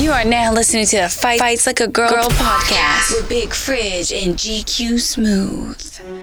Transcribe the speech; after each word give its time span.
You 0.00 0.12
are 0.12 0.24
now 0.24 0.50
listening 0.50 0.86
to 0.86 0.96
the 0.96 1.08
Fight 1.10 1.40
Fights 1.40 1.66
Like 1.66 1.80
a 1.80 1.86
Girl, 1.86 2.08
Girl 2.08 2.30
podcast 2.30 3.14
with 3.14 3.28
Big 3.28 3.52
Fridge 3.52 4.10
and 4.12 4.34
GQ 4.34 4.98
Smooth. 4.98 6.19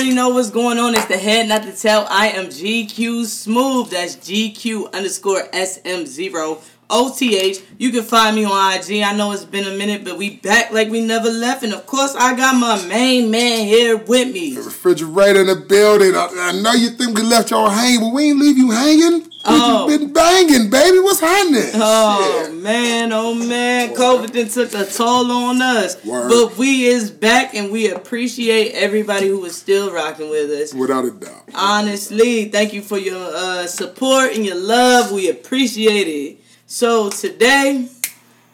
Already 0.00 0.14
know 0.14 0.30
what's 0.30 0.48
going 0.48 0.78
on. 0.78 0.94
It's 0.94 1.04
the 1.04 1.18
head, 1.18 1.46
not 1.46 1.62
the 1.62 1.72
tail. 1.72 2.06
I 2.08 2.28
am 2.28 2.46
GQ 2.46 3.26
Smooth. 3.26 3.90
That's 3.90 4.16
GQ 4.16 4.94
underscore 4.94 5.42
SM0 5.52 6.62
OTH. 6.88 7.62
You 7.76 7.90
can 7.90 8.02
find 8.02 8.34
me 8.34 8.46
on 8.46 8.72
IG. 8.72 9.02
I 9.02 9.14
know 9.14 9.32
it's 9.32 9.44
been 9.44 9.66
a 9.66 9.76
minute, 9.76 10.02
but 10.02 10.16
we 10.16 10.36
back 10.36 10.72
like 10.72 10.88
we 10.88 11.04
never 11.04 11.28
left. 11.28 11.64
And 11.64 11.74
of 11.74 11.84
course, 11.84 12.14
I 12.16 12.34
got 12.34 12.58
my 12.58 12.82
main 12.86 13.30
man 13.30 13.66
here 13.66 13.98
with 13.98 14.32
me. 14.32 14.54
The 14.54 14.62
refrigerator 14.62 15.42
in 15.42 15.48
the 15.48 15.56
building. 15.56 16.16
I, 16.16 16.28
I 16.34 16.52
know 16.62 16.72
you 16.72 16.88
think 16.90 17.14
we 17.14 17.22
left 17.22 17.50
y'all 17.50 17.68
hanging, 17.68 18.00
but 18.00 18.14
we 18.14 18.30
ain't 18.30 18.38
leave 18.38 18.56
you 18.56 18.70
hanging. 18.70 19.29
Oh. 19.44 19.86
Been 19.86 20.12
banging, 20.12 20.68
baby. 20.70 20.98
What's 20.98 21.20
happening? 21.20 21.70
Oh 21.74 22.52
man, 22.52 23.10
oh 23.12 23.34
man, 23.34 23.94
COVID 23.94 24.32
then 24.32 24.48
took 24.48 24.74
a 24.74 24.84
toll 24.84 25.30
on 25.32 25.62
us. 25.62 26.02
Word. 26.04 26.28
But 26.28 26.58
we 26.58 26.84
is 26.84 27.10
back 27.10 27.54
and 27.54 27.72
we 27.72 27.90
appreciate 27.90 28.72
everybody 28.72 29.28
who 29.28 29.42
is 29.46 29.56
still 29.56 29.92
rocking 29.92 30.28
with 30.28 30.50
us. 30.50 30.74
Without 30.74 31.04
a 31.06 31.10
doubt. 31.10 31.48
Honestly, 31.54 32.46
thank 32.46 32.72
you 32.74 32.82
for 32.82 32.98
your 32.98 33.34
uh, 33.34 33.66
support 33.66 34.32
and 34.34 34.44
your 34.44 34.56
love. 34.56 35.10
We 35.10 35.30
appreciate 35.30 36.06
it. 36.06 36.38
So 36.66 37.08
today, 37.08 37.88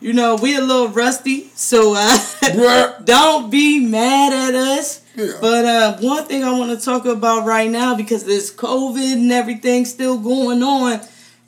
you 0.00 0.12
know, 0.12 0.36
we 0.36 0.56
a 0.56 0.60
little 0.60 0.88
rusty, 0.88 1.50
so 1.54 1.94
uh, 1.96 3.00
don't 3.04 3.50
be 3.50 3.80
mad 3.80 4.32
at 4.32 4.54
us. 4.54 5.02
Yeah. 5.16 5.32
But 5.40 5.64
uh, 5.64 5.96
one 5.98 6.24
thing 6.24 6.44
I 6.44 6.52
want 6.58 6.78
to 6.78 6.84
talk 6.84 7.06
about 7.06 7.46
right 7.46 7.70
now 7.70 7.94
because 7.96 8.24
there's 8.24 8.54
COVID 8.54 9.14
and 9.14 9.32
everything 9.32 9.84
still 9.84 10.18
going 10.18 10.62
on. 10.62 11.00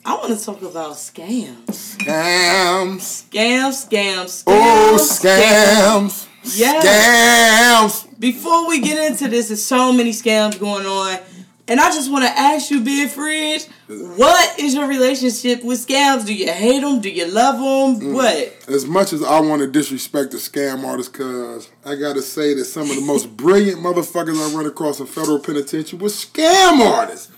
I 0.05 0.15
want 0.15 0.37
to 0.37 0.43
talk 0.43 0.61
about 0.61 0.93
scams. 0.93 1.65
Scams. 1.67 3.27
Scams, 3.29 3.87
scams, 3.87 4.43
scams. 4.43 4.43
Oh, 4.47 4.97
scams. 4.99 6.27
Yeah. 6.57 6.81
Scams. 6.81 8.19
Before 8.19 8.67
we 8.67 8.79
get 8.81 9.11
into 9.11 9.27
this, 9.27 9.49
there's 9.49 9.63
so 9.63 9.93
many 9.93 10.11
scams 10.11 10.59
going 10.59 10.85
on. 10.85 11.19
And 11.69 11.79
I 11.79 11.91
just 11.91 12.11
want 12.11 12.25
to 12.25 12.31
ask 12.37 12.71
you, 12.71 12.81
Big 12.81 13.09
Fridge, 13.09 13.65
what 13.87 14.59
is 14.59 14.73
your 14.73 14.87
relationship 14.87 15.63
with 15.63 15.85
scams? 15.87 16.25
Do 16.25 16.33
you 16.33 16.51
hate 16.51 16.81
them? 16.81 16.99
Do 16.99 17.09
you 17.09 17.27
love 17.27 17.55
Mm. 17.55 17.99
them? 17.99 18.13
What? 18.13 18.53
As 18.67 18.85
much 18.85 19.13
as 19.13 19.21
I 19.23 19.39
want 19.39 19.61
to 19.61 19.67
disrespect 19.67 20.31
the 20.31 20.37
scam 20.37 20.83
artists, 20.83 21.11
cuz 21.15 21.69
I 21.85 21.93
gotta 21.95 22.21
say 22.23 22.55
that 22.55 22.65
some 22.65 22.89
of 22.89 22.95
the 22.95 23.01
most 23.03 23.37
brilliant 23.37 23.81
motherfuckers 23.83 24.35
I 24.41 24.55
run 24.55 24.65
across 24.65 24.99
in 24.99 25.05
federal 25.05 25.37
penitentiary 25.39 25.99
was 25.99 26.13
scam 26.15 26.79
artists. 26.83 27.29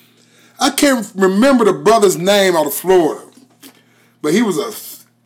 I 0.59 0.69
can't 0.69 1.05
remember 1.15 1.65
the 1.65 1.73
brother's 1.73 2.17
name 2.17 2.55
out 2.55 2.67
of 2.67 2.73
Florida, 2.73 3.21
but 4.21 4.33
he 4.33 4.41
was 4.41 4.57
a, 4.57 4.71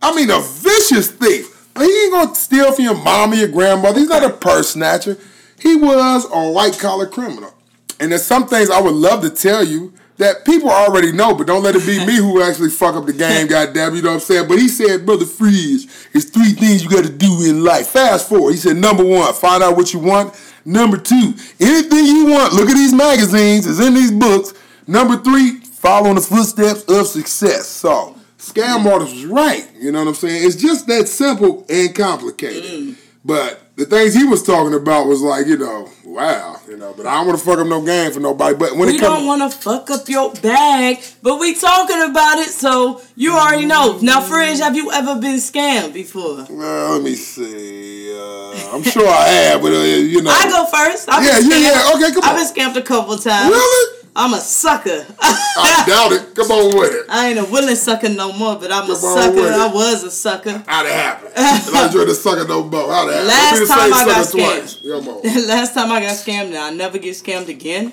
I 0.01 0.15
mean, 0.15 0.29
a 0.31 0.39
vicious 0.39 1.07
thief. 1.09 1.51
But 1.75 1.85
He 1.85 1.91
ain't 2.05 2.11
gonna 2.13 2.35
steal 2.35 2.71
from 2.71 2.85
your 2.85 2.95
mom 2.95 3.33
or 3.33 3.35
your 3.35 3.49
grandmother. 3.49 3.99
He's 3.99 4.09
not 4.09 4.23
a 4.23 4.29
purse 4.29 4.69
snatcher. 4.69 5.17
He 5.59 5.75
was 5.75 6.25
a 6.31 6.49
white 6.51 6.79
collar 6.79 7.05
criminal. 7.05 7.51
And 7.99 8.11
there's 8.11 8.25
some 8.25 8.47
things 8.47 8.69
I 8.69 8.81
would 8.81 8.93
love 8.93 9.21
to 9.21 9.29
tell 9.29 9.63
you 9.63 9.93
that 10.17 10.45
people 10.45 10.69
already 10.69 11.11
know, 11.11 11.35
but 11.35 11.47
don't 11.47 11.63
let 11.63 11.75
it 11.75 11.85
be 11.85 12.05
me 12.05 12.15
who 12.15 12.41
actually 12.41 12.69
fuck 12.69 12.95
up 12.95 13.05
the 13.05 13.13
game, 13.13 13.47
goddamn, 13.49 13.95
you 13.95 14.01
know 14.01 14.09
what 14.09 14.15
I'm 14.15 14.19
saying? 14.21 14.47
But 14.47 14.59
he 14.59 14.67
said, 14.67 15.05
Brother 15.05 15.25
Freeze, 15.25 16.07
it's 16.13 16.25
three 16.25 16.51
things 16.51 16.83
you 16.83 16.89
gotta 16.89 17.09
do 17.09 17.43
in 17.43 17.63
life. 17.63 17.87
Fast 17.87 18.29
forward. 18.29 18.51
He 18.51 18.57
said, 18.57 18.77
number 18.77 19.03
one, 19.03 19.33
find 19.33 19.61
out 19.61 19.75
what 19.75 19.93
you 19.93 19.99
want. 19.99 20.33
Number 20.63 20.97
two, 20.97 21.33
anything 21.59 22.05
you 22.05 22.27
want, 22.27 22.53
look 22.53 22.69
at 22.69 22.75
these 22.75 22.93
magazines, 22.93 23.67
it's 23.67 23.79
in 23.79 23.93
these 23.93 24.11
books. 24.11 24.53
Number 24.87 25.17
three, 25.17 25.59
follow 25.59 26.09
in 26.09 26.15
the 26.15 26.21
footsteps 26.21 26.83
of 26.83 27.07
success. 27.07 27.67
So, 27.67 28.15
scam 28.39 28.85
artist 28.85 29.13
was 29.13 29.25
right, 29.25 29.67
you 29.77 29.91
know 29.91 29.99
what 29.99 30.07
I'm 30.07 30.15
saying? 30.15 30.45
It's 30.45 30.55
just 30.55 30.87
that 30.87 31.07
simple 31.07 31.65
and 31.69 31.93
complicated. 31.93 32.63
Mm. 32.63 32.95
But 33.23 33.64
the 33.77 33.85
things 33.85 34.13
he 34.13 34.23
was 34.23 34.41
talking 34.41 34.73
about 34.73 35.07
was 35.07 35.21
like, 35.21 35.47
you 35.47 35.57
know, 35.57 35.89
wow, 36.05 36.59
you 36.67 36.77
know, 36.77 36.93
but 36.95 37.05
I 37.05 37.15
don't 37.15 37.27
want 37.27 37.39
to 37.39 37.45
fuck 37.45 37.59
up 37.59 37.67
no 37.67 37.81
game 37.83 38.11
for 38.11 38.21
nobody. 38.21 38.55
But 38.55 38.71
when 38.77 38.87
We 38.87 38.95
it 38.95 38.99
comes, 39.01 39.11
We 39.11 39.17
don't 39.17 39.27
want 39.27 39.51
to 39.51 39.57
fuck 39.57 39.89
up 39.91 40.07
your 40.07 40.33
bag, 40.35 40.99
but 41.21 41.39
we 41.39 41.53
talking 41.55 42.01
about 42.01 42.39
it, 42.39 42.49
so 42.49 43.01
you 43.15 43.33
already 43.33 43.65
know. 43.65 43.99
Now, 44.01 44.21
Fridge, 44.21 44.59
have 44.59 44.75
you 44.75 44.91
ever 44.93 45.19
been 45.19 45.37
scammed 45.37 45.93
before? 45.93 46.45
Well, 46.49 46.93
let 46.93 47.01
me 47.03 47.15
see. 47.15 48.13
Uh, 48.17 48.71
I'm 48.75 48.83
sure 48.83 49.07
I 49.07 49.27
have, 49.27 49.61
but 49.61 49.73
uh, 49.73 49.83
you 49.83 50.21
know. 50.21 50.31
I 50.31 50.47
go 50.49 50.65
first. 50.67 51.09
I've 51.09 51.23
Yeah, 51.23 51.39
been 51.39 51.49
yeah, 51.61 51.71
scammed. 51.71 51.89
yeah. 51.89 52.05
Okay, 52.05 52.13
come 52.13 52.23
on. 52.23 52.29
I've 52.29 52.37
been 52.55 52.55
scammed 52.55 52.77
a 52.77 52.81
couple 52.81 53.17
times. 53.17 53.49
Really? 53.51 54.04
I'm 54.17 54.33
a 54.33 54.39
sucker. 54.39 55.05
I 55.19 55.83
doubt 55.85 56.11
it. 56.13 56.35
Come 56.35 56.49
on 56.51 56.77
with 56.77 56.93
it. 56.93 57.05
I 57.09 57.29
ain't 57.29 57.39
a 57.39 57.43
willing 57.45 57.75
sucker 57.75 58.07
no 58.09 58.31
more, 58.33 58.55
but 58.55 58.71
I'm 58.71 58.83
a 58.83 58.95
Come 58.95 59.03
on 59.03 59.17
sucker. 59.21 59.39
I 59.53 59.67
was 59.73 60.03
a 60.03 60.11
sucker. 60.11 60.63
How'd 60.65 60.85
it 60.85 60.91
happen? 60.93 61.27
If 61.35 61.75
I 61.75 61.85
enjoy 61.87 62.05
the 62.05 62.15
sucker 62.15 62.47
no 62.47 62.63
more. 62.63 62.91
How'd 62.91 63.09
it 63.09 63.13
happen? 63.13 63.27
Last 63.27 63.51
Don't 63.51 63.59
be 63.59 63.65
the 63.65 63.73
time 63.73 63.93
I 63.93 64.05
got 64.05 64.25
scammed. 64.25 65.23
twice. 65.23 65.47
Last 65.47 65.73
time 65.73 65.91
I 65.91 65.99
got 65.99 66.15
scammed, 66.15 66.47
and 66.47 66.57
I 66.57 66.69
never 66.71 66.97
get 66.97 67.11
scammed 67.15 67.49
again. 67.49 67.91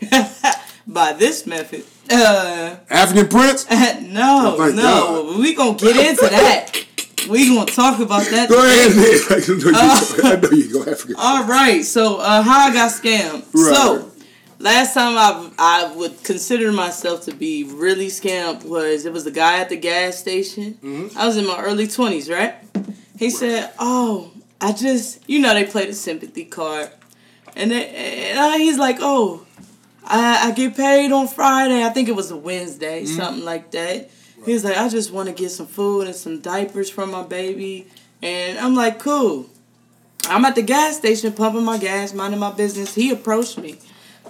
By 0.86 1.12
this 1.12 1.46
method. 1.46 1.84
Uh, 2.10 2.76
African 2.88 3.28
Prince? 3.28 3.68
no, 3.70 4.56
Oh, 4.58 4.72
no. 4.74 4.82
God. 4.82 5.38
We 5.38 5.54
gonna 5.54 5.76
get 5.78 5.94
into 5.96 6.26
that. 6.30 6.84
We 7.28 7.54
gonna 7.54 7.70
talk 7.70 8.00
about 8.00 8.24
that. 8.24 8.48
Go 8.48 8.58
ahead. 8.58 8.90
I 10.24 10.40
know 10.40 10.50
you 10.50 10.72
go 10.72 10.90
African. 10.90 11.14
All 11.16 11.44
right. 11.44 11.84
So 11.84 12.16
uh, 12.18 12.42
how 12.42 12.68
I 12.68 12.72
got 12.72 12.90
scammed. 12.90 13.44
Right. 13.54 13.74
So 13.76 14.09
last 14.60 14.94
time 14.94 15.16
I 15.16 15.50
I 15.58 15.92
would 15.96 16.22
consider 16.22 16.70
myself 16.72 17.24
to 17.24 17.34
be 17.34 17.64
really 17.64 18.06
scammed 18.08 18.64
was 18.64 19.06
it 19.06 19.12
was 19.12 19.24
the 19.24 19.30
guy 19.30 19.58
at 19.60 19.68
the 19.68 19.76
gas 19.76 20.18
station. 20.18 20.74
Mm-hmm. 20.74 21.18
I 21.18 21.26
was 21.26 21.36
in 21.36 21.46
my 21.46 21.60
early 21.60 21.86
twenties, 21.88 22.28
right? 22.30 22.54
He 23.18 23.30
said, 23.30 23.72
"Oh, 23.78 24.30
I 24.60 24.72
just 24.72 25.28
you 25.28 25.38
know 25.40 25.52
they 25.54 25.64
play 25.64 25.86
the 25.86 25.92
sympathy 25.94 26.44
card, 26.44 26.90
and, 27.56 27.70
they, 27.70 27.86
and 28.30 28.38
I, 28.38 28.58
he's 28.58 28.78
like, 28.78 28.98
oh, 29.00 29.46
I, 30.04 30.48
I 30.48 30.50
get 30.52 30.76
paid 30.76 31.12
on 31.12 31.26
Friday. 31.28 31.82
I 31.84 31.90
think 31.90 32.08
it 32.08 32.16
was 32.16 32.30
a 32.30 32.36
Wednesday, 32.36 33.02
Mm-hmm. 33.04 33.16
something 33.16 33.44
like 33.44 33.70
that." 33.72 34.10
He 34.46 34.54
was 34.54 34.64
like, 34.64 34.76
"I 34.78 34.88
just 34.88 35.12
want 35.12 35.28
to 35.28 35.34
get 35.34 35.50
some 35.50 35.66
food 35.66 36.06
and 36.06 36.16
some 36.16 36.40
diapers 36.40 36.88
from 36.88 37.10
my 37.10 37.22
baby," 37.22 37.86
and 38.22 38.58
I'm 38.58 38.74
like, 38.74 38.98
"Cool." 38.98 39.46
I'm 40.28 40.44
at 40.44 40.54
the 40.54 40.62
gas 40.62 40.98
station 40.98 41.32
pumping 41.32 41.64
my 41.64 41.78
gas, 41.78 42.12
minding 42.12 42.38
my 42.40 42.52
business. 42.52 42.94
He 42.94 43.10
approached 43.10 43.56
me. 43.58 43.78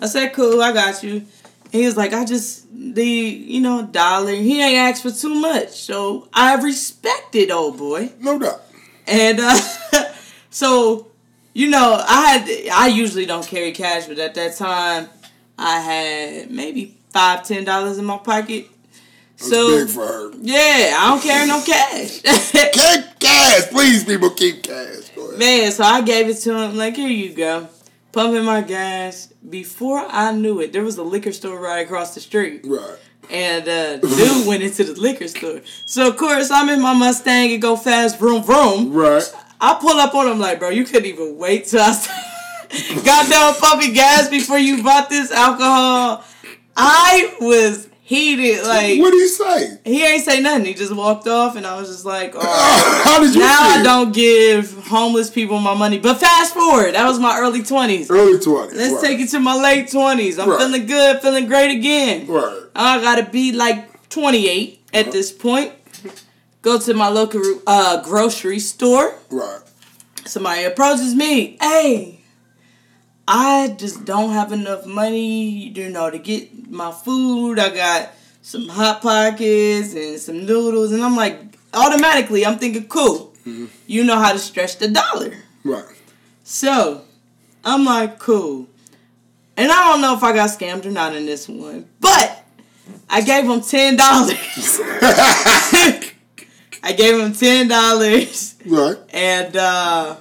I 0.01 0.07
said, 0.07 0.33
"Cool, 0.33 0.61
I 0.63 0.73
got 0.73 1.03
you." 1.03 1.25
He 1.73 1.85
was 1.87 1.97
like, 1.97 2.13
"I 2.13 2.25
just 2.25 2.67
the 2.73 3.05
you 3.05 3.61
know 3.61 3.87
dollar." 3.87 4.33
He 4.33 4.61
ain't 4.63 4.79
asked 4.79 5.03
for 5.03 5.11
too 5.11 5.35
much, 5.35 5.71
so 5.71 6.29
I 6.33 6.55
respected 6.57 7.51
old 7.51 7.79
boy. 7.79 8.11
No 8.21 8.39
doubt. 8.39 8.63
And 9.07 9.39
uh, 9.41 9.59
so, 10.51 11.09
you 11.53 11.69
know, 11.69 12.03
I 12.07 12.37
had 12.37 12.49
I 12.73 12.87
usually 12.89 13.27
don't 13.27 13.47
carry 13.47 13.73
cash, 13.73 14.07
but 14.07 14.19
at 14.19 14.35
that 14.35 14.57
time, 14.57 15.09
I 15.59 15.81
had 15.81 16.51
maybe 16.51 16.97
five 17.13 17.45
ten 17.47 17.65
dollars 17.65 17.99
in 17.99 18.05
my 18.05 18.19
pocket. 18.19 18.69
That's 19.37 19.51
So 19.51 19.79
big 19.85 19.89
for 19.89 20.07
her. 20.07 20.31
yeah, 20.41 20.97
I 20.99 21.09
don't 21.11 21.23
carry 21.23 21.47
no 21.49 21.63
cash. 21.63 22.21
Keep 22.23 23.19
cash. 23.21 23.69
Please, 23.71 24.05
people, 24.05 24.31
keep 24.31 24.63
cash. 24.63 25.11
Man, 25.39 25.73
so 25.73 25.83
I 25.85 26.03
gave 26.03 26.29
it 26.29 26.35
to 26.43 26.55
him. 26.57 26.77
Like, 26.77 26.97
here 26.97 27.09
you 27.09 27.33
go. 27.35 27.67
Pumping 28.13 28.45
my 28.45 28.63
gas. 28.63 29.33
Before 29.49 30.05
I 30.09 30.33
knew 30.33 30.61
it, 30.61 30.73
there 30.73 30.83
was 30.83 30.99
a 30.99 31.03
liquor 31.03 31.33
store 31.33 31.61
right 31.61 31.85
across 31.85 32.15
the 32.15 32.21
street. 32.21 32.63
Right. 32.65 32.99
And 33.31 33.69
uh, 33.69 33.97
dude 33.99 34.47
went 34.47 34.63
into 34.63 34.85
the 34.85 35.01
liquor 35.01 35.29
store. 35.29 35.61
So, 35.85 36.09
of 36.09 36.17
course, 36.17 36.51
I'm 36.51 36.69
in 36.69 36.81
my 36.81 36.93
Mustang 36.93 37.53
and 37.53 37.63
go 37.63 37.77
fast, 37.77 38.19
vroom, 38.19 38.43
vroom. 38.43 38.93
Right. 38.93 39.23
I 39.61 39.75
pull 39.75 39.99
up 39.99 40.15
on 40.15 40.27
him 40.27 40.39
like, 40.39 40.59
bro, 40.59 40.71
you 40.71 40.85
couldn't 40.85 41.07
even 41.07 41.37
wait 41.37 41.67
till 41.67 41.81
I 41.81 41.93
got 43.05 43.29
done 43.29 43.55
pumping 43.61 43.93
gas 43.93 44.29
before 44.29 44.59
you 44.59 44.83
bought 44.83 45.11
this 45.11 45.31
alcohol. 45.31 46.25
I 46.77 47.37
was 47.41 47.90
heated. 48.11 48.67
Like, 48.67 48.99
What 49.01 49.13
did 49.13 49.21
he 49.21 49.29
say? 49.29 49.79
he 49.85 50.05
ain't 50.05 50.25
say 50.25 50.41
nothing. 50.41 50.65
He 50.67 50.75
just 50.75 50.95
walked 50.95 51.29
off, 51.29 51.55
and 51.55 51.65
I 51.65 51.79
was 51.79 51.89
just 51.89 52.05
like, 52.05 52.33
oh. 52.35 53.03
How 53.05 53.21
did 53.21 53.35
you 53.35 53.41
Now 53.41 53.61
I 53.61 53.83
don't 53.85 54.13
give 54.13 54.73
homeless 54.89 55.31
people 55.31 55.61
my 55.61 55.75
money. 55.75 55.99
But 55.99 56.19
fast 56.19 56.53
forward, 56.55 56.95
that 56.97 57.07
was 57.07 57.21
my 57.21 57.39
early 57.39 57.63
20s. 57.63 58.11
Early 58.11 58.39
20s. 58.39 58.75
Let's 58.75 58.95
right. 58.95 59.03
take 59.03 59.21
it 59.21 59.29
to 59.31 59.39
my 59.39 59.55
late 59.55 59.87
20s. 59.87 60.43
I'm 60.43 60.51
Right. 60.51 60.59
feeling 60.61 60.87
good, 60.87 61.21
feeling 61.23 61.47
great 61.47 61.71
again. 61.71 62.27
Right. 62.27 62.63
I 62.75 63.01
gotta 63.01 63.31
be 63.31 63.53
like 63.53 64.09
28 64.11 64.81
at 64.93 65.13
this 65.13 65.31
point. 65.31 65.73
go 66.63 66.79
to 66.79 66.93
my 66.95 67.09
local 67.09 67.41
uh, 67.67 68.03
grocery 68.03 68.59
store. 68.59 69.15
Right. 69.31 69.61
Somebody 70.27 70.65
approaches 70.65 71.15
me. 71.15 71.57
Hey, 71.61 72.20
I 73.33 73.77
just 73.79 74.05
don't 74.05 74.33
have 74.33 74.51
enough 74.53 74.87
money, 74.87 75.69
you 75.69 75.89
know, 75.89 76.11
to 76.11 76.19
get 76.19 76.69
my 76.69 76.91
food. 76.91 77.61
I 77.61 77.69
got 77.73 78.11
some 78.43 78.69
hot 78.69 79.03
pockets 79.03 79.95
and 79.95 80.19
some 80.19 80.45
noodles, 80.47 80.91
and 80.91 81.01
I'm 81.03 81.15
like, 81.15 81.39
automatically, 81.73 82.45
I'm 82.45 82.59
thinking, 82.59 82.89
cool. 82.89 83.33
Mm-hmm. 83.47 83.67
You 83.87 84.03
know 84.03 84.19
how 84.19 84.33
to 84.33 84.39
stretch 84.39 84.79
the 84.79 84.89
dollar. 84.89 85.33
Right. 85.63 85.85
So, 86.43 87.03
I'm 87.65 87.85
like, 87.85 88.19
cool. 88.19 88.67
And 89.57 89.71
I 89.71 89.93
don't 89.93 90.01
know 90.01 90.17
if 90.17 90.25
I 90.25 90.33
got 90.33 90.51
scammed 90.51 90.85
or 90.87 90.91
not 90.91 91.15
in 91.15 91.25
this 91.25 91.49
one, 91.49 91.89
but 92.01 92.45
I 93.09 93.21
gave 93.21 93.45
him 93.45 93.61
ten 93.61 93.95
dollars. 93.95 94.81
I 96.83 96.93
gave 96.97 97.19
him 97.21 97.33
ten 97.35 97.69
dollars, 97.69 98.57
Right. 98.67 98.97
and 99.11 99.57
uh, 99.57 100.17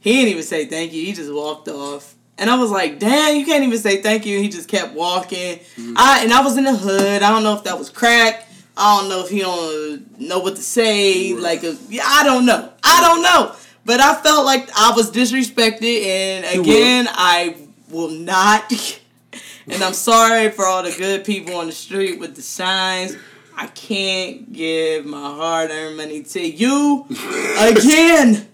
he 0.00 0.12
didn't 0.14 0.28
even 0.30 0.42
say 0.42 0.64
thank 0.66 0.92
you. 0.92 1.04
He 1.04 1.12
just 1.12 1.32
walked 1.32 1.68
off, 1.68 2.14
and 2.42 2.50
I 2.50 2.56
was 2.56 2.72
like, 2.72 2.98
"Damn, 2.98 3.36
you 3.36 3.46
can't 3.46 3.62
even 3.62 3.78
say 3.78 4.02
thank 4.02 4.26
you." 4.26 4.40
He 4.40 4.48
just 4.48 4.68
kept 4.68 4.94
walking. 4.94 5.58
Mm-hmm. 5.58 5.94
I 5.96 6.22
and 6.24 6.32
I 6.32 6.42
was 6.42 6.56
in 6.56 6.64
the 6.64 6.76
hood. 6.76 7.22
I 7.22 7.30
don't 7.30 7.44
know 7.44 7.54
if 7.54 7.62
that 7.64 7.78
was 7.78 7.88
crack. 7.88 8.48
I 8.76 8.98
don't 8.98 9.08
know 9.08 9.20
if 9.20 9.30
he 9.30 9.38
don't 9.38 10.18
know 10.20 10.40
what 10.40 10.56
to 10.56 10.62
say. 10.62 11.34
Like, 11.34 11.62
a, 11.62 11.76
yeah, 11.88 12.02
I 12.04 12.24
don't 12.24 12.44
know. 12.44 12.72
I 12.82 13.00
don't 13.00 13.22
know. 13.22 13.54
But 13.84 14.00
I 14.00 14.20
felt 14.22 14.44
like 14.44 14.68
I 14.76 14.92
was 14.96 15.12
disrespected, 15.12 16.04
and 16.04 16.60
again, 16.60 17.06
I 17.08 17.56
will 17.90 18.10
not. 18.10 18.72
and 19.68 19.80
I'm 19.80 19.92
sorry 19.92 20.50
for 20.50 20.66
all 20.66 20.82
the 20.82 20.94
good 20.98 21.24
people 21.24 21.54
on 21.54 21.66
the 21.66 21.72
street 21.72 22.18
with 22.18 22.34
the 22.34 22.42
signs. 22.42 23.16
I 23.56 23.68
can't 23.68 24.52
give 24.52 25.06
my 25.06 25.20
hard-earned 25.20 25.96
money 25.96 26.24
to 26.24 26.40
you 26.40 27.06
again. 27.58 28.48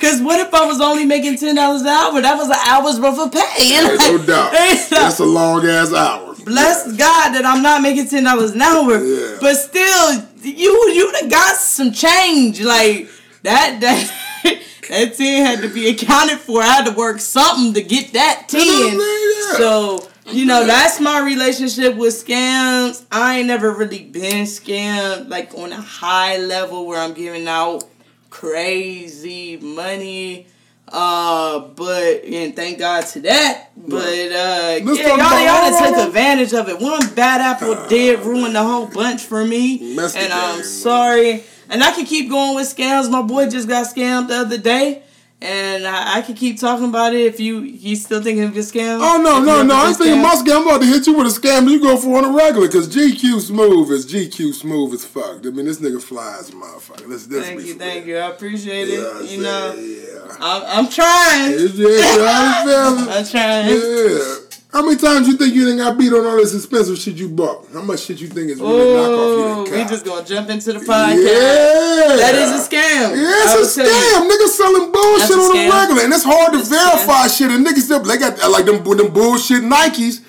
Cause 0.00 0.22
what 0.22 0.40
if 0.40 0.52
I 0.54 0.64
was 0.64 0.80
only 0.80 1.04
making 1.04 1.36
ten 1.36 1.54
dollars 1.56 1.82
an 1.82 1.88
hour? 1.88 2.20
That 2.20 2.36
was 2.36 2.48
an 2.48 2.56
hour's 2.66 2.98
worth 2.98 3.18
of 3.18 3.32
pay. 3.32 3.74
And 3.76 4.00
Hey, 4.00 4.12
no 4.16 4.24
doubt. 4.24 4.52
That's 4.90 5.18
a 5.20 5.24
long 5.26 5.66
ass 5.66 5.92
hour. 5.92 6.34
bless 6.44 6.86
God 6.96 7.32
that 7.34 7.42
I'm 7.44 7.62
not 7.62 7.82
making 7.82 8.08
ten 8.08 8.24
dollars 8.24 8.52
an 8.52 8.62
hour. 8.62 8.96
Yeah. 9.04 9.36
But 9.40 9.54
still, 9.56 10.22
you 10.42 10.90
you 10.92 11.12
done 11.12 11.28
got 11.28 11.56
some 11.56 11.92
change. 11.92 12.62
Like 12.62 13.08
that 13.42 13.78
that 13.80 14.10
that 14.88 15.14
ten 15.16 15.44
had 15.46 15.60
to 15.62 15.68
be 15.68 15.88
accounted 15.90 16.38
for. 16.38 16.62
I 16.62 16.66
had 16.66 16.86
to 16.86 16.92
work 16.92 17.20
something 17.20 17.74
to 17.74 17.82
get 17.82 18.14
that 18.14 18.44
ten. 18.48 18.98
Yeah. 18.98 19.56
So 19.58 20.08
you 20.26 20.46
know 20.46 20.64
that's 20.64 20.98
my 20.98 21.20
relationship 21.20 21.94
with 21.96 22.14
scams. 22.14 23.04
I 23.12 23.38
ain't 23.40 23.48
never 23.48 23.70
really 23.72 24.04
been 24.04 24.46
scammed 24.46 25.28
like 25.28 25.52
on 25.54 25.72
a 25.72 25.80
high 25.80 26.38
level 26.38 26.86
where 26.86 27.00
I'm 27.00 27.12
giving 27.12 27.46
out 27.48 27.84
crazy 28.30 29.56
money. 29.58 30.46
Uh, 30.92 31.60
but 31.60 32.24
and 32.24 32.56
thank 32.56 32.78
God 32.78 33.06
to 33.06 33.20
that. 33.20 33.70
But 33.76 34.02
uh, 34.02 34.80
Let's 34.82 34.98
yeah, 34.98 35.08
y'all, 35.08 35.18
y'all 35.18 35.74
on, 35.74 35.92
took 35.94 36.06
advantage 36.08 36.52
of 36.52 36.68
it. 36.68 36.80
One 36.80 37.00
bad 37.14 37.40
apple 37.40 37.86
did 37.88 38.20
ruin 38.20 38.54
the 38.54 38.62
whole 38.62 38.86
bunch 38.86 39.22
for 39.22 39.44
me, 39.44 39.96
and 39.96 40.32
I'm 40.32 40.56
game, 40.56 40.64
sorry. 40.64 41.44
And 41.68 41.84
I 41.84 41.92
can 41.92 42.06
keep 42.06 42.28
going 42.28 42.56
with 42.56 42.66
scams. 42.66 43.08
My 43.08 43.22
boy 43.22 43.48
just 43.48 43.68
got 43.68 43.86
scammed 43.86 44.28
the 44.28 44.38
other 44.38 44.58
day, 44.58 45.02
and 45.42 45.86
I, 45.86 46.18
I 46.18 46.22
can 46.22 46.34
keep 46.34 46.60
talking 46.60 46.88
about 46.88 47.14
it 47.14 47.22
if 47.22 47.40
you 47.40 47.60
you 47.60 47.96
still 47.96 48.22
thinking 48.22 48.44
of 48.44 48.56
a 48.56 48.60
scam. 48.60 49.00
Oh 49.02 49.20
no, 49.22 49.42
no, 49.42 49.62
no! 49.62 49.74
I 49.74 49.88
ain't 49.88 49.96
thinking 49.96 50.20
my 50.20 50.34
scam. 50.34 50.56
I'm 50.56 50.66
about 50.66 50.82
to 50.82 50.86
hit 50.86 51.06
you 51.06 51.14
with 51.14 51.26
a 51.26 51.40
scam. 51.40 51.70
You 51.70 51.80
go 51.80 51.96
for 51.96 52.18
on 52.18 52.24
a 52.24 52.36
regular 52.36 52.66
because 52.66 52.94
GQ 52.94 53.40
smooth 53.40 53.90
is 53.90 54.06
GQ 54.12 54.52
smooth 54.52 54.92
as 54.92 55.04
fuck. 55.04 55.46
I 55.46 55.50
mean, 55.50 55.64
this 55.64 55.80
nigga 55.80 56.02
flies, 56.02 56.50
motherfucker. 56.50 57.08
Let's, 57.08 57.26
let's 57.28 57.46
Thank 57.46 57.64
you, 57.64 57.74
thank 57.74 58.06
you. 58.06 58.18
I 58.18 58.28
appreciate 58.28 58.88
it. 58.88 59.00
Yeah, 59.00 59.18
I 59.18 59.20
you 59.22 59.42
know, 59.42 59.74
yeah. 59.74 60.36
I'm, 60.40 60.84
I'm 60.84 60.90
trying. 60.90 61.54
I'm 63.08 63.24
trying. 63.24 63.68
Yeah. 63.68 64.34
How 64.72 64.82
many 64.86 64.96
times 64.96 65.26
you 65.26 65.36
think 65.36 65.52
you 65.52 65.64
didn't 65.64 65.78
got 65.78 65.98
beat 65.98 66.12
on 66.12 66.24
all 66.24 66.36
this 66.36 66.54
expensive 66.54 66.96
shit 66.96 67.16
you 67.16 67.28
bought? 67.28 67.66
How 67.72 67.82
much 67.82 68.00
shit 68.06 68.20
you 68.20 68.28
think 68.28 68.50
is 68.50 68.60
really 68.60 68.70
knockoff 68.94 69.18
Oh, 69.18 69.66
you 69.66 69.72
we 69.72 69.84
just 69.84 70.04
gonna 70.04 70.24
jump 70.24 70.48
into 70.48 70.72
the 70.74 70.78
podcast. 70.78 71.18
Yeah. 71.18 72.16
That 72.22 72.34
is 72.38 72.50
a 72.54 72.62
scam. 72.70 73.10
Yeah, 73.18 73.50
it's 73.50 73.76
a 73.76 73.82
you. 73.82 73.88
scam. 73.90 74.30
Niggas 74.30 74.54
selling 74.54 74.92
bullshit 74.92 75.36
on 75.42 75.50
the 75.58 75.70
regular, 75.74 76.02
and 76.04 76.12
it's 76.14 76.22
hard 76.22 76.52
to 76.52 76.58
That's 76.58 76.68
verify 76.70 77.26
shit. 77.26 77.50
And 77.50 77.66
niggas 77.66 77.82
still 77.90 77.98
they 78.00 78.16
got 78.16 78.38
like 78.50 78.64
them 78.64 78.84
them 78.84 79.12
bullshit 79.12 79.62
Nikes, 79.62 80.22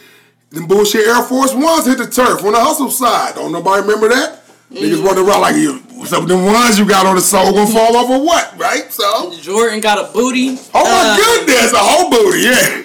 them 0.50 0.66
bullshit 0.66 1.06
Air 1.06 1.22
Force 1.22 1.54
Ones 1.54 1.86
hit 1.86 2.00
the 2.00 2.08
turf 2.08 2.44
on 2.44 2.54
the 2.54 2.60
hustle 2.60 2.90
side. 2.90 3.36
Don't 3.36 3.52
nobody 3.52 3.82
remember 3.86 4.10
that? 4.10 4.42
Mm. 4.74 4.78
Niggas 4.82 5.04
running 5.06 5.28
around 5.28 5.42
like 5.42 5.56
you. 5.58 5.84
So 6.06 6.22
them 6.26 6.46
ones 6.46 6.80
you 6.80 6.86
got 6.88 7.06
on 7.06 7.14
the 7.14 7.22
sole 7.22 7.54
gonna 7.54 7.70
fall 7.70 7.96
off 7.96 8.10
or 8.10 8.26
what? 8.26 8.58
Right? 8.58 8.92
So. 8.92 9.38
Jordan 9.38 9.82
got 9.82 10.00
a 10.00 10.12
booty. 10.12 10.58
Oh 10.74 10.82
my 10.82 11.14
Uh, 11.14 11.16
goodness, 11.16 11.74
a 11.74 11.78
whole 11.78 12.10
booty, 12.10 12.40
yeah. 12.50 12.82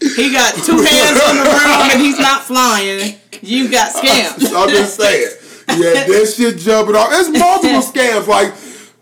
He 0.00 0.32
got 0.32 0.54
two 0.54 0.78
hands 0.82 1.20
on 1.28 1.36
the 1.36 1.42
ground 1.44 1.92
and 1.92 2.00
he's 2.00 2.18
not 2.18 2.42
flying. 2.42 3.16
You 3.42 3.70
got 3.70 3.92
scammed. 3.92 4.54
I'm 4.54 4.68
just 4.68 4.96
saying. 4.96 5.36
Yeah, 5.68 5.76
that 6.06 6.34
shit 6.34 6.58
jumping 6.58 6.96
off. 6.96 7.08
It's 7.12 7.28
multiple 7.28 7.80
scams. 7.92 8.26
Like 8.26 8.54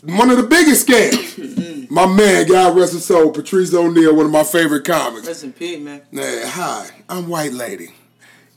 one 0.03 0.31
of 0.31 0.37
the 0.37 0.45
biggest 0.45 0.87
scams. 0.87 1.91
My 1.91 2.07
man, 2.07 2.47
God 2.49 2.77
rest 2.77 2.93
his 2.93 3.05
soul, 3.05 3.31
Patrice 3.31 3.73
O'Neal, 3.73 4.15
one 4.17 4.27
of 4.27 4.33
my 4.33 4.43
favorite 4.43 4.85
comics. 4.85 5.27
Rest 5.27 5.45
in 5.45 5.53
peace, 5.53 5.79
man. 5.79 6.03
Hey, 6.11 6.43
hi, 6.45 6.89
I'm 7.09 7.29
White 7.29 7.53
Lady. 7.53 7.95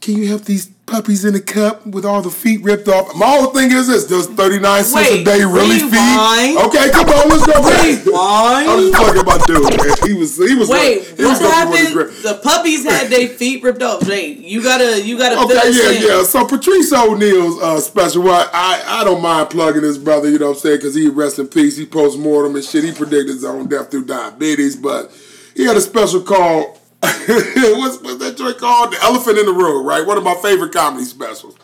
Can 0.00 0.16
you 0.16 0.26
help 0.28 0.42
these 0.44 0.70
puppies 0.90 1.24
in 1.24 1.34
a 1.34 1.40
cup 1.40 1.86
with 1.86 2.04
all 2.04 2.20
the 2.20 2.30
feet 2.30 2.62
ripped 2.62 2.88
off? 2.88 3.14
My 3.16 3.26
whole 3.26 3.46
thing 3.52 3.70
is 3.70 3.86
this: 3.86 4.06
Does 4.06 4.26
39 4.26 4.84
cents 4.84 5.08
a 5.08 5.24
day 5.24 5.44
really 5.44 5.76
rewind. 5.82 5.90
feed? 5.90 6.64
Okay, 6.66 6.90
come 6.90 7.08
on, 7.08 7.28
let's 7.28 7.46
go 7.46 7.62
back. 7.62 8.66
I'm 8.68 8.80
just 8.90 8.94
talking 8.94 9.20
about 9.20 9.46
dude, 9.46 9.62
man. 9.62 9.96
He 10.04 10.14
was 10.14 10.36
he 10.36 10.54
was 10.54 10.68
Wait, 10.68 11.04
he 11.16 11.24
was 11.24 11.40
what 11.40 11.70
with 11.70 11.78
happened? 11.80 12.10
The 12.24 12.40
puppies 12.42 12.84
had 12.84 13.08
their 13.08 13.28
feet 13.28 13.62
ripped 13.62 13.82
off. 13.82 14.06
Wait, 14.06 14.38
you 14.38 14.62
gotta, 14.62 15.00
you 15.02 15.16
gotta 15.16 15.38
Okay, 15.40 15.70
yeah, 15.72 15.90
in. 15.92 16.02
yeah. 16.18 16.22
So 16.24 16.46
Patrice 16.46 16.92
O'Neal's 16.92 17.62
uh, 17.62 17.80
special, 17.80 18.22
well, 18.24 18.50
I 18.52 18.82
I 18.86 19.04
don't 19.04 19.22
mind 19.22 19.50
plugging 19.50 19.82
his 19.82 19.98
brother. 19.98 20.28
You 20.28 20.38
know 20.38 20.48
what 20.48 20.56
I'm 20.56 20.60
saying? 20.60 20.76
Because 20.78 20.94
he 20.94 21.08
rest 21.08 21.38
in 21.38 21.46
peace. 21.48 21.76
He 21.76 21.86
post 21.86 22.18
mortem 22.18 22.56
and 22.56 22.64
shit. 22.64 22.84
He 22.84 22.92
predicted 22.92 23.28
his 23.34 23.44
own 23.44 23.68
death 23.68 23.90
through 23.90 24.06
diabetes, 24.06 24.76
but 24.76 25.12
he 25.54 25.64
had 25.66 25.76
a 25.76 25.80
special 25.80 26.20
called. 26.22 26.78
what's, 27.02 27.98
what's 28.02 28.18
that 28.18 28.34
joint 28.36 28.58
called? 28.58 28.92
The 28.92 28.98
Elephant 29.02 29.38
in 29.38 29.46
the 29.46 29.52
Room, 29.52 29.86
right? 29.86 30.06
One 30.06 30.18
of 30.18 30.24
my 30.24 30.34
favorite 30.34 30.72
comedy 30.72 31.04
specials. 31.04 31.56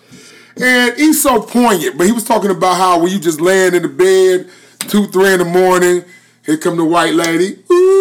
And 0.56 0.96
he's 0.96 1.22
so 1.22 1.42
poignant, 1.42 1.98
but 1.98 2.06
he 2.06 2.12
was 2.12 2.24
talking 2.24 2.50
about 2.50 2.76
how 2.76 2.98
when 3.00 3.12
you 3.12 3.18
just 3.18 3.40
laying 3.40 3.74
in 3.74 3.82
the 3.82 3.88
bed, 3.88 4.48
two, 4.88 5.06
three 5.08 5.34
in 5.34 5.40
the 5.40 5.44
morning, 5.44 6.04
here 6.46 6.56
come 6.56 6.78
the 6.78 6.84
white 6.84 7.12
lady. 7.12 7.58
Ooh, 7.70 7.96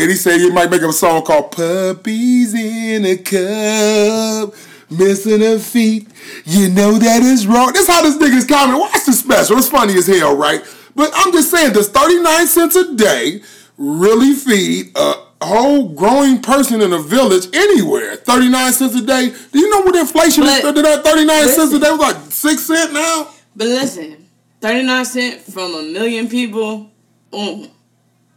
and 0.00 0.10
he 0.10 0.16
said 0.16 0.40
he 0.40 0.50
might 0.50 0.70
make 0.70 0.82
a 0.82 0.92
song 0.92 1.22
called 1.22 1.52
Puppies 1.52 2.54
in 2.54 3.04
a 3.04 3.16
Cup, 3.18 4.54
missing 4.90 5.40
her 5.40 5.60
feet. 5.60 6.08
You 6.44 6.70
know 6.70 6.98
that 6.98 7.22
is 7.22 7.46
wrong. 7.46 7.72
That's 7.72 7.86
how 7.86 8.02
this 8.02 8.16
nigga's 8.16 8.46
coming. 8.46 8.80
Watch 8.80 9.04
the 9.06 9.12
special. 9.12 9.58
It's 9.58 9.68
funny 9.68 9.94
as 9.94 10.08
hell, 10.08 10.34
right? 10.36 10.64
But 10.96 11.12
I'm 11.14 11.32
just 11.32 11.50
saying, 11.50 11.74
does 11.74 11.88
39 11.90 12.46
cents 12.48 12.74
a 12.74 12.94
day 12.94 13.42
really 13.82 14.32
feed 14.34 14.92
a 14.96 15.14
whole 15.42 15.88
growing 15.88 16.40
person 16.40 16.80
in 16.80 16.92
a 16.92 16.98
village 16.98 17.46
anywhere? 17.52 18.16
39 18.16 18.72
cents 18.72 18.94
a 18.94 19.02
day. 19.04 19.32
Do 19.52 19.58
you 19.58 19.68
know 19.70 19.80
what 19.82 19.96
inflation 19.96 20.44
is? 20.44 20.62
But- 20.62 21.04
39 21.04 21.48
cents 21.48 21.72
a 21.72 21.78
day 21.80 21.90
was 21.90 21.98
like 22.00 22.16
6 22.30 22.62
cents 22.62 22.92
now? 22.92 23.28
But 23.54 23.66
listen, 23.66 24.28
thirty 24.62 24.82
nine 24.82 25.04
cent 25.04 25.40
from 25.42 25.74
a 25.74 25.82
million 25.82 26.26
people. 26.28 26.90
Mm, 27.32 27.68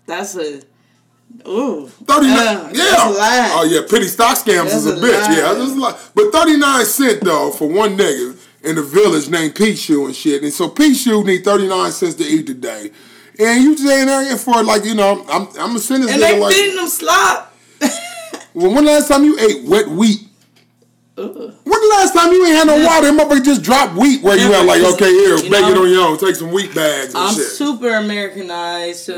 that's 0.05 0.35
a. 0.35 0.61
Ooh. 1.47 1.87
39 1.87 2.37
Uh, 2.37 2.71
yeah. 2.73 2.83
That's. 2.83 3.53
Oh 3.55 3.63
yeah, 3.69 3.81
penny 3.89 4.07
stock 4.07 4.37
scams 4.37 4.73
is 4.73 4.85
a, 4.87 4.93
a 4.93 4.95
bitch. 4.97 5.21
lie. 5.27 5.35
Yeah, 5.37 5.53
that's 5.53 5.71
a 5.71 5.75
lie. 5.75 5.97
But 6.13 6.31
39 6.33 6.85
cent 6.85 7.23
though 7.23 7.51
for 7.51 7.67
one 7.69 7.95
nigga 7.97 8.37
in 8.63 8.75
the 8.75 8.81
village 8.83 9.29
named 9.29 9.53
Pichu 9.55 10.05
and 10.05 10.15
shit. 10.15 10.43
And 10.43 10.51
so 10.51 10.69
Pichu 10.69 11.23
need 11.25 11.45
39 11.45 11.91
cents 11.93 12.15
to 12.15 12.23
eat 12.25 12.47
today. 12.47 12.91
And 13.39 13.63
you 13.63 13.77
saying 13.77 14.07
there 14.07 14.37
for 14.37 14.63
like, 14.63 14.85
you 14.85 14.95
know, 14.95 15.25
I'm 15.29 15.47
I'm 15.47 15.53
gonna 15.55 15.79
send 15.79 16.03
this 16.03 16.11
And 16.13 16.21
they 16.21 16.39
like 16.39 16.53
feeding 16.53 16.75
them 16.75 16.87
slop. 16.87 17.53
well, 18.53 18.73
when 18.73 18.85
the 18.85 18.91
last 18.91 19.07
time 19.07 19.23
you 19.23 19.37
ate 19.39 19.63
wet 19.65 19.87
wheat? 19.87 20.21
Ugh. 21.17 21.33
When 21.63 21.81
the 21.81 21.95
last 21.97 22.13
time 22.13 22.31
you 22.33 22.45
ain't 22.45 22.55
had 22.57 22.67
no 22.67 22.85
water, 22.85 23.09
that 23.11 23.13
motherfucker 23.17 23.43
just 23.45 23.63
dropped 23.63 23.95
wheat 23.95 24.21
where 24.21 24.37
you 24.37 24.53
at 24.53 24.65
like, 24.65 24.81
okay, 24.81 25.09
here, 25.11 25.37
You 25.37 25.49
make 25.49 25.63
it 25.65 25.77
on 25.77 25.89
your 25.89 26.07
own, 26.07 26.17
take 26.17 26.35
some 26.35 26.51
wheat 26.51 26.75
bags 26.75 27.13
and 27.13 27.17
I'm 27.23 27.33
shit. 27.35 27.45
super 27.45 27.93
Americanized, 27.95 29.05
so 29.05 29.15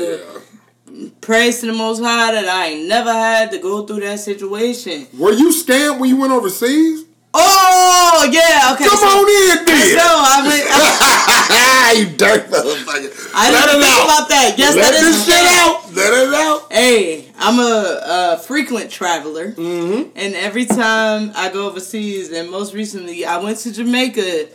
Yeah. 0.92 1.08
praise 1.20 1.58
to 1.60 1.66
the 1.66 1.72
Most 1.72 2.00
High 2.00 2.32
that 2.32 2.46
I 2.48 2.66
ain't 2.68 2.88
never 2.88 3.12
had 3.12 3.50
to 3.50 3.58
go 3.58 3.84
through 3.84 4.00
that 4.00 4.20
situation. 4.20 5.08
Were 5.16 5.32
you 5.32 5.50
scammed 5.50 5.98
when 5.98 6.08
you 6.10 6.16
went 6.16 6.32
overseas? 6.32 7.04
Oh 7.34 8.28
yeah, 8.32 8.72
okay. 8.72 8.84
Come 8.88 8.98
so, 8.98 9.06
on 9.06 9.28
in, 9.28 9.64
then. 9.64 9.98
So 9.98 10.04
I 10.04 10.36
went. 10.48 10.64
you 12.10 12.16
dirty 12.16 12.48
motherfucker. 12.50 13.30
I 13.34 13.50
Let 13.50 13.66
didn't 13.66 13.82
think 13.82 13.94
out. 13.94 14.04
about 14.04 14.28
that. 14.30 14.54
Yes, 14.56 14.74
Let 14.76 14.82
that 14.92 14.94
is 14.94 15.00
this 15.02 15.26
shit 15.26 15.46
out. 15.60 15.92
Let 15.94 16.12
it 16.12 16.34
out. 16.34 16.72
Hey, 16.72 17.30
I'm 17.38 17.58
a, 17.58 18.00
a 18.36 18.38
frequent 18.38 18.90
traveler, 18.90 19.52
Mm-hmm. 19.52 20.10
and 20.16 20.34
every 20.34 20.64
time 20.64 21.32
I 21.36 21.50
go 21.52 21.66
overseas, 21.68 22.32
and 22.32 22.50
most 22.50 22.72
recently 22.74 23.24
I 23.24 23.38
went 23.38 23.58
to 23.58 23.72
Jamaica 23.72 24.48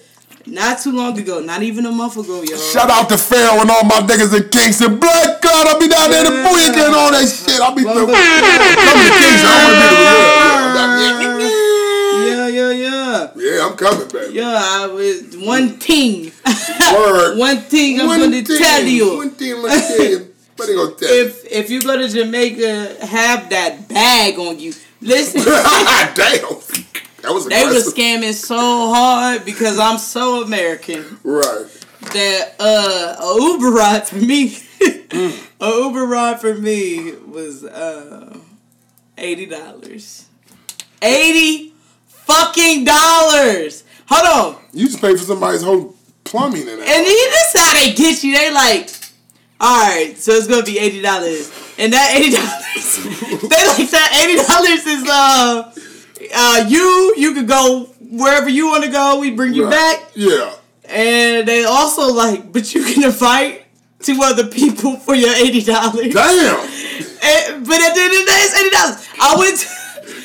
not 0.45 0.79
too 0.81 0.91
long 0.91 1.17
ago, 1.17 1.39
not 1.39 1.63
even 1.63 1.85
a 1.85 1.91
month 1.91 2.17
ago, 2.17 2.41
y'all. 2.41 2.57
Shout 2.57 2.89
out 2.89 3.07
to 3.09 3.17
Pharaoh 3.17 3.61
and 3.61 3.69
all 3.71 3.85
my 3.85 4.01
niggas 4.01 4.35
in 4.35 4.49
Kingston. 4.49 4.99
Blood 4.99 5.41
God, 5.41 5.67
I'll 5.67 5.79
be 5.79 5.87
down 5.87 6.09
there 6.09 6.25
in 6.25 6.31
the 6.33 6.37
booyah 6.49 6.85
and 6.87 6.95
all 6.95 7.11
that 7.11 7.27
shit. 7.29 7.61
I'll 7.61 7.73
be 7.75 7.83
through. 7.83 8.07
Come 8.11 8.97
to 8.99 9.11
Kingston. 9.13 9.47
I 9.47 9.61
want 9.63 9.77
to 9.77 9.79
be 9.79 9.87
the 11.23 11.37
real. 11.37 11.69
Yeah, 12.53 12.71
yeah, 12.71 13.31
yeah. 13.35 13.67
I'm 13.67 13.75
coming, 13.77 14.07
baby. 14.09 14.33
Yeah, 14.35 14.53
I 14.55 14.87
was 14.87 15.35
one 15.37 15.69
thing. 15.79 16.31
Word. 16.93 17.37
one 17.37 17.57
thing 17.57 17.99
I'm 17.99 18.07
One 18.07 18.19
gonna 18.19 18.41
thing, 18.43 18.57
tell 18.57 18.83
you. 18.83 19.17
One 19.17 19.29
thing 19.31 19.53
I'm 19.55 19.61
gonna 19.61 19.79
tell 19.79 20.03
you. 20.05 20.33
What 20.55 20.67
they 20.67 20.75
gonna 20.75 20.95
tell 20.95 21.09
you? 21.15 21.21
If 21.25 21.51
if 21.51 21.69
you 21.71 21.81
go 21.83 21.97
to 21.97 22.07
Jamaica, 22.07 23.05
have 23.05 23.49
that 23.49 23.87
bag 23.89 24.37
on 24.37 24.59
you. 24.59 24.73
Listen, 25.01 25.41
Damn. 25.45 26.15
That 27.21 27.31
was 27.33 27.47
they 27.47 27.61
aggressive. 27.63 27.93
scamming 27.93 28.33
so 28.33 28.57
hard 28.93 29.45
because 29.45 29.79
I'm 29.79 29.97
so 29.97 30.43
American 30.43 31.19
Right. 31.23 31.65
that 32.13 32.55
uh, 32.59 33.15
a 33.19 33.41
Uber 33.41 33.69
ride 33.71 34.07
for 34.07 34.17
me, 34.17 34.57
a 35.59 35.69
Uber 35.69 36.05
ride 36.05 36.39
for 36.41 36.53
me 36.53 37.13
was 37.13 37.63
uh, 37.63 38.37
eighty 39.17 39.45
dollars. 39.45 40.27
Eighty 41.01 41.72
fucking 42.37 42.85
dollars. 42.85 43.83
Hold 44.07 44.55
on. 44.55 44.61
You 44.73 44.87
just 44.87 45.01
paid 45.01 45.17
for 45.17 45.23
somebody's 45.25 45.61
whole 45.63 45.95
plumbing 46.23 46.61
in 46.61 46.79
that. 46.79 46.87
And 46.87 47.05
he, 47.05 47.13
this 47.13 47.53
how 47.55 47.73
they 47.73 47.93
get 47.93 48.23
you. 48.23 48.33
They 48.33 48.51
like, 48.53 48.89
all 49.59 49.79
right, 49.87 50.17
so 50.17 50.31
it's 50.33 50.47
gonna 50.47 50.63
be 50.63 50.77
eighty 50.79 51.01
dollars, 51.01 51.51
and 51.77 51.93
that 51.93 52.11
eighty 52.15 52.31
dollars, 52.35 53.41
they 53.41 53.67
like 53.67 53.89
that 53.91 54.09
eighty 54.23 54.35
dollars 54.35 54.85
is 54.85 55.07
uh, 55.07 55.71
uh, 56.35 56.65
you 56.67 57.13
you 57.17 57.33
could 57.33 57.47
go 57.47 57.85
wherever 58.11 58.49
you 58.49 58.67
want 58.67 58.83
to 58.83 58.89
go. 58.91 59.19
We 59.19 59.31
bring 59.31 59.53
you 59.53 59.65
Right. 59.65 59.71
back, 59.71 60.11
Yeah. 60.15 60.53
and 60.85 61.47
they 61.47 61.63
also 61.63 62.11
like, 62.13 62.51
but 62.51 62.73
you 62.75 62.83
can 62.83 63.03
invite 63.05 63.65
two 63.99 64.19
other 64.21 64.47
people 64.47 64.97
for 64.97 65.15
your 65.15 65.33
eighty 65.35 65.61
dollars. 65.61 66.13
Damn. 66.13 66.69
But 67.63 67.79
at 67.79 67.93
the 67.95 68.01
end 68.01 68.13
of 68.13 68.19
the 68.19 68.25
day, 68.27 68.41
it's 68.43 68.59
eighty 68.59 68.69
dollars. 68.69 69.07
I 69.21 69.35
went. 69.39 69.59
To, 69.59 69.67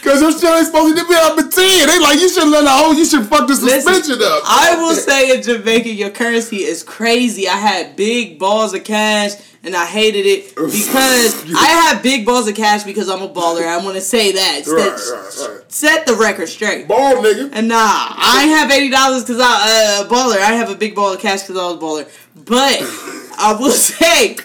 Cause 0.02 0.20
your 0.20 0.32
shit 0.32 0.44
ain't 0.44 0.66
supposed 0.66 0.96
to 0.96 1.06
be 1.06 1.14
up 1.14 1.36
to 1.36 1.48
ten. 1.48 1.86
They 1.88 1.98
like 1.98 2.18
you 2.20 2.28
should 2.28 2.48
let 2.48 2.62
the 2.64 2.70
whole. 2.70 2.94
You 2.94 3.04
should 3.04 3.26
fuck 3.26 3.46
the 3.46 3.54
Listen, 3.54 3.68
suspension 3.94 4.22
up. 4.22 4.42
I 4.46 4.76
will 4.78 4.94
say 4.94 5.34
in 5.36 5.42
Jamaica, 5.42 5.90
your 5.90 6.10
currency 6.10 6.58
is 6.58 6.82
crazy. 6.82 7.48
I 7.48 7.56
had 7.56 7.96
big 7.96 8.38
balls 8.38 8.74
of 8.74 8.84
cash 8.84 9.32
and 9.64 9.74
I 9.76 9.86
hated 9.86 10.24
it 10.24 10.54
because 10.54 11.52
I 11.56 11.66
have 11.66 12.02
big 12.02 12.24
balls 12.24 12.48
of 12.48 12.54
cash 12.54 12.84
because 12.84 13.08
I'm 13.08 13.22
a 13.22 13.28
baller. 13.28 13.66
I 13.66 13.82
want 13.84 13.96
to 13.96 14.00
say 14.00 14.32
that. 14.32 14.64
Set, 14.64 14.72
Right, 14.72 14.86
right, 14.88 15.56
right. 15.60 15.72
set 15.72 16.06
the 16.06 16.14
record 16.14 16.48
straight. 16.48 16.86
Ball 16.88 17.16
nigga. 17.16 17.50
And 17.52 17.68
nah, 17.68 17.76
I 17.76 18.46
have 18.56 18.70
eighty 18.70 18.88
dollars 18.90 19.22
because 19.24 19.40
I 19.40 20.04
uh, 20.04 20.08
baller. 20.08 20.38
I 20.38 20.52
have 20.52 20.70
a 20.70 20.74
big 20.76 20.94
ball 20.94 21.12
of 21.12 21.20
cash 21.20 21.42
because 21.42 21.56
I 21.56 21.66
was 21.72 21.76
a 21.76 21.78
baller. 21.78 22.44
But 22.44 22.78
I 23.38 23.56
will 23.58 23.70
say. 23.72 24.36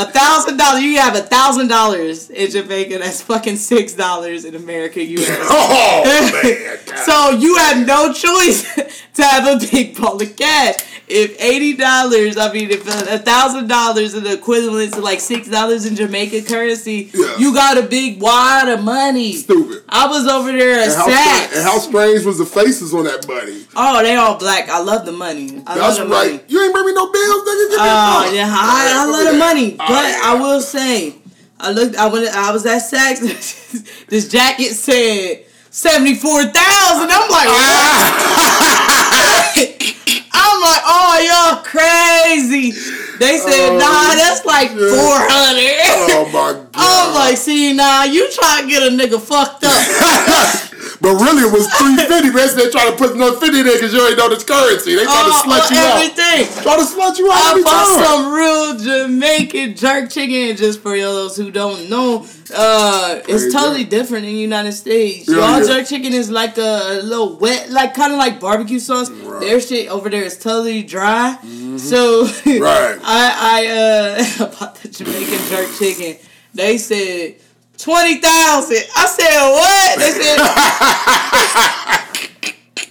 A 0.00 0.06
thousand 0.06 0.56
dollars, 0.56 0.82
you 0.82 0.96
have 0.96 1.14
a 1.14 1.20
thousand 1.20 1.68
dollars 1.68 2.30
in 2.30 2.50
Jamaica. 2.50 2.98
That's 3.00 3.20
fucking 3.20 3.56
six 3.56 3.92
dollars 3.92 4.46
in 4.46 4.54
America, 4.54 5.04
U.S. 5.04 5.28
Oh 5.50 6.02
man. 6.04 6.78
So 7.04 7.30
you 7.30 7.56
have 7.56 7.86
no 7.86 8.12
choice 8.12 8.74
to 9.14 9.22
have 9.22 9.46
a 9.62 9.66
big 9.70 9.96
ball 9.96 10.20
of 10.20 10.36
cash. 10.36 10.76
If 11.12 11.40
eighty 11.42 11.74
dollars, 11.74 12.36
I 12.36 12.52
mean, 12.52 12.70
if 12.70 12.86
uh, 12.88 13.14
a 13.14 13.18
thousand 13.18 13.66
dollars 13.68 14.14
is 14.14 14.22
the 14.22 14.32
equivalent 14.32 14.94
to 14.94 15.00
like 15.00 15.18
six 15.20 15.48
dollars 15.48 15.84
in 15.84 15.96
Jamaica 15.96 16.42
currency, 16.42 17.10
Yeah. 17.12 17.36
you 17.36 17.52
got 17.52 17.76
a 17.78 17.82
big 17.82 18.20
wad 18.22 18.68
of 18.68 18.84
money. 18.84 19.32
Stupid. 19.32 19.82
I 19.88 20.06
was 20.06 20.26
over 20.28 20.52
there 20.52 20.78
at 20.80 20.88
And 20.88 20.92
how, 20.96 21.08
Saks. 21.08 21.54
and 21.56 21.62
how 21.64 21.78
strange 21.78 22.24
was 22.24 22.38
the 22.38 22.46
faces 22.46 22.94
on 22.94 23.04
that 23.04 23.26
money? 23.26 23.66
oh, 23.74 24.02
they 24.02 24.14
all 24.14 24.38
black. 24.38 24.68
I 24.68 24.80
love 24.80 25.04
the 25.04 25.12
money. 25.12 25.62
I 25.66 25.74
That's 25.76 25.98
love 25.98 26.08
the 26.08 26.14
right. 26.14 26.30
money. 26.32 26.44
You 26.48 26.62
ain't 26.62 26.72
bring 26.72 26.86
me 26.86 26.92
no 26.94 27.10
bills, 27.10 27.42
nigga. 27.42 27.70
Give 27.70 27.70
me 27.70 27.76
a 27.76 27.80
Oh 27.80 28.22
fuck. 28.24 28.34
yeah, 28.34 28.46
I, 28.48 29.02
I 29.02 29.04
love 29.10 29.32
the 29.32 29.38
money, 29.38 29.72
oh, 29.74 29.76
but 29.88 29.88
Oh. 29.90 30.20
I 30.24 30.40
will 30.40 30.60
say, 30.60 31.14
I 31.58 31.72
looked. 31.72 31.96
I 31.96 32.06
went. 32.06 32.28
I 32.34 32.52
was 32.52 32.64
at 32.66 32.82
Saks. 32.82 33.20
this 34.08 34.28
jacket 34.28 34.72
said 34.74 35.44
seventy 35.70 36.14
four 36.14 36.42
thousand. 36.44 37.10
I'm 37.10 37.28
like, 37.28 37.48
ah. 37.50 38.86
I'm 38.88 38.99
like, 40.70 40.82
oh 40.86 41.14
y'all 41.26 41.62
crazy. 41.64 42.70
They 43.18 43.36
said, 43.38 43.70
Oh, 43.70 43.78
nah, 43.78 44.14
that's 44.14 44.44
like 44.44 44.68
shit. 44.70 44.78
four 44.78 45.18
hundred. 45.18 45.76
Oh 46.14 46.30
my 46.32 46.64
god. 46.80 47.08
I'm 47.08 47.14
like, 47.14 47.36
see, 47.36 47.72
nah, 47.72 48.04
you 48.04 48.30
trying 48.32 48.64
to 48.64 48.68
get 48.70 48.82
a 48.82 48.90
nigga 48.94 49.20
fucked 49.20 49.64
up. 49.64 49.72
but 51.00 51.14
really, 51.20 51.44
it 51.48 51.52
was 51.52 51.66
three 51.74 51.96
fifty. 51.96 52.30
Man, 52.30 52.48
they 52.56 52.70
try 52.70 52.90
to 52.90 52.96
put 52.96 53.14
another 53.14 53.36
fifty 53.38 53.62
there 53.62 53.74
because 53.76 53.92
you 53.92 54.06
ain't 54.06 54.16
know 54.18 54.28
this 54.28 54.44
currency. 54.44 54.94
They 54.96 55.04
try 55.04 55.22
to 55.24 55.30
Oh, 55.32 55.42
slut 55.44 55.66
on 55.66 55.72
you 55.72 55.78
out. 55.78 55.96
everything. 55.96 56.62
Try 56.62 56.76
to 56.76 56.82
slut 56.84 57.18
you 57.18 57.30
out 57.30 57.56
I 57.56 57.62
bought 57.62 57.86
time. 57.86 58.04
some 58.04 58.32
real 58.32 58.78
Jamaican 58.78 59.76
jerk 59.76 60.10
chicken. 60.10 60.56
Just 60.56 60.80
for 60.80 60.96
those 60.96 61.36
who 61.36 61.50
don't 61.50 61.88
know, 61.90 62.26
uh, 62.54 63.20
it's 63.28 63.52
totally 63.52 63.84
different 63.84 64.24
in 64.26 64.32
the 64.34 64.38
United 64.40 64.72
States. 64.72 65.28
Yeah, 65.28 65.36
Y'all 65.36 65.60
yeah. 65.60 65.66
jerk 65.78 65.86
chicken 65.86 66.12
is 66.12 66.30
like 66.30 66.56
a, 66.58 67.00
little 67.02 67.36
wet, 67.38 67.70
like 67.70 67.94
kind 67.94 68.12
of 68.12 68.18
like 68.18 68.40
barbecue 68.40 68.78
sauce. 68.78 69.10
Right. 69.10 69.20
Mm-hmm. 69.20 69.40
Their 69.40 69.60
shit 69.60 69.88
over 69.88 70.08
there 70.10 70.24
is 70.24 70.38
totally 70.38 70.82
dry. 70.82 71.36
So 71.78 72.24
Right. 72.46 72.98
I 73.02 73.24
I 73.56 73.66
uh 74.42 74.46
bought 74.58 74.74
the 74.76 74.88
Jamaican 74.88 75.38
jerk 75.48 75.68
chicken. 75.78 76.16
They 76.54 76.78
said. 76.78 77.36
Twenty 77.78 78.20
thousand. 78.20 78.84
I 78.94 79.06
said 79.08 79.40
what? 79.56 79.98
They 79.98 80.12
said 80.12 80.36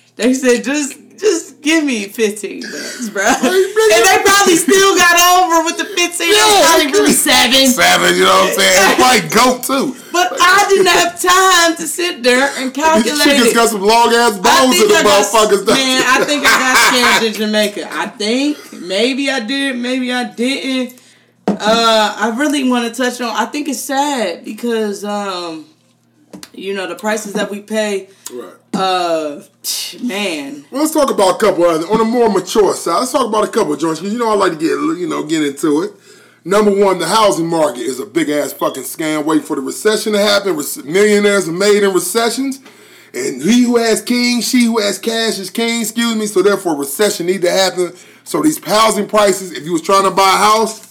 they 0.16 0.34
said 0.34 0.64
just 0.64 0.98
just 1.20 1.62
give 1.62 1.84
me 1.84 2.06
fifteen 2.08 2.62
bucks, 2.64 3.10
bro. 3.10 3.22
and 3.22 4.02
they 4.02 4.18
probably 4.24 4.56
still 4.56 4.96
got 4.98 5.14
over 5.36 5.66
with 5.66 5.78
the 5.78 5.86
fifteen. 5.86 6.32
Yeah, 6.34 6.42
Yeah, 6.42 6.62
probably 6.66 6.86
they 6.86 6.92
really 6.98 7.14
could. 7.14 7.70
seven. 7.70 8.16
You 8.18 8.24
know 8.26 8.34
what 8.34 8.50
I'm 8.50 8.56
saying? 8.58 8.78
It's 8.90 9.00
like 9.00 9.30
goat 9.30 9.62
too. 9.64 9.96
But 10.12 10.34
I 10.42 10.66
didn't 10.70 10.88
have 10.88 11.22
time 11.22 11.76
to 11.78 11.86
sit 11.86 12.24
there 12.24 12.50
and 12.58 12.74
calculate. 12.74 13.04
These 13.14 13.22
calculate 13.22 13.38
chickens 13.38 13.48
it. 13.52 13.56
got 13.56 13.70
some 13.70 13.82
long 13.82 14.10
ass 14.12 14.40
bones 14.40 14.74
in 14.74 14.88
think 14.88 14.90
the 14.90 14.96
I 14.98 15.04
got, 15.04 15.22
motherfuckers. 15.22 15.68
man, 15.68 16.02
I 16.08 16.26
think 16.26 16.42
I 16.48 16.50
got 16.58 16.74
scammed 16.90 17.28
in 17.28 17.34
Jamaica. 17.46 17.88
I 17.92 18.08
think 18.08 18.58
maybe 18.82 19.30
I 19.30 19.40
did, 19.46 19.76
maybe 19.78 20.12
I 20.12 20.24
didn't. 20.34 20.99
Uh, 21.60 22.16
I 22.18 22.36
really 22.38 22.70
want 22.70 22.94
to 22.94 23.02
touch 23.04 23.20
on. 23.22 23.36
I 23.36 23.46
think 23.46 23.68
it's 23.68 23.80
sad 23.80 24.46
because 24.46 25.04
um, 25.04 25.66
you 26.54 26.74
know 26.74 26.88
the 26.88 26.96
prices 26.96 27.34
that 27.34 27.50
we 27.52 27.62
pay. 27.62 28.10
Right. 28.32 28.54
Uh, 28.74 29.44
man, 30.02 30.66
Well, 30.72 30.82
let's 30.82 30.94
talk 30.94 31.10
about 31.10 31.36
a 31.36 31.38
couple 31.38 31.66
other 31.66 31.86
on 31.88 32.00
a 32.00 32.06
more 32.06 32.30
mature 32.30 32.74
side. 32.76 33.00
Let's 33.00 33.12
talk 33.12 33.28
about 33.28 33.44
a 33.44 33.52
couple 33.52 33.74
of 33.74 33.80
joints 33.80 34.00
because 34.00 34.14
you 34.14 34.20
know 34.20 34.30
I 34.30 34.36
like 34.36 34.54
to 34.54 34.58
get 34.58 34.70
you 34.70 35.08
know 35.08 35.24
get 35.24 35.44
into 35.44 35.84
it. 35.84 35.92
Number 36.46 36.72
one, 36.72 37.00
the 37.00 37.08
housing 37.08 37.48
market 37.48 37.82
is 37.82 38.00
a 38.00 38.06
big 38.06 38.30
ass 38.30 38.54
fucking 38.54 38.84
scam. 38.84 39.26
Waiting 39.26 39.44
for 39.44 39.56
the 39.56 39.62
recession 39.62 40.14
to 40.14 40.20
happen. 40.20 40.56
Millionaires 40.86 41.50
are 41.50 41.52
made 41.52 41.84
in 41.84 41.94
recessions, 41.94 42.62
and 43.14 43.42
he 43.42 43.64
who 43.64 43.78
has 43.78 44.02
king, 44.02 44.42
she 44.42 44.66
who 44.66 44.80
has 44.80 44.98
cash 44.98 45.38
is 45.40 45.50
king. 45.50 45.82
Excuse 45.82 46.16
me. 46.16 46.26
So 46.28 46.42
therefore, 46.42 46.76
recession 46.78 47.26
need 47.26 47.42
to 47.42 47.52
happen. 47.52 47.94
So 48.24 48.42
these 48.42 48.64
housing 48.64 49.08
prices, 49.08 49.52
if 49.52 49.64
you 49.66 49.74
was 49.74 49.82
trying 49.82 50.04
to 50.04 50.12
buy 50.12 50.34
a 50.34 50.38
house, 50.38 50.89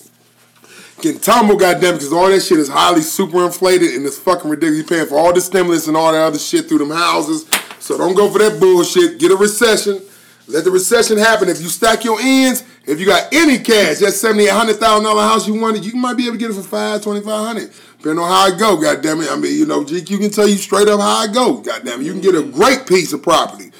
getting 1.00 1.20
tumble, 1.20 1.56
goddamn, 1.56 1.94
because 1.94 2.12
all 2.12 2.28
that 2.28 2.40
shit 2.40 2.58
is 2.58 2.68
highly 2.68 3.02
super 3.02 3.44
inflated 3.44 3.94
and 3.94 4.04
it's 4.04 4.18
fucking 4.18 4.50
ridiculous. 4.50 4.78
You 4.78 4.84
paying 4.84 5.06
for 5.06 5.18
all 5.18 5.32
the 5.32 5.40
stimulus 5.40 5.86
and 5.88 5.96
all 5.96 6.12
that 6.12 6.20
other 6.20 6.38
shit 6.38 6.68
through 6.68 6.78
them 6.78 6.90
houses. 6.90 7.46
So 7.78 7.96
don't 7.96 8.14
go 8.14 8.30
for 8.30 8.38
that 8.38 8.60
bullshit. 8.60 9.18
Get 9.18 9.30
a 9.30 9.36
recession. 9.36 10.02
Let 10.48 10.64
the 10.64 10.70
recession 10.70 11.18
happen. 11.18 11.48
If 11.48 11.60
you 11.60 11.68
stack 11.68 12.04
your 12.04 12.18
ends, 12.20 12.64
if 12.86 12.98
you 12.98 13.06
got 13.06 13.32
any 13.34 13.58
cash, 13.58 13.98
that 13.98 14.12
seventy, 14.12 14.44
eight 14.44 14.50
hundred 14.50 14.76
thousand 14.76 15.04
dollar 15.04 15.22
house 15.22 15.46
you 15.46 15.60
wanted, 15.60 15.84
you 15.84 15.94
might 15.94 16.16
be 16.16 16.24
able 16.24 16.34
to 16.34 16.38
get 16.38 16.50
it 16.50 16.54
for 16.54 16.62
five, 16.62 17.02
twenty 17.02 17.20
five 17.20 17.46
hundred. 17.46 17.70
Depending 17.98 18.24
on 18.24 18.30
how 18.30 18.46
it 18.46 18.58
go, 18.58 18.80
goddamn 18.80 19.20
it. 19.20 19.30
I 19.30 19.36
mean, 19.36 19.58
you 19.58 19.66
know, 19.66 19.84
GQ 19.84 20.20
can 20.20 20.30
tell 20.30 20.48
you 20.48 20.56
straight 20.56 20.88
up 20.88 21.00
how 21.00 21.24
it 21.24 21.34
go. 21.34 21.58
Goddamn 21.58 22.00
it. 22.00 22.04
You 22.04 22.12
can 22.12 22.22
get 22.22 22.34
a 22.34 22.42
great 22.42 22.86
piece 22.86 23.12
of 23.12 23.22
property, 23.22 23.72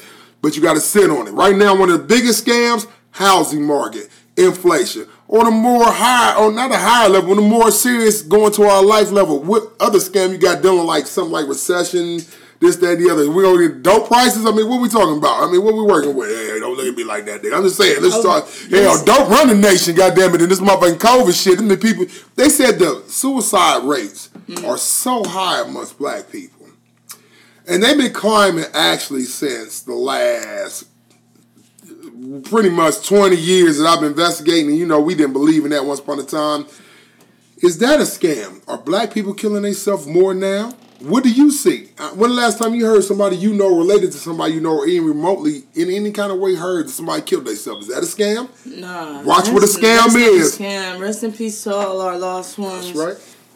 but 0.43 0.57
you 0.57 0.63
got 0.63 0.75
to 0.75 0.81
sit 0.81 1.09
on 1.09 1.27
it. 1.27 1.31
Right 1.31 1.57
now, 1.57 1.75
one 1.75 1.89
of 1.89 1.99
the 1.99 2.05
biggest 2.05 2.47
scams, 2.47 2.87
housing 3.13 3.65
market, 3.65 4.11
inflation. 4.37 5.09
On 5.31 5.47
a 5.47 5.51
more 5.51 5.85
high, 5.85 6.37
or 6.37 6.51
not 6.51 6.73
a 6.73 6.79
higher 6.79 7.09
level, 7.11 7.33
on 7.33 7.39
a 7.39 7.43
more 7.43 7.71
serious, 7.71 8.23
going 8.23 8.51
to 8.53 8.63
our 8.63 8.83
life 8.83 9.11
level. 9.11 9.43
What 9.43 9.75
other 9.79 9.99
scam 9.99 10.31
you 10.33 10.39
got 10.39 10.63
dealing 10.63 10.87
like 10.87 11.07
something 11.07 11.33
like 11.33 11.47
recession, 11.47 12.23
this, 12.61 12.77
that, 12.77 12.99
the 12.99 13.11
other? 13.11 13.31
We 13.31 13.43
gonna 13.43 13.69
get 13.69 13.83
dope 13.83 14.09
prices? 14.09 14.47
I 14.47 14.53
mean, 14.53 14.67
what 14.67 14.81
we 14.81 14.89
talking 14.89 15.19
about? 15.19 15.47
I 15.47 15.53
mean, 15.53 15.63
what 15.63 15.75
we 15.75 15.83
working 15.83 16.15
with? 16.17 16.31
Hey, 16.31 16.59
don't 16.59 16.75
look 16.75 16.87
at 16.87 16.95
me 16.95 17.05
like 17.05 17.27
that, 17.27 17.43
nigga. 17.43 17.55
I'm 17.59 17.63
just 17.63 17.77
saying, 17.77 18.03
let's 18.03 18.15
Oh, 18.17 18.23
talk. 18.23 18.49
yes. 18.71 18.71
Hell, 18.71 19.05
dope 19.05 19.29
run 19.29 19.49
the 19.49 19.55
nation, 19.55 19.95
goddamn 19.95 20.35
it, 20.35 20.41
and 20.41 20.51
this 20.51 20.61
motherfucking 20.61 20.99
COVID 20.99 21.45
shit. 21.45 21.59
Them 21.59 21.69
the 21.69 21.77
people, 21.77 22.07
they 22.37 22.49
said 22.49 22.79
the 22.79 23.05
suicide 23.07 23.85
rates 23.85 24.31
mm. 24.49 24.67
are 24.67 24.79
so 24.79 25.25
high 25.25 25.61
amongst 25.61 25.99
black 25.99 26.33
people. 26.33 26.67
And 27.69 27.83
they've 27.83 27.99
been 27.99 28.15
climbing 28.15 28.65
actually 28.73 29.25
since 29.25 29.83
the 29.83 29.95
last 29.95 30.87
pretty 32.45 32.71
much 32.71 33.07
20 33.07 33.37
years 33.37 33.79
that 33.79 33.87
I've 33.87 34.01
been 34.01 34.11
investigating, 34.11 34.71
and 34.71 34.79
you 34.79 34.87
know, 34.87 35.01
we 35.01 35.15
didn't 35.15 35.33
believe 35.33 35.65
in 35.65 35.71
that 35.71 35.85
once 35.85 36.01
upon 36.01 36.19
a 36.21 36.25
time. 36.25 36.67
Is 37.63 37.79
that 37.79 37.99
a 38.01 38.05
scam? 38.05 38.63
Are 38.69 38.79
black 38.79 39.13
people 39.13 39.35
killing 39.35 39.63
themselves 39.63 40.07
more 40.07 40.33
now? 40.35 40.73
What 41.01 41.23
do 41.23 41.31
you 41.31 41.51
see? 41.53 41.91
Uh, 41.99 42.11
When 42.11 42.31
the 42.31 42.37
last 42.37 42.59
time 42.59 42.75
you 42.75 42.85
heard 42.87 43.05
somebody 43.05 43.37
you 43.37 43.55
know 43.55 43.77
related 43.77 44.11
to 44.13 44.19
somebody 44.19 44.55
you 44.55 44.61
know 44.61 44.79
or 44.79 44.87
even 44.87 45.09
remotely 45.09 45.63
in 45.75 45.91
any 45.91 46.11
kind 46.11 46.33
of 46.33 46.39
way 46.39 46.57
heard 46.57 46.87
that 46.87 46.93
somebody 46.93 47.23
killed 47.23 47.45
themselves? 47.47 47.89
Is 47.89 47.95
that 47.95 48.03
a 48.03 48.07
scam? 48.07 48.49
Nah. 48.81 49.23
Watch 49.23 49.49
what 49.49 49.63
a 49.63 49.67
scam 49.67 49.81
that's 49.83 50.15
not 50.15 50.23
a 50.23 50.27
is. 50.27 50.59
Scam. 50.59 51.01
Rest 51.01 51.23
in 51.23 51.33
peace 51.33 51.63
to 51.65 51.75
all 51.75 52.01
our 52.01 52.19
lost 52.19 52.59
ones. 52.59 52.93
That's 52.93 52.99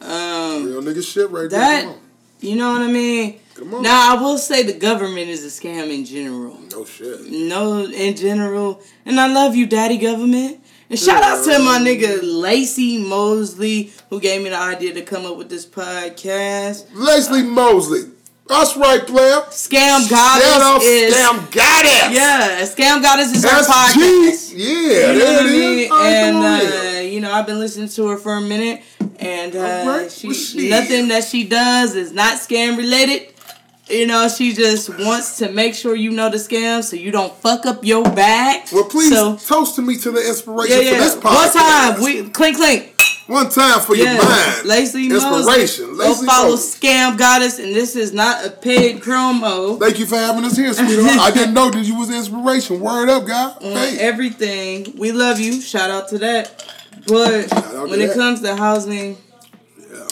right. 0.01 0.09
Um, 0.09 0.65
Real 0.65 0.81
nigga 0.81 1.03
shit 1.05 1.29
right 1.31 1.49
that 1.49 1.85
there. 1.85 1.95
You 2.39 2.55
know 2.55 2.71
what 2.73 2.81
I 2.81 2.87
mean. 2.87 3.39
Come 3.55 3.73
on. 3.75 3.83
Now 3.83 4.15
I 4.17 4.21
will 4.21 4.37
say 4.37 4.63
the 4.63 4.73
government 4.73 5.29
is 5.29 5.43
a 5.45 5.47
scam 5.61 5.93
in 5.93 6.05
general. 6.05 6.59
No 6.71 6.85
shit. 6.85 7.29
No, 7.29 7.85
in 7.85 8.15
general, 8.15 8.81
and 9.05 9.19
I 9.19 9.27
love 9.31 9.55
you, 9.55 9.65
Daddy 9.67 9.97
Government. 9.97 10.59
And 10.89 10.99
shout 10.99 11.23
out 11.23 11.43
to 11.45 11.59
my 11.59 11.79
nigga 11.79 12.19
Laci 12.19 13.03
Mosley 13.07 13.91
who 14.09 14.19
gave 14.19 14.41
me 14.43 14.49
the 14.49 14.57
idea 14.57 14.93
to 14.93 15.01
come 15.01 15.25
up 15.25 15.37
with 15.37 15.49
this 15.49 15.65
podcast. 15.65 16.85
Leslie 16.93 17.43
Mosley. 17.43 18.09
That's 18.45 18.75
right, 18.75 18.99
player. 19.07 19.39
Scam 19.49 20.07
Shout 20.09 20.41
out 20.41 20.59
Goddess 20.81 20.83
is 20.89 21.15
Scam 21.15 21.51
Goddess. 21.51 22.15
yeah, 22.17 22.61
Scam 22.63 23.01
Goddess 23.01 23.31
is 23.33 23.45
our 23.45 23.61
podcast. 23.61 24.53
Yeah, 24.53 25.13
You 25.13 25.19
know 25.19 25.19
there 25.19 25.33
what 25.37 25.45
I 25.45 25.49
mean? 25.49 25.79
is. 25.79 25.91
And 25.91 26.37
uh, 26.37 26.99
you 27.01 27.21
know, 27.21 27.31
I've 27.31 27.45
been 27.47 27.59
listening 27.59 27.87
to 27.89 28.07
her 28.09 28.17
for 28.17 28.33
a 28.33 28.41
minute, 28.41 28.81
and 29.17 29.55
uh, 29.55 29.59
Alright, 29.59 30.11
she 30.11 30.33
shit. 30.33 30.69
nothing 30.69 31.07
that 31.07 31.23
she 31.23 31.45
does 31.45 31.95
is 31.95 32.11
not 32.11 32.37
scam 32.39 32.77
related. 32.77 33.32
You 33.89 34.07
know, 34.07 34.27
she 34.29 34.53
just 34.53 34.89
wants 34.97 35.37
to 35.39 35.51
make 35.51 35.75
sure 35.75 35.93
you 35.95 36.11
know 36.11 36.29
the 36.29 36.37
scam 36.37 36.83
so 36.83 36.95
you 36.95 37.11
don't 37.11 37.33
fuck 37.35 37.65
up 37.65 37.83
your 37.83 38.03
bag. 38.03 38.67
Well, 38.71 38.85
please 38.85 39.11
So, 39.11 39.35
toast 39.35 39.75
to 39.75 39.81
me 39.81 39.97
to 39.97 40.11
the 40.11 40.25
inspiration 40.25 40.81
yeah, 40.83 40.91
for 40.91 40.97
this 41.03 41.15
yeah. 41.15 41.21
podcast. 41.21 41.35
One 41.35 41.51
time, 41.53 42.03
we 42.03 42.29
clink 42.29 42.57
clink. 42.57 42.89
One 43.27 43.49
time 43.49 43.79
for 43.81 43.95
Yeah, 43.95 44.13
your 44.15 44.23
mind. 44.23 44.67
Laci 44.67 45.09
Inspiration. 45.11 45.97
Mosley. 45.97 45.97
Go 45.97 46.13
follow 46.25 46.49
Mosley. 46.51 46.89
Scam 46.89 47.17
Goddess, 47.17 47.59
and 47.59 47.73
this 47.75 47.95
is 47.95 48.13
not 48.13 48.45
a 48.45 48.49
paid 48.51 49.01
promo. 49.01 49.79
Thank 49.79 49.99
you 49.99 50.05
for 50.05 50.15
having 50.17 50.43
us 50.45 50.55
here, 50.57 50.73
sweetheart. 50.73 51.19
I 51.19 51.31
didn't 51.31 51.53
know 51.53 51.69
that 51.69 51.83
you 51.83 51.97
was 51.97 52.09
inspiration. 52.09 52.79
Word 52.79 53.09
up, 53.09 53.25
guy. 53.27 53.51
on 53.61 53.71
Hey. 53.77 53.97
everything. 53.99 54.93
We 54.97 55.11
love 55.11 55.39
you. 55.39 55.61
Shout 55.61 55.89
out 55.91 56.07
to 56.09 56.17
that. 56.19 56.65
But 57.07 57.49
when 57.51 57.89
to 57.99 58.01
it 58.03 58.07
that. 58.07 58.15
comes 58.15 58.41
to 58.41 58.55
housing, 58.55 59.17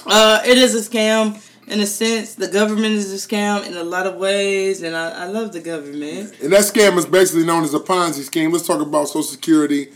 uh, 0.05 0.41
it 0.45 0.57
is 0.57 0.75
a 0.75 0.89
scam 0.89 1.37
in 1.71 1.79
a 1.79 1.87
sense. 1.87 2.35
The 2.35 2.49
government 2.49 2.93
is 2.95 3.11
a 3.13 3.27
scam 3.27 3.65
in 3.65 3.75
a 3.77 3.83
lot 3.83 4.05
of 4.05 4.15
ways, 4.15 4.83
and 4.83 4.95
I, 4.95 5.23
I 5.23 5.25
love 5.27 5.53
the 5.53 5.61
government. 5.61 6.33
And 6.41 6.51
that 6.51 6.61
scam 6.61 6.97
is 6.97 7.05
basically 7.05 7.45
known 7.45 7.63
as 7.63 7.73
a 7.73 7.79
Ponzi 7.79 8.23
scheme. 8.23 8.51
Let's 8.51 8.67
talk 8.67 8.81
about 8.81 9.07
Social 9.07 9.23
Security. 9.23 9.87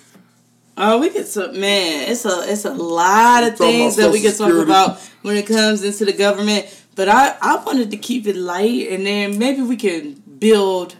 Oh, 0.77 0.99
we 0.99 1.09
get 1.09 1.27
some 1.27 1.59
man. 1.59 2.09
It's 2.09 2.25
a 2.25 2.43
it's 2.51 2.65
a 2.65 2.73
lot 2.73 3.43
of 3.43 3.57
things 3.57 3.95
that 3.97 4.11
we 4.11 4.21
can 4.21 4.31
talk 4.31 4.47
Security. 4.47 4.71
about 4.71 4.99
when 5.21 5.37
it 5.37 5.47
comes 5.47 5.83
into 5.83 6.05
the 6.05 6.13
government. 6.13 6.65
But 6.95 7.09
I 7.09 7.35
I 7.41 7.63
wanted 7.63 7.91
to 7.91 7.97
keep 7.97 8.25
it 8.25 8.35
light, 8.35 8.87
and 8.89 9.05
then 9.05 9.37
maybe 9.37 9.61
we 9.61 9.75
can 9.77 10.13
build. 10.39 10.95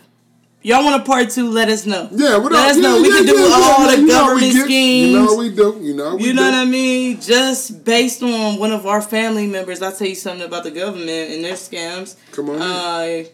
Y'all 0.66 0.84
want 0.84 1.00
a 1.00 1.06
part 1.06 1.30
two? 1.30 1.48
Let 1.52 1.70
us 1.70 1.86
know. 1.86 2.10
Yeah, 2.12 2.38
what 2.38 2.52
Let 2.52 2.72
us 2.72 2.78
know. 2.78 2.96
Yeah, 2.96 3.02
we 3.04 3.10
yeah, 3.10 3.16
can 3.18 3.26
do 3.28 3.34
yeah, 3.40 3.48
yeah, 3.48 3.54
all 3.54 3.86
yeah. 3.92 3.96
the 4.02 4.08
government 4.08 4.54
get- 4.54 4.66
schemes. 4.66 5.12
You 5.12 5.18
know 5.24 5.36
we 5.36 5.50
do. 5.56 5.80
You 5.80 5.94
know 5.94 6.16
we 6.16 6.24
You 6.24 6.30
do. 6.30 6.34
know 6.38 6.46
what 6.46 6.54
I 6.56 6.66
mean? 6.66 7.22
Just 7.22 7.86
based 7.86 8.24
on 8.24 8.58
one 8.58 8.72
of 8.72 8.88
our 8.88 9.00
family 9.00 9.46
members, 9.46 9.84
I'll 9.84 9.92
tell 9.92 10.08
you 10.08 10.16
something 10.16 10.44
about 10.44 10.64
the 10.64 10.72
government 10.72 11.10
and 11.34 11.44
their 11.44 11.54
scams. 11.54 12.16
Come 12.32 12.50
on. 12.50 12.60
Uh, 12.64 13.26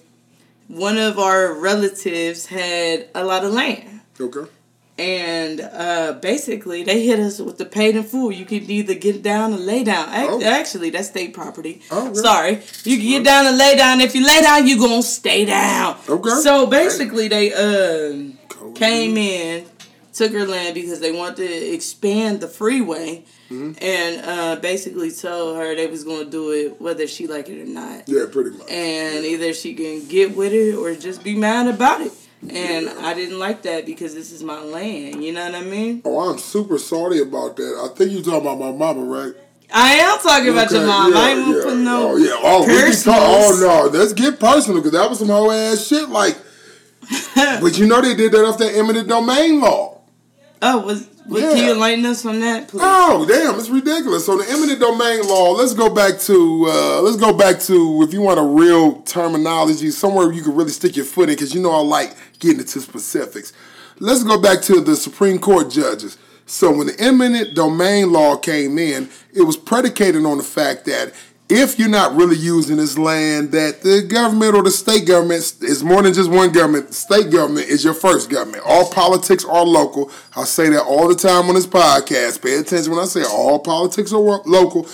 one 0.67 0.97
of 0.97 1.19
our 1.19 1.53
relatives 1.53 2.47
had 2.47 3.07
a 3.15 3.23
lot 3.23 3.45
of 3.45 3.53
land. 3.53 4.01
Okay. 4.19 4.49
And 4.97 5.61
uh, 5.61 6.13
basically, 6.21 6.83
they 6.83 7.03
hit 7.05 7.19
us 7.19 7.39
with 7.39 7.57
the 7.57 7.65
paid 7.65 7.95
in 7.95 8.03
full. 8.03 8.31
You 8.31 8.45
can 8.45 8.69
either 8.69 8.93
get 8.93 9.23
down 9.23 9.53
or 9.53 9.57
lay 9.57 9.83
down. 9.83 10.09
Ac- 10.09 10.27
Oh. 10.29 10.41
Actually, 10.43 10.91
that's 10.91 11.07
state 11.07 11.33
property. 11.33 11.81
Oh, 11.89 12.03
really? 12.09 12.15
Sorry. 12.15 12.51
You 12.83 12.97
can 12.97 13.07
get 13.07 13.23
down 13.23 13.47
and 13.47 13.57
lay 13.57 13.75
down. 13.75 13.99
If 14.01 14.13
you 14.13 14.25
lay 14.25 14.41
down, 14.41 14.67
you 14.67 14.77
going 14.77 15.01
to 15.01 15.07
stay 15.07 15.45
down. 15.45 15.97
Okay. 16.07 16.29
So 16.41 16.67
basically, 16.67 17.27
they 17.29 17.51
um, 17.53 18.37
came 18.75 19.17
in, 19.17 19.65
took 20.13 20.33
her 20.33 20.45
land 20.45 20.75
because 20.75 20.99
they 20.99 21.11
wanted 21.11 21.37
to 21.47 21.73
expand 21.73 22.41
the 22.41 22.47
freeway. 22.47 23.23
Mm-hmm. 23.49 23.83
And 23.83 24.25
uh, 24.25 24.55
basically 24.61 25.11
told 25.11 25.57
her 25.57 25.75
they 25.75 25.87
was 25.87 26.03
going 26.05 26.23
to 26.25 26.29
do 26.31 26.51
it 26.51 26.79
whether 26.81 27.05
she 27.07 27.27
like 27.27 27.49
it 27.49 27.61
or 27.61 27.65
not. 27.65 28.07
Yeah, 28.07 28.25
pretty 28.31 28.51
much. 28.51 28.69
And 28.69 29.25
either 29.25 29.53
she 29.53 29.73
can 29.73 30.07
get 30.07 30.35
with 30.37 30.53
it 30.53 30.75
or 30.75 30.93
just 30.95 31.21
be 31.23 31.35
mad 31.35 31.67
about 31.67 31.99
it. 32.01 32.13
And 32.49 32.89
I 32.89 33.13
didn't 33.13 33.37
like 33.37 33.61
that 33.63 33.85
because 33.85 34.15
this 34.15 34.31
is 34.31 34.43
my 34.43 34.61
land. 34.61 35.23
You 35.23 35.31
know 35.33 35.45
what 35.45 35.55
I 35.55 35.61
mean? 35.61 36.01
Oh, 36.05 36.31
I'm 36.31 36.39
super 36.39 36.79
sorry 36.79 37.19
about 37.19 37.55
that. 37.57 37.89
I 37.91 37.95
think 37.95 38.11
you 38.11 38.23
talking 38.23 38.41
about 38.41 38.57
my 38.59 38.71
mama, 38.71 39.01
right? 39.03 39.33
I 39.73 39.93
am 39.93 40.17
talking 40.19 40.49
about 40.49 40.69
your 40.71 40.81
Okay, 40.81 40.87
mom. 40.87 41.13
yeah, 41.13 41.19
I 41.19 41.29
ain't 41.29 41.39
gonna 41.45 41.57
yeah. 41.57 41.63
put 41.63 41.77
no 41.77 42.09
Oh 42.09 42.15
yeah. 42.17 42.31
Oh, 42.43 42.65
we 42.67 42.95
talk. 42.95 43.15
Oh 43.17 43.89
no, 43.91 43.97
let's 43.97 44.13
get 44.13 44.39
personal 44.39 44.79
because 44.81 44.91
that 44.93 45.09
was 45.09 45.19
some 45.19 45.29
whole 45.29 45.51
ass 45.51 45.85
shit. 45.87 46.09
Like, 46.09 46.35
but 47.35 47.77
you 47.77 47.85
know 47.87 48.01
they 48.01 48.15
did 48.15 48.31
that 48.33 48.43
off 48.43 48.57
that 48.57 48.75
eminent 48.75 49.07
domain 49.07 49.61
law. 49.61 50.01
Oh, 50.61 50.79
was, 50.79 51.07
Yeah. 51.27 51.53
can 51.53 51.57
you 51.57 51.71
enlighten 51.71 52.05
us 52.05 52.25
on 52.25 52.39
that, 52.39 52.67
please? 52.67 52.81
Oh 52.83 53.25
damn, 53.27 53.59
it's 53.59 53.69
ridiculous. 53.69 54.25
So 54.25 54.37
the 54.37 54.49
eminent 54.49 54.79
domain 54.79 55.27
law. 55.27 55.51
Let's 55.51 55.73
go 55.73 55.93
back 55.93 56.19
to. 56.21 56.65
Uh, 56.67 57.01
let's 57.01 57.17
go 57.17 57.33
back 57.33 57.59
to 57.61 58.01
if 58.03 58.13
you 58.13 58.21
want 58.21 58.39
a 58.39 58.43
real 58.43 59.01
terminology, 59.03 59.91
somewhere 59.91 60.31
you 60.31 60.41
can 60.41 60.55
really 60.55 60.71
stick 60.71 60.95
your 60.95 61.05
foot 61.05 61.29
in 61.29 61.35
because 61.35 61.53
you 61.53 61.61
know 61.61 61.71
I 61.71 61.81
like 61.81 62.15
getting 62.39 62.59
into 62.59 62.81
specifics. 62.81 63.53
Let's 63.99 64.23
go 64.23 64.41
back 64.41 64.61
to 64.63 64.81
the 64.81 64.95
Supreme 64.95 65.37
Court 65.37 65.69
judges. 65.69 66.17
So 66.45 66.71
when 66.71 66.87
the 66.87 66.99
eminent 66.99 67.55
domain 67.55 68.11
law 68.11 68.35
came 68.35 68.77
in, 68.77 69.09
it 69.33 69.43
was 69.43 69.55
predicated 69.55 70.25
on 70.25 70.37
the 70.37 70.43
fact 70.43 70.85
that 70.85 71.13
if 71.51 71.77
you're 71.77 71.89
not 71.89 72.15
really 72.15 72.37
using 72.37 72.77
this 72.77 72.97
land, 72.97 73.51
that 73.51 73.81
the 73.81 74.01
government 74.01 74.55
or 74.55 74.63
the 74.63 74.71
state 74.71 75.05
government 75.05 75.53
is 75.61 75.83
more 75.83 76.01
than 76.01 76.13
just 76.13 76.31
one 76.31 76.53
government. 76.53 76.93
State 76.93 77.29
government 77.29 77.67
is 77.67 77.83
your 77.83 77.93
first 77.93 78.29
government. 78.29 78.63
All 78.65 78.89
politics 78.89 79.43
are 79.43 79.65
local. 79.65 80.09
I 80.33 80.45
say 80.45 80.69
that 80.69 80.83
all 80.83 81.09
the 81.09 81.15
time 81.15 81.49
on 81.49 81.55
this 81.55 81.67
podcast. 81.67 82.41
Pay 82.41 82.55
attention 82.55 82.91
when 82.91 83.01
I 83.01 83.05
say 83.05 83.23
all 83.25 83.59
politics 83.59 84.13
are 84.13 84.19
local. 84.19 84.87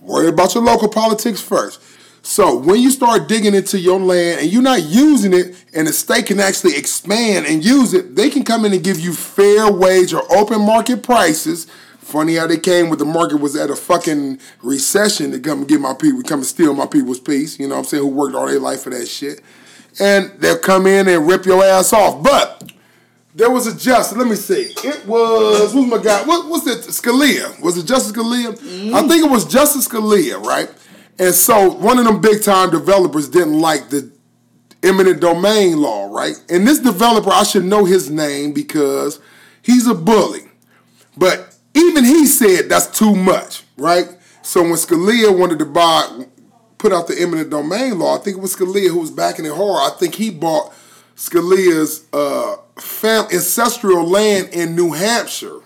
Worry 0.00 0.28
about 0.28 0.54
your 0.54 0.62
local 0.62 0.88
politics 0.88 1.40
first. 1.40 1.82
So 2.22 2.56
when 2.56 2.80
you 2.80 2.92
start 2.92 3.28
digging 3.28 3.56
into 3.56 3.76
your 3.76 3.98
land 3.98 4.42
and 4.42 4.50
you're 4.50 4.62
not 4.62 4.84
using 4.84 5.32
it, 5.32 5.56
and 5.74 5.88
the 5.88 5.92
state 5.92 6.26
can 6.26 6.38
actually 6.38 6.76
expand 6.76 7.46
and 7.46 7.64
use 7.64 7.94
it, 7.94 8.14
they 8.14 8.30
can 8.30 8.44
come 8.44 8.64
in 8.64 8.72
and 8.72 8.84
give 8.84 9.00
you 9.00 9.12
fair 9.12 9.72
wage 9.72 10.14
or 10.14 10.22
open 10.32 10.60
market 10.60 11.02
prices. 11.02 11.66
Funny 12.06 12.36
how 12.36 12.46
they 12.46 12.56
came 12.56 12.88
with 12.88 13.00
the 13.00 13.04
market 13.04 13.38
was 13.38 13.56
at 13.56 13.68
a 13.68 13.74
fucking 13.74 14.38
recession 14.62 15.32
to 15.32 15.40
come 15.40 15.58
and 15.58 15.68
get 15.68 15.80
my 15.80 15.92
people, 15.92 16.22
come 16.22 16.38
and 16.38 16.46
steal 16.46 16.72
my 16.72 16.86
people's 16.86 17.18
peace. 17.18 17.58
You 17.58 17.66
know 17.66 17.74
what 17.74 17.80
I'm 17.80 17.84
saying? 17.86 18.02
Who 18.04 18.10
worked 18.10 18.36
all 18.36 18.46
their 18.46 18.60
life 18.60 18.82
for 18.82 18.90
that 18.90 19.06
shit. 19.06 19.40
And 19.98 20.30
they'll 20.38 20.56
come 20.56 20.86
in 20.86 21.08
and 21.08 21.26
rip 21.26 21.44
your 21.44 21.64
ass 21.64 21.92
off. 21.92 22.22
But 22.22 22.70
there 23.34 23.50
was 23.50 23.66
a 23.66 23.76
justice. 23.76 24.16
Let 24.16 24.28
me 24.28 24.36
see. 24.36 24.72
It 24.84 25.04
was 25.04 25.72
who's 25.72 25.90
my 25.90 25.98
guy? 25.98 26.22
What 26.22 26.48
was 26.48 26.68
it? 26.68 26.78
Scalia. 26.90 27.60
Was 27.60 27.76
it 27.76 27.86
Justice 27.86 28.12
Scalia? 28.12 28.50
I 28.94 29.08
think 29.08 29.24
it 29.24 29.30
was 29.30 29.44
Justice 29.44 29.88
Scalia, 29.88 30.40
right? 30.40 30.72
And 31.18 31.34
so 31.34 31.72
one 31.72 31.98
of 31.98 32.04
them 32.04 32.20
big 32.20 32.40
time 32.40 32.70
developers 32.70 33.28
didn't 33.28 33.60
like 33.60 33.88
the 33.88 34.12
eminent 34.84 35.20
domain 35.20 35.78
law, 35.78 36.06
right? 36.14 36.40
And 36.48 36.68
this 36.68 36.78
developer, 36.78 37.30
I 37.30 37.42
should 37.42 37.64
know 37.64 37.84
his 37.84 38.08
name 38.10 38.52
because 38.52 39.18
he's 39.60 39.88
a 39.88 39.94
bully. 39.94 40.42
But 41.16 41.55
even 41.76 42.04
he 42.04 42.26
said 42.26 42.68
that's 42.68 42.86
too 42.86 43.14
much, 43.14 43.62
right? 43.76 44.08
So 44.42 44.62
when 44.62 44.72
Scalia 44.72 45.36
wanted 45.36 45.58
to 45.58 45.66
buy, 45.66 46.26
put 46.78 46.92
out 46.92 47.08
the 47.08 47.20
eminent 47.20 47.50
domain 47.50 47.98
law, 47.98 48.16
I 48.16 48.22
think 48.22 48.36
it 48.36 48.40
was 48.40 48.54
Scalia 48.54 48.88
who 48.88 49.00
was 49.00 49.10
backing 49.10 49.44
it 49.44 49.52
hard. 49.52 49.92
I 49.92 49.96
think 49.96 50.14
he 50.14 50.30
bought 50.30 50.72
Scalia's 51.16 52.06
uh, 52.12 52.56
fam- 52.76 53.26
ancestral 53.32 54.06
land 54.06 54.50
in 54.50 54.76
New 54.76 54.92
Hampshire. 54.92 55.60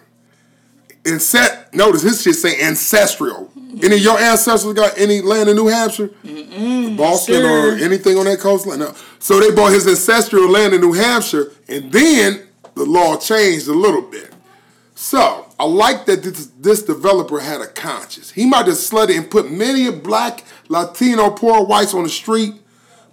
And 1.05 1.15
Incest, 1.15 1.75
notice 1.75 2.03
his 2.03 2.23
shit 2.23 2.35
say 2.35 2.63
ancestral. 2.63 3.51
Any 3.83 3.97
of 3.97 4.01
your 4.03 4.19
ancestors 4.19 4.73
got 4.75 4.99
any 4.99 5.21
land 5.21 5.49
in 5.49 5.57
New 5.57 5.69
Hampshire? 5.69 6.09
Boston 6.97 7.45
or 7.45 7.73
anything 7.77 8.19
on 8.19 8.27
that 8.27 8.39
coastline? 8.41 8.81
No. 8.81 8.95
So 9.19 9.41
they 9.41 9.55
bought 9.55 9.73
his 9.73 9.87
ancestral 9.87 10.49
land 10.51 10.75
in 10.75 10.81
New 10.81 10.93
Hampshire, 10.93 11.53
and 11.69 11.91
then 11.91 12.47
the 12.75 12.85
law 12.85 13.17
changed 13.17 13.69
a 13.69 13.75
little 13.75 14.03
bit. 14.03 14.33
So 14.95 15.47
I 15.61 15.65
like 15.65 16.07
that 16.07 16.23
this, 16.23 16.47
this 16.59 16.83
developer 16.85 17.39
had 17.39 17.61
a 17.61 17.67
conscience. 17.67 18.31
He 18.31 18.47
might 18.47 18.67
have 18.67 18.77
slutted 18.77 19.15
and 19.15 19.31
put 19.31 19.53
many 19.53 19.91
black, 19.91 20.43
Latino, 20.69 21.29
poor 21.33 21.67
whites 21.67 21.93
on 21.93 22.05
the 22.05 22.09
street, 22.09 22.55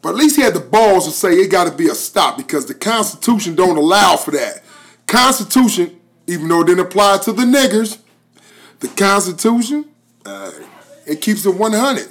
but 0.01 0.11
at 0.11 0.15
least 0.15 0.37
he 0.37 0.43
had 0.43 0.53
the 0.53 0.61
balls 0.61 1.03
to 1.07 1.11
say 1.11 1.33
it 1.33 1.51
got 1.51 1.69
to 1.69 1.77
be 1.77 1.89
a 1.89 1.93
stop 1.93 2.37
because 2.37 2.65
the 2.65 2.73
Constitution 2.73 3.53
don't 3.53 3.75
allow 3.75 4.15
for 4.15 4.31
that. 4.31 4.63
Constitution, 5.07 5.99
even 6.25 6.47
though 6.47 6.61
it 6.61 6.67
didn't 6.67 6.85
apply 6.85 7.17
to 7.17 7.33
the 7.33 7.43
niggers, 7.43 7.99
the 8.79 8.87
Constitution, 8.87 9.83
uh, 10.25 10.53
it 11.05 11.19
keeps 11.19 11.45
it 11.45 11.53
100. 11.53 12.07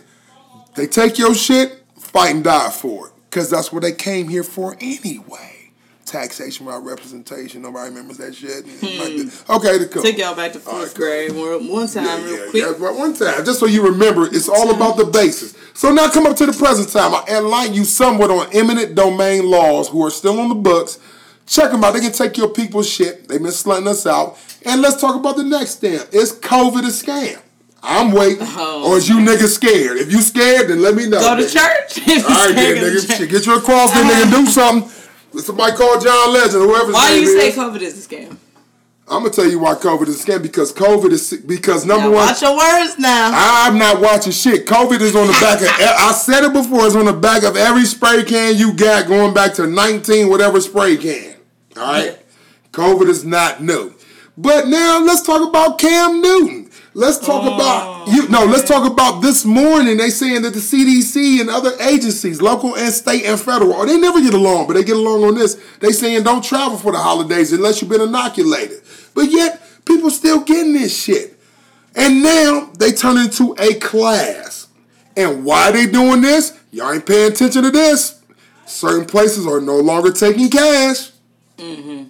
They 0.74 0.86
take 0.86 1.16
your 1.16 1.34
shit, 1.34 1.82
fight 1.98 2.34
and 2.34 2.44
die 2.44 2.68
for 2.68 3.08
it, 3.08 3.14
because 3.30 3.48
that's 3.48 3.72
what 3.72 3.80
they 3.80 3.92
came 3.92 4.28
here 4.28 4.42
for 4.42 4.76
anyway. 4.82 5.55
Taxation 6.06 6.66
without 6.66 6.84
representation. 6.84 7.62
Nobody 7.62 7.90
remembers 7.90 8.16
that 8.18 8.34
shit. 8.34 8.64
Hmm. 8.66 8.86
Like. 8.98 9.50
Okay, 9.50 9.78
the 9.78 9.88
cool. 9.92 10.02
Take 10.02 10.18
y'all 10.18 10.34
back 10.34 10.52
to 10.52 10.60
fourth 10.60 10.94
grade 10.94 11.32
one, 11.32 11.68
one 11.68 11.88
time, 11.88 12.04
Yeah, 12.04 12.24
real 12.24 12.38
yeah, 12.44 12.50
quick. 12.50 12.62
yeah, 12.80 12.90
one 12.98 13.14
time, 13.14 13.44
just 13.44 13.60
so 13.60 13.66
you 13.66 13.84
remember, 13.86 14.26
it's 14.26 14.48
all 14.48 14.74
about 14.74 14.96
the 14.96 15.04
basis. 15.04 15.54
So 15.74 15.92
now 15.92 16.08
come 16.10 16.26
up 16.26 16.36
to 16.36 16.46
the 16.46 16.52
present 16.52 16.88
time. 16.90 17.14
I 17.14 17.38
enlighten 17.38 17.74
you 17.74 17.84
somewhat 17.84 18.30
on 18.30 18.48
eminent 18.54 18.94
domain 18.94 19.50
laws 19.50 19.88
who 19.88 20.04
are 20.06 20.10
still 20.10 20.40
on 20.40 20.48
the 20.48 20.54
books. 20.54 20.98
Check 21.46 21.70
them 21.70 21.84
out. 21.84 21.92
They 21.92 22.00
can 22.00 22.12
take 22.12 22.36
your 22.36 22.48
people's 22.48 22.88
shit. 22.88 23.28
They've 23.28 23.40
been 23.42 23.50
slutting 23.52 23.86
us 23.86 24.06
out. 24.06 24.38
And 24.64 24.80
let's 24.80 25.00
talk 25.00 25.14
about 25.14 25.36
the 25.36 25.44
next 25.44 25.80
scam. 25.80 26.12
Is 26.12 26.32
COVID 26.32 26.80
a 26.80 26.88
scam? 26.88 27.40
I'm 27.82 28.10
waiting. 28.10 28.38
Oh. 28.42 28.90
Or 28.90 28.96
is 28.96 29.08
you 29.08 29.16
niggas 29.18 29.54
scared? 29.54 29.98
If 29.98 30.10
you 30.10 30.20
scared, 30.22 30.68
then 30.68 30.82
let 30.82 30.96
me 30.96 31.06
know. 31.08 31.20
Go 31.20 31.36
to 31.36 31.42
nigga. 31.42 31.52
church. 31.52 32.08
All 32.24 32.46
right, 32.46 32.54
then, 32.54 32.76
nigga. 32.78 33.30
Get 33.30 33.46
your 33.46 33.60
cross, 33.60 33.92
then 33.92 34.06
nigga. 34.10 34.44
Do 34.44 34.46
something. 34.50 34.90
Somebody 35.38 35.76
call 35.76 36.00
John 36.00 36.32
Legend, 36.32 36.62
whoever. 36.62 36.92
Why 36.92 37.12
his 37.12 37.22
you 37.22 37.38
say 37.40 37.48
is. 37.48 37.56
COVID 37.56 37.80
is 37.80 38.06
a 38.06 38.08
scam? 38.08 38.36
I'm 39.08 39.22
gonna 39.22 39.30
tell 39.30 39.48
you 39.48 39.60
why 39.60 39.74
COVID 39.74 40.08
is 40.08 40.20
a 40.20 40.26
scam 40.26 40.42
because 40.42 40.72
COVID 40.72 41.12
is 41.12 41.32
because 41.46 41.86
number 41.86 42.08
Now, 42.08 42.14
one. 42.16 42.26
watch 42.26 42.42
your 42.42 42.56
words 42.56 42.98
now. 42.98 43.30
I'm 43.32 43.78
not 43.78 44.00
watching 44.00 44.32
shit. 44.32 44.66
COVID 44.66 45.00
is 45.00 45.14
on 45.14 45.28
the 45.28 45.32
back 45.34 45.60
of. 45.60 45.68
I 45.78 46.12
said 46.12 46.42
it 46.44 46.52
before. 46.52 46.86
It's 46.86 46.96
on 46.96 47.04
the 47.04 47.12
back 47.12 47.44
of 47.44 47.56
every 47.56 47.84
spray 47.84 48.24
can 48.24 48.56
you 48.56 48.72
got, 48.74 49.06
going 49.06 49.32
back 49.32 49.54
to 49.54 49.66
19 49.68 50.28
whatever 50.28 50.60
spray 50.60 50.96
can. 50.96 51.34
All 51.76 51.82
right. 51.92 52.18
COVID 52.72 53.08
is 53.08 53.24
not 53.24 53.62
new. 53.62 53.94
But 54.36 54.66
now 54.66 54.98
let's 54.98 55.22
talk 55.22 55.48
about 55.48 55.78
Cam 55.78 56.20
Newton. 56.20 56.65
Let's 56.96 57.18
talk 57.18 57.42
about 57.42 58.08
oh. 58.08 58.10
you. 58.10 58.26
No, 58.30 58.46
let's 58.46 58.66
talk 58.66 58.90
about 58.90 59.20
this 59.20 59.44
morning. 59.44 59.98
They 59.98 60.08
saying 60.08 60.40
that 60.42 60.54
the 60.54 60.60
CDC 60.60 61.42
and 61.42 61.50
other 61.50 61.72
agencies, 61.78 62.40
local 62.40 62.74
and 62.74 62.90
state 62.90 63.26
and 63.26 63.38
federal, 63.38 63.74
or 63.74 63.84
they 63.84 63.98
never 63.98 64.18
get 64.22 64.32
along, 64.32 64.66
but 64.66 64.72
they 64.72 64.82
get 64.82 64.96
along 64.96 65.22
on 65.22 65.34
this. 65.34 65.62
They 65.80 65.92
saying 65.92 66.22
don't 66.22 66.42
travel 66.42 66.78
for 66.78 66.92
the 66.92 66.98
holidays 66.98 67.52
unless 67.52 67.82
you've 67.82 67.90
been 67.90 68.00
inoculated. 68.00 68.80
But 69.14 69.30
yet 69.30 69.60
people 69.84 70.08
still 70.08 70.40
getting 70.40 70.72
this 70.72 70.98
shit. 70.98 71.38
And 71.94 72.22
now 72.22 72.70
they 72.78 72.92
turn 72.92 73.18
into 73.18 73.54
a 73.58 73.74
class. 73.74 74.68
And 75.18 75.44
why 75.44 75.72
they 75.72 75.86
doing 75.86 76.22
this? 76.22 76.58
Y'all 76.70 76.94
ain't 76.94 77.04
paying 77.04 77.30
attention 77.30 77.64
to 77.64 77.70
this. 77.70 78.22
Certain 78.64 79.04
places 79.04 79.46
are 79.46 79.60
no 79.60 79.76
longer 79.76 80.12
taking 80.12 80.48
cash. 80.48 81.10
Mm-hmm. 81.58 82.04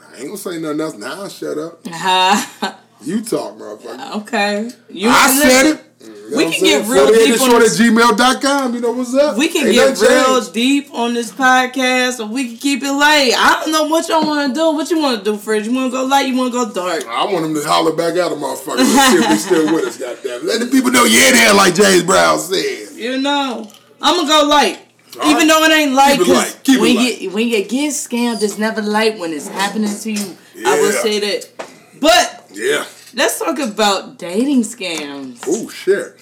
I 0.00 0.16
ain't 0.16 0.26
gonna 0.26 0.36
say 0.36 0.60
nothing 0.60 0.80
else. 0.80 0.94
Now 0.94 1.26
shut 1.26 1.58
up. 1.58 2.78
You 3.02 3.22
talk, 3.22 3.56
motherfucker. 3.56 4.16
okay. 4.22 4.70
You 4.90 5.08
I 5.08 5.28
said 5.32 5.66
it. 5.74 5.84
You 6.00 6.30
know 6.30 6.36
We 6.36 6.52
can 6.52 6.62
get 6.64 6.88
real 6.88 7.06
deep 7.06 7.40
on 7.40 7.60
this- 7.60 7.78
gmail.com. 7.80 8.74
You 8.74 8.80
know 8.80 8.92
what's 8.92 9.14
up? 9.14 9.36
We 9.38 9.48
can 9.48 9.66
Ain't 9.66 9.74
get 9.74 10.00
real 10.00 10.34
changed. 10.40 10.52
deep 10.52 10.92
on 10.94 11.14
this 11.14 11.30
podcast, 11.32 12.20
or 12.20 12.26
we 12.26 12.48
can 12.48 12.56
keep 12.58 12.82
it 12.82 12.92
light. 12.92 13.32
I 13.36 13.60
don't 13.62 13.72
know 13.72 13.84
what 13.84 14.08
y'all 14.08 14.24
want 14.26 14.54
to 14.54 14.54
do. 14.60 14.70
What 14.72 14.90
you 14.90 14.98
want 15.00 15.24
to 15.24 15.30
do, 15.32 15.36
Fridge? 15.38 15.66
You 15.66 15.74
want 15.74 15.90
to 15.92 15.96
go 15.98 16.04
light? 16.04 16.26
You 16.26 16.36
want 16.36 16.52
to 16.52 16.64
go 16.66 16.72
dark? 16.72 17.04
I 17.08 17.24
want 17.24 17.42
them 17.44 17.54
to 17.54 17.62
holler 17.66 17.92
back 17.92 18.14
at 18.16 18.28
the 18.30 18.36
motherfucker. 18.36 18.76
Let's 18.76 19.10
see 19.10 19.16
if 19.18 19.28
they 19.28 19.36
still 19.36 19.74
with 19.74 19.84
us, 19.86 19.96
goddamn. 19.96 20.46
Let 20.46 20.60
the 20.60 20.66
people 20.66 20.90
know 20.92 21.04
you're 21.04 21.28
in 21.28 21.34
here, 21.34 21.52
like 21.54 21.74
James 21.74 22.02
Brown 22.04 22.38
said. 22.38 22.90
You 22.96 23.20
know, 23.20 23.68
I'm 24.02 24.16
gonna 24.16 24.28
go 24.28 24.46
light. 24.48 24.78
All 25.20 25.24
Even 25.30 25.48
right. 25.48 25.48
though 25.48 25.64
it 25.64 25.72
ain't 25.72 25.92
light, 25.94 26.18
Keep 26.18 26.28
it 26.28 26.32
light. 26.34 26.60
Keep 26.62 26.76
it 26.76 26.80
when 26.82 26.96
light. 26.96 27.20
you 27.22 27.30
when 27.30 27.48
you 27.48 27.64
get 27.64 27.92
scammed, 27.92 28.42
it's 28.42 28.58
never 28.58 28.82
light 28.82 29.18
when 29.18 29.32
it's 29.32 29.48
happening 29.48 29.92
to 29.98 30.10
you. 30.12 30.36
I 30.66 30.78
will 30.80 30.92
say 30.92 31.18
that. 31.20 31.48
But 32.00 32.37
Yeah. 32.58 32.84
let's 33.14 33.38
talk 33.38 33.58
about 33.60 34.18
dating 34.18 34.62
scams. 34.62 35.44
Oh, 35.46 35.68
shit. 35.68 36.16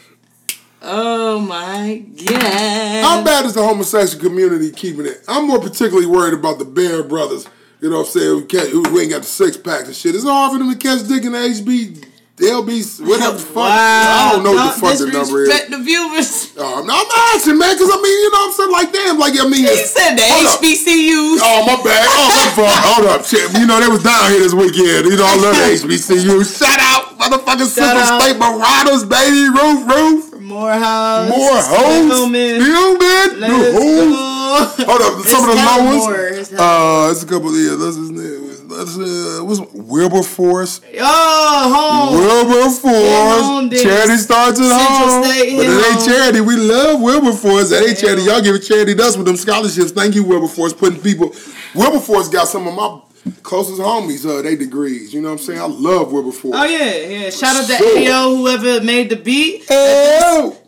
Oh 0.83 1.41
my 1.41 2.05
god! 2.27 3.03
How 3.03 3.25
bad 3.25 3.47
is 3.47 3.55
the 3.55 3.63
homosexual 3.63 4.23
community 4.23 4.71
keeping 4.71 5.07
it? 5.07 5.25
I'm 5.27 5.49
more 5.49 5.59
particularly 5.59 6.07
worried 6.07 6.35
about 6.35 6.59
the 6.59 6.67
Bear 6.67 7.03
brothers. 7.03 7.49
You 7.81 7.91
know 7.91 7.99
what 7.99 8.07
I'm 8.07 8.13
saying? 8.13 8.29
Who, 8.29 8.45
can't, 8.45 8.69
who 8.69 9.01
ain't 9.01 9.11
got 9.11 9.23
the 9.23 9.27
six 9.27 9.57
packs 9.57 9.87
and 9.87 9.97
shit. 9.97 10.15
It's 10.15 10.25
hard 10.25 10.53
for 10.53 10.59
them 10.59 10.71
to 10.71 10.79
catch 10.79 11.09
dick 11.09 11.25
in 11.25 11.33
the 11.33 11.39
HB, 11.39 12.05
LB, 12.37 13.01
whatever 13.09 13.41
the 13.41 13.49
fuck. 13.57 13.65
I 13.73 14.29
don't 14.37 14.45
know 14.45 14.53
what 14.53 14.77
the 14.77 14.81
fuck 14.81 14.99
the 15.01 15.09
number 15.09 15.49
is. 15.49 15.69
the 15.73 15.81
viewers. 15.81 16.53
Oh, 16.61 16.85
no, 16.85 16.93
I'm 16.93 17.09
not 17.09 17.25
asking, 17.33 17.57
man, 17.57 17.73
because 17.73 17.89
I 17.89 17.97
mean, 17.97 18.13
you 18.13 18.29
know 18.29 18.45
what 18.45 18.49
I'm 18.49 18.57
saying? 18.61 18.73
Like, 18.77 18.91
damn, 18.93 19.17
like, 19.17 19.35
I 19.41 19.45
mean, 19.49 19.65
He 19.65 19.81
said 19.89 20.21
the 20.21 20.25
hold 20.29 20.45
up. 20.53 20.61
HBCUs. 20.61 21.41
Oh, 21.41 21.65
my 21.65 21.77
bad. 21.81 22.05
Oh, 22.05 22.29
my 22.29 22.49
fault. 22.53 22.77
Hold 22.85 23.05
up. 23.09 23.25
Shit. 23.25 23.49
You 23.57 23.65
know, 23.65 23.81
they 23.81 23.89
was 23.89 24.05
down 24.05 24.29
here 24.31 24.41
this 24.45 24.53
weekend. 24.53 25.09
You 25.09 25.17
know, 25.17 25.25
I 25.25 25.37
love 25.41 25.57
the 25.61 25.65
HBCU. 25.81 26.45
Shout 26.45 26.77
out, 26.77 27.17
motherfucking 27.17 27.73
Central. 27.73 28.21
State 28.21 28.37
Marauders, 28.37 29.09
baby. 29.09 29.49
Roof, 29.49 29.81
roof. 29.89 30.23
Morehouse. 30.41 31.29
More 31.33 31.57
hoes. 31.57 32.05
Spelman. 32.07 32.61
Spelman. 32.61 33.29
Let's 33.41 33.41
The 33.41 33.73
hoes. 33.81 34.87
Hold 34.87 35.03
up, 35.03 35.25
some 35.27 35.41
of 35.45 35.51
the 35.51 35.59
low 35.61 35.81
ones. 35.89 36.53
Uh, 36.53 37.09
it's 37.13 37.23
a 37.25 37.27
couple. 37.27 37.51
Yeah, 37.57 37.73
let's 37.81 37.97
just 37.97 38.13
let's 38.13 38.46
uh, 38.79 39.45
what's 39.45 39.61
Wilberforce? 39.73 40.81
Oh, 40.99 42.09
home. 42.11 42.19
Wilberforce. 42.21 43.43
home, 43.43 43.71
charity 43.71 44.17
starts 44.17 44.61
at 44.61 44.67
Central 44.69 45.09
home, 45.09 45.25
State, 45.25 45.57
but 45.57 45.67
it 45.67 45.71
hit 45.71 45.97
ain't 45.97 46.05
charity. 46.05 46.41
We 46.41 46.57
love 46.57 47.01
Wilberforce. 47.01 47.71
That 47.71 47.85
ain't 47.89 47.99
charity. 47.99 48.23
Y'all 48.23 48.43
giving 48.43 48.61
charity 48.61 48.95
to 48.95 49.03
us 49.05 49.17
with 49.17 49.27
them 49.27 49.37
scholarships. 49.37 49.91
Thank 49.93 50.15
you, 50.15 50.25
Wilberforce, 50.25 50.73
putting 50.73 51.01
people. 51.01 51.33
Wilberforce 51.75 52.29
got 52.29 52.49
some 52.49 52.67
of 52.67 52.75
my 52.75 53.01
closest 53.43 53.81
homies. 53.81 54.25
Uh, 54.29 54.43
they 54.43 54.57
degrees. 54.57 55.13
You 55.13 55.21
know 55.21 55.29
what 55.33 55.41
I'm 55.41 55.45
saying? 55.47 55.61
I 55.61 55.67
love 55.67 56.13
Wilberforce. 56.13 56.55
Oh 56.57 56.65
yeah, 56.65 56.95
yeah. 56.97 57.31
Shout 57.31 57.57
out 57.57 57.67
to 57.67 57.77
Sure. 57.77 58.13
AO, 58.13 58.37
whoever 58.37 58.81
made 58.85 59.11
the 59.11 59.17
beat. 59.17 59.67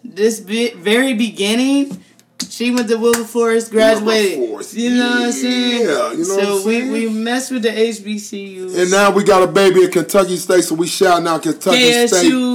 This 0.04 0.40
bit, 0.40 0.76
very 0.76 1.14
beginning, 1.14 2.02
she 2.58 2.72
went 2.72 2.88
to 2.88 2.96
Wilberforce, 2.98 3.68
graduated. 3.68 4.38
Wilberforce, 4.40 4.74
You 4.74 4.90
know 4.96 5.10
what 5.10 5.22
I'm 5.26 5.32
saying? 5.32 5.80
yeah, 5.82 6.10
you 6.12 6.18
know 6.18 6.24
so 6.24 6.34
what 6.36 6.44
I'm 6.48 6.60
saying? 6.62 6.92
we 6.92 7.06
we 7.06 7.12
mess 7.12 7.50
with 7.52 7.62
the 7.62 7.68
HBCUs. 7.68 8.76
And 8.76 8.90
now 8.90 9.10
we 9.12 9.22
got 9.22 9.42
a 9.42 9.46
baby 9.46 9.84
at 9.84 9.92
Kentucky 9.92 10.36
State, 10.36 10.62
so 10.64 10.74
we 10.74 10.88
shouting 10.88 11.28
out 11.28 11.42
Kentucky 11.44 11.76
KSU, 11.78 12.08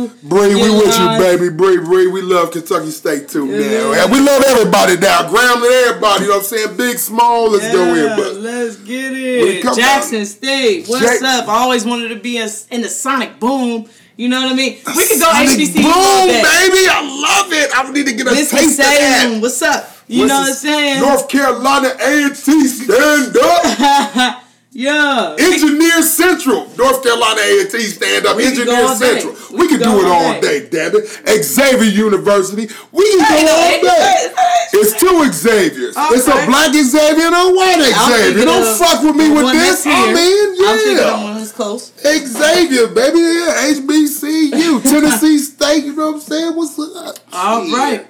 State. 0.09 0.23
Bree, 0.29 0.55
we 0.55 0.69
with 0.69 0.99
you, 0.99 1.07
baby. 1.17 1.49
Bree, 1.49 1.77
Bree, 1.79 2.07
we 2.07 2.21
love 2.21 2.51
Kentucky 2.51 2.91
State 2.91 3.29
too 3.29 3.45
Yeah. 3.47 3.93
now. 3.93 4.03
And 4.03 4.11
we 4.11 4.19
love 4.19 4.43
everybody 4.47 4.97
now. 4.97 5.29
Grambling 5.29 5.71
everybody, 5.87 6.23
you 6.25 6.29
know 6.29 6.35
what 6.37 6.43
I'm 6.43 6.57
saying? 6.57 6.75
Big, 6.75 6.99
small, 6.99 7.49
let's 7.51 7.71
go 7.71 7.93
in. 7.95 8.17
But 8.17 8.35
let's 8.41 8.75
get 8.77 9.13
it 9.13 9.63
Jackson 9.75 10.17
down- 10.19 10.25
State, 10.25 10.87
what's 10.87 11.21
Ja- 11.21 11.27
up? 11.39 11.47
I 11.47 11.59
always 11.63 11.85
wanted 11.85 12.09
to 12.09 12.15
be 12.15 12.37
in 12.37 12.81
the 12.81 12.89
Sonic 12.89 13.39
Boom. 13.39 13.85
You 14.15 14.29
know 14.29 14.41
what 14.43 14.51
I 14.51 14.55
mean? 14.55 14.77
We 14.85 15.07
could 15.07 15.19
go 15.19 15.31
Sonic 15.31 15.49
HBCU. 15.49 15.81
Boom, 15.81 15.91
all 15.91 16.27
day. 16.27 16.41
baby. 16.41 16.85
I 16.85 17.01
love 17.01 17.53
it. 17.53 17.69
I 17.73 17.91
need 17.91 18.05
to 18.05 18.13
get 18.13 18.27
a 18.27 18.35
taste 18.35 18.53
of 18.53 18.77
that. 18.77 19.39
what's 19.41 19.61
up? 19.61 19.89
You 20.07 20.27
know 20.27 20.35
what 20.35 20.49
I'm 20.49 20.53
saying? 20.53 21.01
North 21.01 21.29
Carolina 21.29 21.89
A&T, 21.99 22.67
stand 22.67 23.37
up. 23.37 24.39
yeah. 24.73 25.35
Engineer 25.39 26.01
Central, 26.01 26.67
North 26.75 27.03
Carolina 27.03 27.41
A&T, 27.41 27.79
stand 27.93 28.25
up. 28.25 28.37
We 28.37 28.43
can 28.43 28.65
go 28.65 28.73
Engineer. 28.73 28.95
Central. 28.95 29.57
We 29.57 29.67
can 29.67 29.79
do 29.79 29.99
it 30.01 30.05
all 30.05 30.41
day. 30.41 30.67
damn 30.69 30.95
it. 30.95 31.43
Xavier 31.43 31.89
University. 31.89 32.67
We 32.91 33.03
can 33.11 33.19
go 33.29 33.51
all 33.53 33.81
day. 33.81 34.33
It's 34.73 34.99
two 34.99 35.31
Xaviers. 35.31 35.93
It's 35.97 36.27
a 36.27 36.45
black 36.47 36.73
Xavier 36.73 37.29
and 37.29 37.35
a 37.35 37.53
white 37.53 37.77
I'm 37.77 38.11
Xavier. 38.11 38.45
Don't 38.45 38.67
of 38.67 38.77
fuck 38.77 39.03
with 39.03 39.15
me 39.15 39.29
with 39.29 39.51
this. 39.53 39.85
I 39.85 40.11
mean, 40.11 40.67
I'm 40.67 40.77
thinking 40.77 40.97
of 40.97 41.05
yeah. 41.05 41.23
one 41.23 41.37
that's 41.37 41.51
close. 41.51 41.93
Xavier, 42.01 42.87
baby. 42.87 43.19
Yeah, 43.19 43.77
HBCU, 43.77 44.81
Tennessee 44.89 45.37
State. 45.37 45.85
You 45.85 45.95
know 45.95 46.07
what 46.07 46.15
I'm 46.15 46.21
saying? 46.21 46.55
What's 46.55 46.79
up? 46.79 47.17
All 47.31 47.63
Shit. 47.63 47.73
right. 47.73 48.07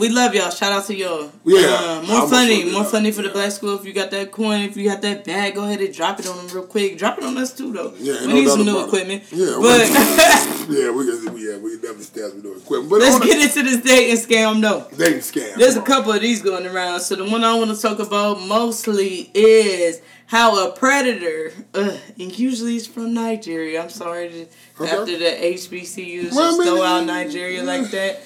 We 0.00 0.08
love 0.08 0.34
y'all. 0.34 0.50
Shout 0.50 0.72
out 0.72 0.86
to 0.86 0.94
y'all. 0.96 1.30
Yeah. 1.44 1.58
Uh, 1.68 2.02
more 2.08 2.28
funny. 2.28 2.64
More 2.72 2.84
funny 2.84 3.12
for 3.12 3.20
the 3.22 3.28
black 3.28 3.52
school. 3.52 3.78
If 3.78 3.84
you 3.84 3.92
got 3.92 4.10
that 4.12 4.32
coin, 4.32 4.62
if 4.62 4.76
you 4.76 4.88
got 4.88 5.02
that 5.02 5.24
bag, 5.24 5.54
go 5.54 5.64
ahead 5.64 5.80
and 5.80 5.94
drop 5.94 6.18
it 6.18 6.26
on 6.26 6.36
them 6.38 6.48
real 6.48 6.66
quick. 6.66 6.96
Drop 6.98 7.18
it 7.18 7.24
on 7.24 7.36
us 7.36 7.54
too, 7.56 7.72
though. 7.72 7.92
Yeah, 7.98 8.20
we 8.22 8.26
no 8.28 8.34
need 8.34 8.48
some 8.48 8.64
new 8.64 8.80
it. 8.80 8.86
equipment. 8.86 9.24
Yeah, 9.30 9.58
but 9.60 9.86
Yeah, 10.70 10.90
we 10.92 11.04
yeah, 11.44 11.58
we 11.58 11.76
definitely 11.76 12.04
stand 12.04 12.34
with 12.34 12.44
new 12.44 12.56
equipment. 12.56 12.90
But 12.90 13.00
let's 13.00 13.18
get 13.24 13.42
into 13.42 13.62
this 13.62 13.82
dating 13.82 14.16
scam, 14.16 14.60
though. 14.62 14.86
dating 14.96 15.18
scam. 15.20 15.54
There's 15.56 15.76
a 15.76 15.82
couple 15.82 16.12
of 16.12 16.20
these 16.22 16.40
going 16.42 16.66
around. 16.66 17.00
So 17.00 17.16
the 17.16 17.24
one 17.28 17.44
I 17.44 17.54
want 17.58 17.74
to 17.74 17.80
talk 17.80 17.98
about 17.98 18.40
mostly 18.46 19.30
is 19.34 20.00
how 20.26 20.68
a 20.68 20.72
predator, 20.72 21.52
uh, 21.74 21.96
and 22.18 22.38
usually 22.38 22.76
it's 22.76 22.86
from 22.86 23.12
Nigeria. 23.14 23.82
I'm 23.82 23.90
sorry 23.90 24.28
to, 24.28 24.46
Okay. 24.80 24.90
after 24.96 25.18
the 25.18 25.24
HBCUs 25.24 26.32
Well, 26.32 26.56
just 26.56 26.68
throw 26.68 26.82
out 26.82 27.04
Nigeria 27.04 27.62
like 27.64 27.90
that. 27.90 28.22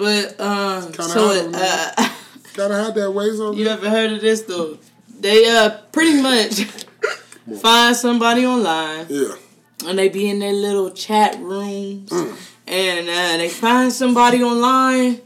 But 0.00 0.40
um, 0.40 0.82
Kinda 0.92 1.02
so 1.02 1.30
it, 1.32 1.54
uh, 1.54 2.08
Gotta 2.54 2.74
have 2.74 2.94
that 2.94 3.10
ways 3.12 3.38
on 3.38 3.54
you 3.54 3.68
ever 3.68 3.90
heard 3.90 4.12
of 4.12 4.20
this 4.22 4.40
though? 4.42 4.78
They 5.20 5.46
uh 5.46 5.70
pretty 5.92 6.20
much 6.22 6.62
find 7.60 7.94
somebody 7.94 8.46
online 8.46 9.06
Yeah. 9.10 9.34
and 9.86 9.98
they 9.98 10.08
be 10.08 10.30
in 10.30 10.38
their 10.38 10.54
little 10.54 10.90
chat 10.90 11.38
rooms 11.38 12.10
Mm. 12.10 12.34
and 12.66 13.08
uh, 13.08 13.36
they 13.36 13.50
find 13.50 13.92
somebody 13.92 14.42
online 14.42 15.20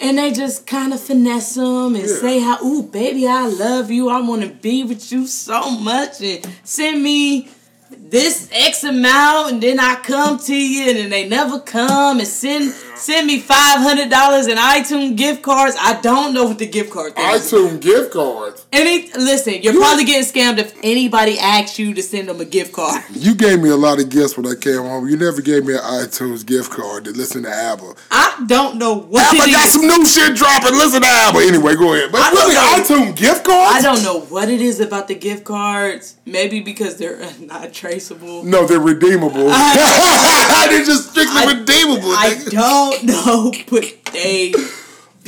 and 0.00 0.16
they 0.16 0.30
just 0.32 0.64
kind 0.66 0.92
of 0.94 1.00
finesse 1.00 1.54
them 1.54 1.96
and 1.96 2.06
Yeah. 2.08 2.16
say 2.20 2.38
how 2.38 2.64
ooh 2.64 2.84
baby 2.84 3.26
I 3.26 3.48
love 3.48 3.90
you 3.90 4.08
I 4.10 4.20
want 4.20 4.42
to 4.42 4.48
be 4.48 4.84
with 4.84 5.10
you 5.10 5.26
so 5.26 5.70
much 5.70 6.20
and 6.22 6.46
send 6.62 7.02
me 7.02 7.48
this 7.90 8.48
X 8.52 8.84
amount, 8.84 9.52
and 9.52 9.62
then 9.62 9.80
I 9.80 9.94
come 9.96 10.38
to 10.40 10.54
you, 10.54 10.90
and 10.90 10.98
then 10.98 11.08
they 11.10 11.26
never 11.26 11.58
come 11.58 12.18
and 12.18 12.28
send 12.28 12.74
send 12.98 13.26
me 13.26 13.40
five 13.40 13.78
hundred 13.80 14.10
dollars 14.10 14.46
in 14.46 14.58
iTunes 14.58 15.16
gift 15.16 15.42
cards. 15.42 15.76
I 15.78 16.00
don't 16.00 16.34
know 16.34 16.44
what 16.44 16.58
the 16.58 16.66
gift 16.66 16.90
card 16.92 17.14
thing 17.14 17.24
is. 17.34 17.50
iTunes 17.52 17.80
gift 17.80 18.12
cards. 18.12 18.66
Any 18.72 19.10
listen, 19.12 19.54
you're 19.62 19.74
probably 19.76 20.04
getting 20.04 20.22
scammed 20.30 20.58
if 20.58 20.76
anybody 20.82 21.38
asks 21.38 21.78
you 21.78 21.94
to 21.94 22.02
send 22.02 22.28
them 22.28 22.40
a 22.40 22.44
gift 22.44 22.72
card. 22.72 23.02
You 23.28 23.34
gave 23.34 23.60
me 23.60 23.68
a 23.70 23.76
lot 23.76 24.00
of 24.00 24.08
gifts 24.10 24.36
when 24.36 24.46
I 24.46 24.54
came 24.54 24.78
home. 24.78 25.08
You 25.08 25.16
never 25.16 25.42
gave 25.42 25.64
me 25.66 25.74
an 25.74 25.80
iTunes 25.80 26.46
gift 26.46 26.70
card 26.70 27.04
to 27.04 27.10
listen 27.10 27.42
to 27.42 27.50
ABBA. 27.50 27.94
I 28.10 28.44
don't 28.46 28.76
know 28.78 28.94
what 28.94 29.34
ABBA 29.34 29.50
got 29.52 29.64
is. 29.66 29.72
some 29.72 29.86
new 29.86 30.06
shit 30.06 30.36
dropping. 30.36 30.72
Listen 30.72 31.02
to 31.02 31.06
ABBA. 31.08 31.38
Anyway, 31.40 31.74
go 31.76 31.92
ahead. 31.94 32.10
But 32.12 32.20
I 32.22 32.30
don't 32.30 32.48
really, 32.48 32.54
know. 32.54 33.10
iTunes 33.12 33.16
gift 33.16 33.44
cards? 33.44 33.74
I 33.76 33.82
don't 33.82 34.02
know 34.02 34.20
what 34.20 34.48
it 34.48 34.60
is 34.60 34.80
about 34.80 35.08
the 35.08 35.14
gift 35.14 35.44
cards. 35.44 36.16
Maybe 36.24 36.60
because 36.60 36.96
they're 36.96 37.18
not 37.40 37.72
traceable. 37.72 38.44
No, 38.44 38.66
they're 38.66 38.80
redeemable. 38.80 39.46
they're 39.48 40.84
just 40.84 41.10
strictly 41.10 41.42
I- 41.42 41.54
redeemable. 41.58 42.10
I 42.12 42.30
nigga. 42.30 42.50
Don't 42.90 43.04
know, 43.04 43.52
but 43.70 44.04
they 44.12 44.52
be 44.52 44.54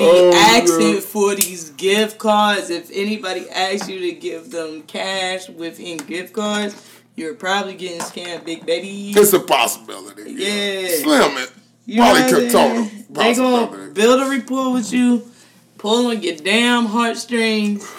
Oh, 0.03 0.33
asking 0.35 1.01
for 1.03 1.35
these 1.35 1.71
gift 1.71 2.19
cards. 2.19 2.71
If 2.71 2.91
anybody 2.93 3.49
asks 3.51 3.89
you 3.89 3.99
to 4.01 4.13
give 4.13 4.51
them 4.51 4.83
cash 4.83 5.49
within 5.49 5.99
gift 5.99 6.33
cards, 6.33 6.75
you're 7.17 7.35
probably 7.35 7.75
getting 7.75 8.01
scammed, 8.01 8.45
big 8.47 8.65
baby. 8.65 9.13
It's 9.15 9.33
a 9.35 9.41
possibility. 9.41 10.33
Yeah. 10.33 10.89
Slim 11.03 11.37
it. 11.39 11.53
You 11.87 11.97
know 11.97 12.15
Probably 12.15 12.33
could 12.33 12.51
talk? 12.51 12.91
They 13.11 13.35
gonna 13.35 13.91
build 13.93 14.23
a 14.23 14.31
rapport 14.31 14.73
with 14.73 14.93
you, 14.93 15.29
pull 15.77 16.07
on 16.07 16.23
your 16.23 16.37
damn 16.37 16.87
heartstrings, 16.87 17.91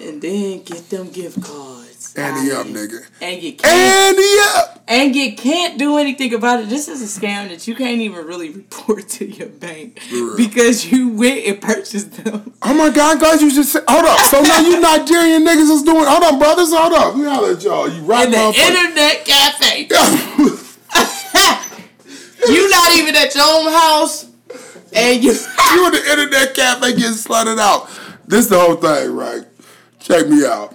and 0.00 0.20
then 0.20 0.62
get 0.64 0.90
them 0.90 1.08
gift 1.10 1.42
cards. 1.42 1.81
Andy 2.16 2.52
up, 2.52 2.66
nigga. 2.66 3.04
And 3.22 3.42
you 3.42 3.54
can't 3.54 3.66
Andy 4.18 4.34
up. 4.54 4.82
and 4.86 5.16
you 5.16 5.34
can't 5.34 5.78
do 5.78 5.96
anything 5.96 6.34
about 6.34 6.60
it. 6.60 6.68
This 6.68 6.88
is 6.88 7.00
a 7.00 7.20
scam 7.20 7.48
that 7.48 7.66
you 7.66 7.74
can't 7.74 8.00
even 8.00 8.26
really 8.26 8.50
report 8.62 9.08
to 9.10 9.24
your 9.26 9.48
bank 9.48 9.98
because 10.36 10.90
you 10.92 11.08
went 11.08 11.46
and 11.46 11.60
purchased 11.60 12.22
them. 12.24 12.52
Oh 12.62 12.74
my 12.74 12.90
God, 12.90 13.20
guys, 13.20 13.40
you 13.40 13.50
just 13.50 13.72
said, 13.72 13.84
hold 13.88 14.04
up. 14.04 14.18
So 14.30 14.42
now 14.42 14.60
you 14.60 14.78
Nigerian 14.80 15.44
niggas 15.44 15.70
is 15.74 15.82
doing, 15.82 16.04
hold 16.06 16.22
on, 16.24 16.38
brothers, 16.38 16.70
hold 16.72 16.92
up. 16.92 17.14
We 17.14 17.24
holler 17.24 17.52
at 17.52 17.62
y'all. 17.62 17.88
You 17.88 18.02
right 18.02 18.26
In 18.26 18.32
the 18.32 18.36
motherfucker. 18.36 18.68
internet 18.68 19.24
cafe. 19.24 19.88
You 22.44 22.68
not 22.70 22.92
even 22.96 23.14
at 23.14 23.32
your 23.36 23.44
own 23.46 23.70
house, 23.72 24.24
and 24.92 25.22
you. 25.22 25.30
you 25.74 25.86
in 25.86 25.92
the 25.92 26.04
internet 26.10 26.54
cafe 26.54 26.90
getting 26.90 27.12
slutted 27.12 27.58
out. 27.60 27.88
This 28.26 28.48
the 28.48 28.58
whole 28.58 28.74
thing, 28.74 29.14
right? 29.14 29.44
Check 30.00 30.26
me 30.28 30.44
out. 30.44 30.74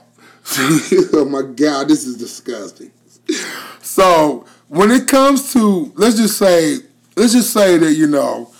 oh 1.14 1.28
my 1.30 1.42
god, 1.42 1.90
this 1.90 2.06
is 2.06 2.18
disgusting. 2.18 2.92
So 3.82 4.46
when 4.68 4.92
it 4.92 5.08
comes 5.08 5.52
to 5.54 5.92
let's 5.96 6.16
just 6.18 6.38
say 6.38 6.78
let's 7.16 7.34
just 7.34 7.52
say 7.52 7.78
that 7.78 7.94
you 7.94 8.08
know 8.08 8.52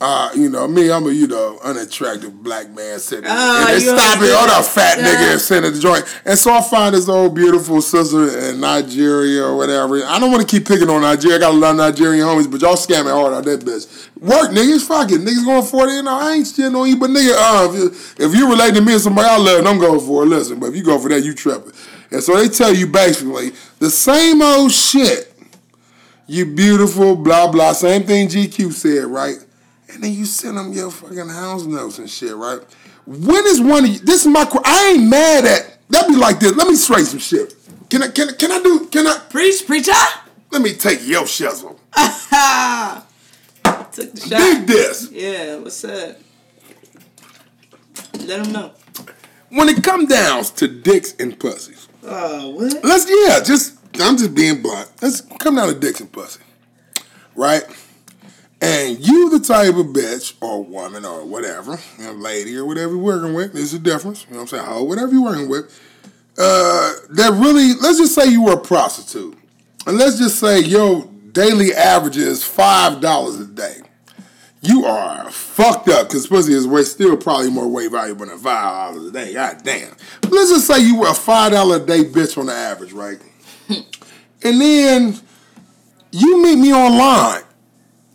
uh, 0.00 0.30
you 0.34 0.50
know, 0.50 0.68
me, 0.68 0.90
I'm 0.92 1.06
a, 1.06 1.10
you 1.10 1.26
know, 1.26 1.58
unattractive 1.64 2.42
black 2.42 2.68
man 2.70 2.98
sitting 2.98 3.24
Ah, 3.26 3.60
and 3.60 3.68
they 3.76 3.80
stop 3.80 4.20
me, 4.20 4.26
oh, 4.30 4.46
that 4.46 4.64
fat 4.66 4.98
Yeah. 4.98 5.04
nigga 5.06 5.32
and 5.32 5.40
sitting 5.40 5.64
at 5.64 5.72
the 5.74 5.80
joint. 5.80 6.04
And 6.26 6.38
so 6.38 6.52
I 6.52 6.60
find 6.60 6.94
this 6.94 7.08
old 7.08 7.34
beautiful 7.34 7.80
sister 7.80 8.38
in 8.50 8.60
Nigeria 8.60 9.42
or 9.44 9.56
whatever. 9.56 10.04
I 10.04 10.18
don't 10.18 10.30
want 10.30 10.46
to 10.46 10.54
keep 10.54 10.68
picking 10.68 10.90
on 10.90 11.00
Nigeria. 11.00 11.36
I 11.36 11.40
got 11.40 11.54
a 11.54 11.56
lot 11.56 11.70
of 11.70 11.76
Nigerian 11.78 12.26
homies, 12.26 12.50
but 12.50 12.60
y'all 12.60 12.76
scamming 12.76 13.10
hard 13.10 13.32
out 13.32 13.44
that 13.44 13.60
bitch. 13.60 13.86
Work, 14.20 14.50
niggas, 14.50 14.86
fuck 14.86 15.10
it. 15.10 15.20
Niggas 15.22 15.44
going 15.46 15.62
for 15.64 15.88
it. 15.88 15.92
You 15.94 16.02
know, 16.02 16.18
I 16.18 16.32
ain't 16.34 16.46
shitting 16.46 16.78
on 16.78 16.88
you, 16.88 16.96
but 16.98 17.08
nigga, 17.10 17.34
uh, 17.34 17.68
if 17.72 17.74
you, 17.78 18.26
if 18.26 18.34
you 18.34 18.50
relate 18.50 18.74
to 18.74 18.82
me 18.82 18.92
and 18.92 19.00
somebody 19.00 19.28
I 19.28 19.38
love, 19.38 19.64
I'm 19.66 19.78
going 19.78 20.00
for 20.00 20.24
it. 20.24 20.26
Listen, 20.26 20.60
but 20.60 20.66
if 20.66 20.76
you 20.76 20.82
go 20.84 20.98
for 20.98 21.08
that, 21.08 21.22
you 21.22 21.32
tripping. 21.34 21.72
And 22.10 22.22
so 22.22 22.36
they 22.36 22.48
tell 22.48 22.72
you 22.74 22.86
basically 22.86 23.52
the 23.78 23.90
same 23.90 24.42
old 24.42 24.72
shit. 24.72 25.32
You 26.28 26.44
beautiful, 26.54 27.16
blah 27.16 27.50
blah. 27.50 27.72
Same 27.72 28.02
thing 28.02 28.28
GQ 28.28 28.72
said, 28.72 29.04
right? 29.04 29.36
And 29.92 30.02
then 30.02 30.12
you 30.12 30.24
send 30.24 30.56
them 30.58 30.72
your 30.72 30.90
fucking 30.90 31.28
house 31.28 31.64
notes 31.64 31.98
and 31.98 32.10
shit, 32.10 32.34
right? 32.34 32.60
When 33.06 33.46
is 33.46 33.60
one 33.60 33.84
of 33.84 33.90
you? 33.90 33.98
This 34.00 34.22
is 34.22 34.26
my. 34.26 34.48
I 34.64 34.94
ain't 34.96 35.08
mad 35.08 35.44
at. 35.44 35.78
Let 35.88 36.08
me 36.10 36.16
like 36.16 36.40
this. 36.40 36.54
Let 36.56 36.66
me 36.68 36.74
straight 36.74 37.06
some 37.06 37.20
shit. 37.20 37.54
Can 37.88 38.02
I? 38.02 38.08
Can 38.08 38.30
I? 38.30 38.32
Can 38.32 38.50
I 38.52 38.62
do? 38.62 38.86
Can 38.86 39.06
I? 39.06 39.18
Preach, 39.30 39.64
preacher. 39.66 39.92
Let 40.50 40.62
me 40.62 40.72
take 40.74 41.06
your 41.06 41.22
shizzle. 41.24 41.78
Took 43.92 44.12
the 44.12 44.26
Dig 44.28 44.66
this. 44.66 45.10
Yeah, 45.12 45.56
what's 45.56 45.84
up? 45.84 46.16
Let 48.24 48.42
them 48.44 48.52
know. 48.52 48.72
When 49.50 49.68
it 49.68 49.82
come 49.84 50.06
down 50.06 50.42
to 50.44 50.66
dicks 50.68 51.14
and 51.20 51.38
pussies, 51.38 51.88
Oh, 52.04 52.50
what? 52.50 52.84
let's 52.84 53.06
yeah, 53.08 53.40
just 53.42 53.78
I'm 54.00 54.16
just 54.16 54.34
being 54.34 54.60
blunt. 54.62 54.90
Let's 55.00 55.20
come 55.20 55.54
down 55.56 55.68
to 55.72 55.78
dicks 55.78 56.00
and 56.00 56.10
pussy, 56.10 56.40
right? 57.34 57.62
And 58.66 59.06
you 59.06 59.30
the 59.30 59.38
type 59.38 59.76
of 59.76 59.86
bitch 59.86 60.34
or 60.40 60.64
woman 60.64 61.04
or 61.04 61.24
whatever, 61.24 61.78
you 61.98 62.04
know, 62.04 62.12
lady 62.14 62.56
or 62.56 62.64
whatever 62.64 62.94
you're 62.94 63.02
working 63.02 63.32
with, 63.32 63.52
there's 63.52 63.72
a 63.72 63.78
difference. 63.78 64.24
You 64.24 64.32
know 64.32 64.42
what 64.42 64.52
I'm 64.52 64.58
saying? 64.58 64.64
Hoe, 64.64 64.82
whatever 64.82 65.12
you're 65.12 65.22
working 65.22 65.48
with. 65.48 65.66
Uh, 66.36 66.92
that 67.10 67.32
really, 67.34 67.74
let's 67.74 67.98
just 67.98 68.12
say 68.12 68.26
you 68.26 68.42
were 68.42 68.54
a 68.54 68.60
prostitute. 68.60 69.38
And 69.86 69.96
let's 69.96 70.18
just 70.18 70.40
say 70.40 70.58
your 70.60 71.04
daily 71.30 71.72
average 71.74 72.16
is 72.16 72.42
$5 72.42 73.40
a 73.40 73.44
day. 73.46 73.82
You 74.62 74.84
are 74.84 75.30
fucked 75.30 75.88
up 75.88 76.08
because 76.08 76.26
pussy 76.26 76.52
is 76.52 76.66
way 76.66 76.82
still 76.82 77.16
probably 77.16 77.50
more 77.50 77.68
weight 77.68 77.92
valuable 77.92 78.26
than 78.26 78.36
five 78.38 78.94
dollars 78.94 79.08
a 79.08 79.12
day. 79.12 79.32
God 79.32 79.62
damn. 79.62 79.94
But 80.22 80.32
let's 80.32 80.50
just 80.50 80.66
say 80.66 80.80
you 80.80 80.98
were 80.98 81.08
a 81.08 81.14
five 81.14 81.52
dollar 81.52 81.76
a 81.76 81.86
day 81.86 82.02
bitch 82.02 82.36
on 82.36 82.46
the 82.46 82.52
average, 82.52 82.92
right? 82.92 83.18
and 83.68 84.60
then 84.60 85.20
you 86.10 86.42
meet 86.42 86.56
me 86.56 86.74
online. 86.74 87.44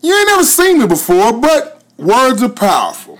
You 0.02 0.18
ain't 0.18 0.28
never 0.28 0.44
seen 0.44 0.80
me 0.80 0.88
before, 0.88 1.34
but 1.34 1.84
words 1.98 2.42
are 2.42 2.50
powerful. 2.50 3.20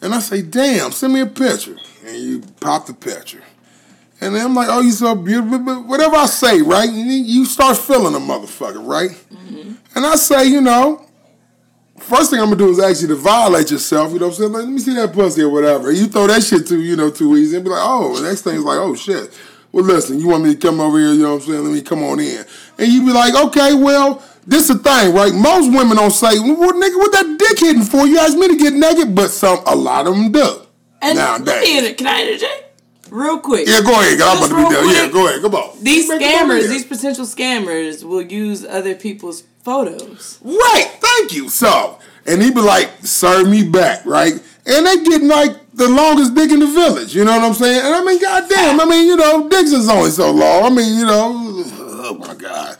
And 0.00 0.14
I 0.14 0.20
say, 0.20 0.42
damn, 0.42 0.92
send 0.92 1.12
me 1.12 1.20
a 1.20 1.26
picture. 1.26 1.76
And 2.06 2.16
you 2.16 2.42
pop 2.60 2.86
the 2.86 2.94
picture. 2.94 3.42
And 4.20 4.34
then 4.34 4.44
I'm 4.46 4.54
like, 4.54 4.68
oh, 4.70 4.80
you 4.80 4.90
so 4.90 5.14
beautiful. 5.14 5.58
But 5.60 5.86
whatever 5.86 6.16
I 6.16 6.26
say, 6.26 6.60
right? 6.60 6.88
You 6.90 7.44
start 7.44 7.76
feeling 7.76 8.14
a 8.14 8.18
motherfucker, 8.18 8.86
right? 8.86 9.10
Mm-hmm. 9.10 9.74
And 9.94 10.06
I 10.06 10.16
say, 10.16 10.46
you 10.46 10.60
know, 10.60 11.06
first 11.98 12.30
thing 12.30 12.40
I'm 12.40 12.46
gonna 12.46 12.56
do 12.56 12.70
is 12.70 12.80
ask 12.80 13.02
you 13.02 13.08
to 13.08 13.14
violate 13.14 13.70
yourself. 13.70 14.12
You 14.12 14.18
know 14.18 14.26
what 14.26 14.34
I'm 14.34 14.38
saying? 14.38 14.52
Like, 14.52 14.62
let 14.64 14.72
me 14.72 14.78
see 14.78 14.94
that 14.94 15.12
pussy 15.12 15.42
or 15.42 15.50
whatever. 15.50 15.92
You 15.92 16.06
throw 16.06 16.26
that 16.26 16.42
shit 16.42 16.66
too, 16.66 16.80
you 16.80 16.96
know, 16.96 17.10
too 17.10 17.36
easy 17.36 17.56
and 17.56 17.64
be 17.64 17.70
like, 17.70 17.82
oh, 17.82 18.20
the 18.20 18.28
next 18.28 18.42
thing 18.42 18.56
is 18.56 18.64
like, 18.64 18.78
oh 18.78 18.94
shit. 18.94 19.36
Well, 19.70 19.84
listen, 19.84 20.18
you 20.18 20.28
want 20.28 20.44
me 20.44 20.54
to 20.54 20.60
come 20.60 20.80
over 20.80 20.98
here? 20.98 21.12
You 21.12 21.22
know 21.22 21.34
what 21.34 21.42
I'm 21.42 21.48
saying? 21.48 21.64
Let 21.64 21.72
me 21.72 21.82
come 21.82 22.02
on 22.02 22.20
in. 22.20 22.44
And 22.78 22.88
you 22.88 23.04
be 23.04 23.12
like, 23.12 23.34
okay, 23.34 23.74
well, 23.74 24.22
this 24.48 24.68
the 24.68 24.76
thing, 24.78 25.14
right? 25.14 25.32
Most 25.34 25.70
women 25.70 25.96
don't 25.98 26.10
say, 26.10 26.38
well, 26.40 26.56
what 26.56 26.74
nigga, 26.74 26.96
what 26.96 27.12
that 27.12 27.36
dick 27.38 27.58
hitting 27.60 27.82
for? 27.82 28.06
You 28.06 28.18
asked 28.18 28.36
me 28.38 28.48
to 28.48 28.56
get 28.56 28.72
naked, 28.72 29.14
but 29.14 29.28
some, 29.28 29.58
a 29.66 29.76
lot 29.76 30.06
of 30.06 30.14
them 30.14 30.32
do. 30.32 30.62
And 31.02 31.18
Nowadays. 31.18 31.46
let 31.46 31.62
me 31.62 31.78
inter- 31.78 31.94
can 31.94 32.06
I 32.06 32.22
interject? 32.22 32.64
Real 33.10 33.38
quick. 33.40 33.68
Yeah, 33.68 33.80
go 33.82 33.92
ahead. 33.92 34.18
'cause 34.18 34.28
I'm 34.28 34.38
Just 34.38 34.50
about 34.52 34.62
to 34.64 34.68
be 34.68 34.74
real 34.76 34.88
there. 34.88 35.04
Yeah, 35.06 35.12
go 35.12 35.26
ahead. 35.28 35.42
Come 35.42 35.54
on. 35.54 35.82
These 35.84 36.08
Make 36.08 36.20
scammers, 36.22 36.68
these 36.68 36.84
potential 36.84 37.24
scammers, 37.26 38.04
will 38.04 38.22
use 38.22 38.64
other 38.64 38.94
people's 38.94 39.44
photos. 39.64 40.38
Right, 40.42 40.90
thank 41.00 41.32
you. 41.34 41.48
So, 41.50 41.98
and 42.26 42.42
he 42.42 42.50
be 42.50 42.60
like, 42.60 42.90
serve 43.02 43.48
me 43.48 43.68
back, 43.68 44.04
right? 44.06 44.32
And 44.66 44.86
they 44.86 44.96
getting 45.04 45.28
like 45.28 45.56
the 45.74 45.88
longest 45.88 46.34
dick 46.34 46.50
in 46.50 46.58
the 46.60 46.66
village, 46.66 47.14
you 47.14 47.24
know 47.24 47.32
what 47.38 47.44
I'm 47.44 47.54
saying? 47.54 47.80
And 47.84 47.94
I 47.94 48.02
mean, 48.04 48.20
goddamn, 48.20 48.80
I 48.80 48.84
mean, 48.84 49.06
you 49.06 49.16
know, 49.16 49.48
dicks 49.48 49.70
is 49.72 49.88
only 49.88 50.10
so 50.10 50.30
long. 50.30 50.64
I 50.64 50.70
mean, 50.70 50.98
you 50.98 51.06
know, 51.06 51.32
oh 51.78 52.16
my 52.18 52.34
God. 52.34 52.76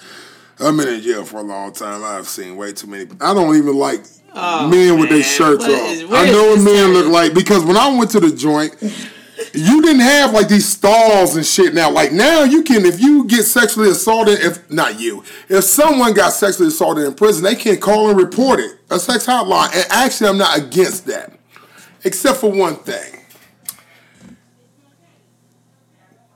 I've 0.61 0.77
been 0.77 0.89
in 0.89 1.01
jail 1.03 1.25
for 1.25 1.39
a 1.39 1.43
long 1.43 1.73
time. 1.73 2.03
I've 2.05 2.27
seen 2.29 2.57
way 2.57 2.73
too 2.73 2.87
many. 2.89 3.07
I 3.21 3.33
don't 3.35 3.55
even 3.57 3.77
like 3.77 4.03
men 4.35 4.99
with 4.99 5.09
their 5.11 5.23
shirts 5.23 5.65
What 5.67 5.81
off. 5.81 5.91
is- 5.91 6.03
I 6.13 6.31
know 6.31 6.49
what 6.51 6.61
men 6.63 6.93
look 6.93 7.07
like 7.09 7.35
because 7.35 7.65
when 7.65 7.77
I 7.77 7.97
went 7.97 8.11
to 8.13 8.21
the 8.21 8.31
joint, 8.35 8.75
you 9.55 9.81
didn't 9.83 10.01
have 10.01 10.33
like 10.33 10.49
these 10.49 10.69
stalls 10.69 11.37
and 11.37 11.47
shit 11.47 11.75
now. 11.75 11.91
Like 11.91 12.13
now 12.13 12.43
you 12.43 12.63
can, 12.65 12.85
if 12.85 13.01
you 13.01 13.25
get 13.27 13.45
sexually 13.45 13.89
assaulted, 13.91 14.41
if 14.41 14.69
not 14.71 14.99
you, 15.01 15.23
if 15.49 15.63
someone 15.65 16.13
got 16.13 16.33
sexually 16.33 16.69
assaulted 16.69 17.05
in 17.07 17.15
prison, 17.15 17.45
they 17.45 17.55
can 17.55 17.79
call 17.79 18.11
and 18.11 18.19
report 18.19 18.59
it. 18.59 18.73
A 18.91 18.99
sex 18.99 19.27
hotline. 19.27 19.75
And 19.75 19.87
actually 19.91 20.29
I'm 20.31 20.39
not 20.39 20.59
against 20.59 21.07
that. 21.07 21.33
Except 22.05 22.39
for 22.39 22.51
one 22.51 22.77
thing. 22.77 23.15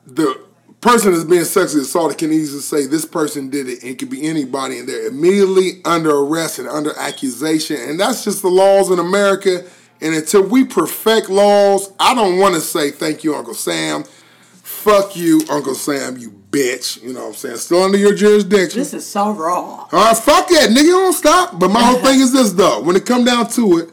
The 0.07 0.45
person 0.83 1.13
that's 1.13 1.25
being 1.25 1.45
sexually 1.45 1.83
assaulted 1.83 2.19
can 2.19 2.33
easily 2.33 2.61
say 2.61 2.87
this 2.87 3.07
person 3.07 3.49
did 3.49 3.69
it. 3.69 3.83
And 3.83 3.93
it 3.93 3.99
could 3.99 4.11
be 4.11 4.27
anybody 4.29 4.79
and 4.79 4.89
they're 4.89 5.07
immediately 5.07 5.81
under 5.87 6.11
arrest 6.11 6.59
and 6.59 6.69
under 6.69 6.93
accusation. 6.99 7.77
And 7.81 7.99
that's 7.99 8.25
just 8.25 8.43
the 8.43 8.49
laws 8.49 8.91
in 8.91 8.99
America. 8.99 9.65
And 10.03 10.15
until 10.15 10.43
we 10.43 10.65
perfect 10.65 11.31
laws, 11.31 11.93
I 11.99 12.15
don't 12.15 12.39
want 12.39 12.57
to 12.57 12.61
say 12.61 12.91
thank 12.91 13.25
you, 13.25 13.35
Uncle 13.35 13.55
Sam. 13.55 14.03
Fuck 14.03 15.15
you, 15.15 15.43
Uncle 15.49 15.77
Sam, 15.77 16.19
you 16.19 16.31
bitch. 16.51 17.01
You 17.01 17.13
know 17.13 17.21
what 17.21 17.29
I'm 17.29 17.35
saying? 17.35 17.57
Still 17.57 17.85
under 17.85 17.99
your 17.99 18.15
jurisdiction. 18.15 18.81
This 18.81 18.93
is 18.93 19.07
so 19.07 19.31
raw. 19.31 19.57
All 19.57 19.89
right, 19.93 20.17
fuck 20.17 20.49
that, 20.49 20.71
nigga. 20.71 20.91
Don't 20.91 21.13
stop. 21.13 21.61
But 21.61 21.69
my 21.69 21.83
whole 21.83 22.01
thing 22.01 22.19
is 22.19 22.33
this 22.33 22.53
though. 22.53 22.83
When 22.83 22.97
it 22.97 23.07
come 23.07 23.25
down 23.25 23.49
to 23.51 23.79
it, 23.79 23.91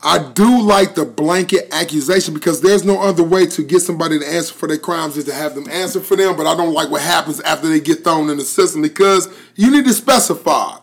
I 0.00 0.30
do 0.32 0.62
like 0.62 0.94
the 0.94 1.04
blanket 1.04 1.68
accusation 1.72 2.32
because 2.32 2.60
there's 2.60 2.84
no 2.84 3.00
other 3.00 3.24
way 3.24 3.46
to 3.46 3.64
get 3.64 3.80
somebody 3.80 4.18
to 4.20 4.26
answer 4.26 4.54
for 4.54 4.68
their 4.68 4.78
crimes 4.78 5.16
is 5.16 5.24
to 5.24 5.34
have 5.34 5.56
them 5.56 5.68
answer 5.68 6.00
for 6.00 6.14
them. 6.14 6.36
But 6.36 6.46
I 6.46 6.56
don't 6.56 6.72
like 6.72 6.88
what 6.90 7.02
happens 7.02 7.40
after 7.40 7.68
they 7.68 7.80
get 7.80 8.04
thrown 8.04 8.30
in 8.30 8.36
the 8.36 8.44
system 8.44 8.80
because 8.80 9.28
you 9.56 9.70
need 9.70 9.84
to 9.86 9.92
specify. 9.92 10.78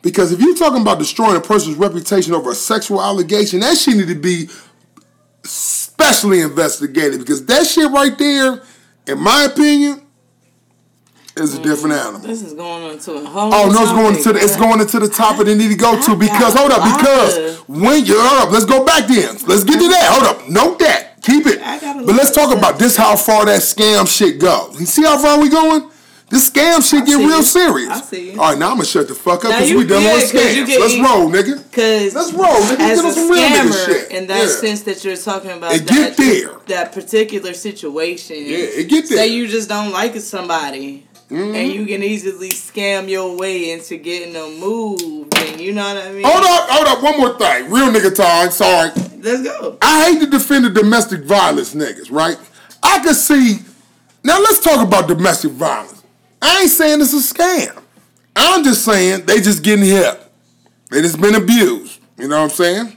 Because 0.00 0.32
if 0.32 0.40
you're 0.40 0.56
talking 0.56 0.80
about 0.80 0.98
destroying 0.98 1.36
a 1.36 1.40
person's 1.40 1.76
reputation 1.76 2.32
over 2.32 2.52
a 2.52 2.54
sexual 2.54 3.02
allegation, 3.02 3.60
that 3.60 3.76
shit 3.76 3.96
need 3.96 4.08
to 4.08 4.14
be 4.14 4.48
specially 5.42 6.40
investigated 6.40 7.20
because 7.20 7.44
that 7.46 7.66
shit 7.66 7.90
right 7.90 8.16
there, 8.16 8.62
in 9.06 9.20
my 9.20 9.44
opinion, 9.44 10.05
is 11.36 11.54
a 11.54 11.62
different 11.62 11.94
animal. 11.96 12.20
This 12.20 12.42
is 12.42 12.54
going 12.54 12.84
on 12.84 12.98
to 12.98 13.12
a 13.14 13.24
whole. 13.24 13.52
Oh 13.54 13.68
no, 13.70 13.82
it's 13.82 13.92
going 13.92 14.16
into 14.16 14.32
the, 14.32 14.38
it's 14.40 14.56
going 14.56 14.80
into 14.80 14.98
the 14.98 15.08
topic 15.08 15.46
they 15.46 15.54
need 15.54 15.68
to 15.68 15.76
go 15.76 16.00
to 16.02 16.16
because 16.16 16.54
hold 16.54 16.70
up 16.72 16.82
because 16.96 17.36
of- 17.36 17.68
when 17.68 18.04
you 18.04 18.14
hold 18.18 18.48
up, 18.48 18.52
let's 18.52 18.64
go 18.64 18.84
back 18.84 19.06
then. 19.06 19.36
Let's 19.46 19.64
get 19.64 19.78
to 19.80 19.88
that. 19.88 20.08
Hold 20.12 20.24
up, 20.24 20.48
note 20.48 20.78
that, 20.80 21.20
keep 21.22 21.46
it. 21.46 21.60
I 21.60 21.78
got 21.78 22.02
a 22.02 22.06
But 22.06 22.14
let's 22.16 22.30
of 22.30 22.36
talk 22.36 22.56
about 22.56 22.78
this: 22.78 22.96
how 22.96 23.16
far 23.16 23.44
that 23.46 23.60
scam 23.60 24.06
shit 24.08 24.38
go. 24.40 24.70
You 24.78 24.86
see 24.86 25.02
how 25.02 25.18
far 25.18 25.40
we 25.40 25.48
going? 25.48 25.90
This 26.28 26.50
scam 26.50 26.82
shit 26.82 27.02
I 27.02 27.06
get 27.06 27.18
real 27.18 27.36
you. 27.38 27.42
serious. 27.44 27.88
I 27.88 28.00
see 28.00 28.32
you. 28.32 28.40
All 28.40 28.50
right, 28.50 28.58
now 28.58 28.70
I'm 28.70 28.76
gonna 28.78 28.84
shut 28.86 29.06
the 29.06 29.14
fuck 29.14 29.44
up 29.44 29.52
because 29.52 29.72
we 29.72 29.86
dealing 29.86 30.02
with 30.04 30.32
good, 30.32 30.66
'cause 30.66 30.74
scams. 30.74 30.80
Let's 30.80 30.98
roll, 30.98 31.30
nigga. 31.30 31.62
Because 31.70 32.14
Let's 32.16 32.32
roll, 32.32 32.46
nigga. 32.48 32.80
as 32.80 33.00
Get 33.02 33.04
a 33.10 33.12
some 33.14 33.30
real 33.30 33.42
nigga 33.48 33.86
shit. 33.86 34.10
in 34.10 34.26
that 34.26 34.48
Yeah. 34.48 34.54
sense 34.56 34.80
that 34.82 35.04
you're 35.04 35.16
talking 35.16 35.52
about, 35.52 35.72
It 35.72 35.86
that, 35.86 35.94
get 35.94 36.16
there. 36.16 36.50
that 36.66 36.90
particular 36.92 37.54
situation. 37.54 38.38
Yeah, 38.38 38.56
it 38.56 38.88
get 38.88 39.08
there. 39.08 39.18
Say 39.18 39.26
you 39.28 39.46
just 39.46 39.68
don't 39.68 39.92
like 39.92 40.18
somebody, 40.18 41.05
Mhm. 41.30 41.54
and 41.56 41.72
you 41.72 41.86
can 41.86 42.04
easily 42.04 42.50
scam 42.50 43.08
your 43.08 43.36
way 43.36 43.72
into 43.72 43.96
getting 43.96 44.32
them 44.32 44.60
moved, 44.60 45.36
and 45.36 45.60
you 45.60 45.72
know 45.72 45.82
what 45.82 45.96
I 45.96 46.12
mean. 46.12 46.22
Hold 46.24 46.44
up, 46.44 46.68
hold 46.70 46.86
up. 46.86 47.02
One 47.02 47.18
more 47.18 47.36
thing, 47.38 47.68
real 47.70 47.86
nigga 47.88 48.14
time. 48.14 48.52
Sorry. 48.52 48.90
Let's 49.20 49.42
go. 49.42 49.76
I 49.82 50.04
hate 50.04 50.20
to 50.20 50.26
defend 50.26 50.66
the 50.66 50.70
domestic 50.70 51.24
violence 51.24 51.74
niggas, 51.74 52.12
right? 52.12 52.38
I 52.82 53.00
can 53.00 53.14
see. 53.14 53.58
Now 54.22 54.38
let's 54.38 54.60
talk 54.60 54.86
about 54.86 55.08
domestic 55.08 55.50
violence. 55.52 56.02
I 56.40 56.62
ain't 56.62 56.70
saying 56.70 57.00
it's 57.00 57.12
a 57.12 57.34
scam. 57.34 57.76
I'm 58.36 58.62
just 58.62 58.84
saying 58.84 59.26
they 59.26 59.40
just 59.40 59.64
getting 59.64 59.84
hip. 59.84 60.30
They 60.90 61.02
just 61.02 61.20
been 61.20 61.34
abused. 61.34 61.98
You 62.18 62.28
know 62.28 62.36
what 62.36 62.50
I'm 62.50 62.56
saying? 62.56 62.96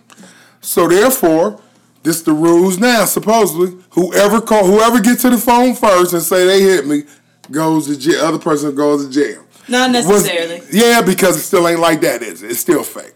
So 0.61 0.87
therefore, 0.87 1.59
this 2.03 2.21
the 2.21 2.33
rules 2.33 2.77
now. 2.77 3.05
Supposedly, 3.05 3.75
whoever 3.91 4.39
call, 4.41 4.65
whoever 4.65 4.99
get 4.99 5.19
to 5.19 5.29
the 5.29 5.37
phone 5.37 5.73
first 5.73 6.13
and 6.13 6.21
say 6.21 6.45
they 6.45 6.61
hit 6.61 6.85
me, 6.85 7.03
goes 7.51 7.87
to 7.87 7.97
jail. 7.97 8.21
Other 8.25 8.39
person 8.39 8.73
goes 8.75 9.05
to 9.05 9.11
jail. 9.11 9.43
Not 9.67 9.91
Was- 9.93 10.05
necessarily. 10.05 10.61
yeah, 10.71 11.01
because 11.01 11.37
it 11.37 11.41
still 11.41 11.67
ain't 11.67 11.79
like 11.79 12.01
that, 12.01 12.21
is 12.23 12.41
it? 12.43 12.51
It's 12.51 12.59
still 12.59 12.83
fake. 12.83 13.13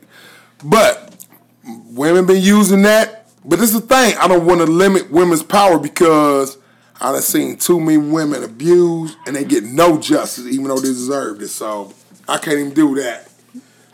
But 0.63 1.25
women 1.65 2.25
been 2.25 2.41
using 2.41 2.83
that. 2.83 3.27
But 3.45 3.59
this 3.59 3.73
is 3.73 3.81
the 3.81 3.87
thing. 3.87 4.15
I 4.17 4.27
don't 4.27 4.45
want 4.45 4.61
to 4.61 4.65
limit 4.67 5.11
women's 5.11 5.43
power 5.43 5.77
because 5.77 6.57
I 7.01 7.11
done 7.11 7.21
seen 7.21 7.57
too 7.57 7.79
many 7.79 7.97
women 7.97 8.43
abused 8.43 9.17
and 9.25 9.35
they 9.35 9.43
get 9.43 9.63
no 9.65 9.97
justice 9.99 10.45
even 10.45 10.65
though 10.69 10.77
they 10.77 10.87
deserved 10.87 11.41
it. 11.41 11.49
So 11.49 11.93
I 12.27 12.37
can't 12.37 12.57
even 12.59 12.73
do 12.73 12.95
that. 13.01 13.29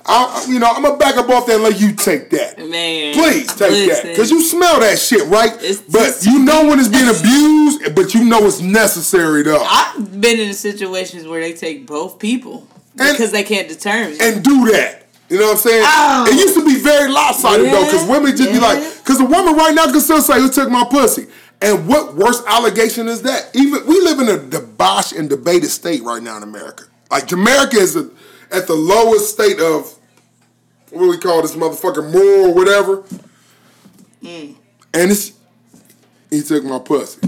I, 0.10 0.46
you 0.48 0.60
know, 0.60 0.68
I'm 0.72 0.82
gonna 0.84 0.98
back 0.98 1.18
up 1.18 1.30
off 1.30 1.46
that 1.46 1.56
and 1.56 1.64
let 1.64 1.80
you 1.80 1.94
take 1.94 2.30
that. 2.32 2.58
Man, 2.58 3.14
Please 3.14 3.48
take 3.56 3.90
that, 3.90 4.16
cause 4.16 4.32
you 4.32 4.42
smell 4.44 4.80
that 4.80 4.98
shit, 4.98 5.28
right? 5.28 5.52
It's 5.62 5.80
but 5.82 6.00
just- 6.00 6.26
you 6.26 6.40
know 6.40 6.66
when 6.68 6.80
it's 6.80 6.90
being 6.90 7.08
abused, 7.08 7.96
but 7.96 8.14
you 8.16 8.26
know 8.26 8.46
it's 8.46 8.60
necessary 8.60 9.44
though. 9.44 9.64
I've 9.64 10.20
been 10.20 10.40
in 10.40 10.54
situations 10.54 11.28
where 11.28 11.40
they 11.42 11.54
take 11.54 11.86
both 11.86 12.18
people 12.20 12.68
And- 13.00 13.12
because 13.12 13.32
they 13.32 13.44
can't 13.44 13.68
determine. 13.70 14.18
and 14.20 14.44
do 14.44 14.72
that. 14.72 15.04
You 15.30 15.38
know 15.38 15.46
what 15.46 15.52
I'm 15.52 15.58
saying? 15.58 15.84
Oh. 15.86 16.26
It 16.28 16.34
used 16.40 16.56
to 16.56 16.66
be 16.66 16.80
very 16.80 17.12
lopsided 17.12 17.68
though, 17.68 17.86
because 17.86 18.04
women 18.08 18.36
just 18.36 18.52
be 18.52 18.60
like, 18.60 18.80
because 18.98 19.20
a 19.20 19.26
woman 19.26 19.56
right 19.56 19.76
now 19.76 19.86
can 19.92 20.02
still 20.02 20.24
say, 20.24 20.40
"Who 20.42 20.50
took 20.50 20.72
my 20.72 20.86
pussy?" 20.90 21.28
And 21.62 21.88
what 21.88 22.16
worse 22.16 22.42
allegation 22.48 23.08
is 23.08 23.22
that? 23.24 23.50
Even 23.54 23.86
we 23.86 24.00
live 24.02 24.20
in 24.20 24.28
a 24.30 24.38
debauched 24.40 25.12
and 25.14 25.30
debated 25.30 25.70
state 25.70 26.02
right 26.04 26.24
now 26.24 26.38
in 26.38 26.42
America. 26.42 26.86
Like 27.12 27.32
America 27.32 27.78
is 27.78 27.96
a, 27.96 28.10
at 28.52 28.66
the 28.66 28.74
lowest 28.74 29.30
state 29.32 29.60
of 29.60 29.94
what 30.92 31.00
do 31.04 31.10
we 31.10 31.18
call 31.18 31.42
this 31.42 31.56
motherfucker 31.56 32.12
moral 32.12 32.52
or 32.52 32.54
whatever. 32.54 33.04
Mm. 34.24 34.56
And 34.94 35.12
it's 35.12 35.34
he 36.30 36.42
took 36.42 36.64
my 36.64 36.80
pussy. 36.80 37.22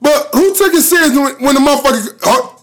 But 0.00 0.28
who 0.32 0.54
took 0.54 0.72
it 0.74 0.82
serious 0.82 1.10
when, 1.40 1.54
the 1.54 1.60
motherfucker? 1.60 2.18
Oh, 2.24 2.62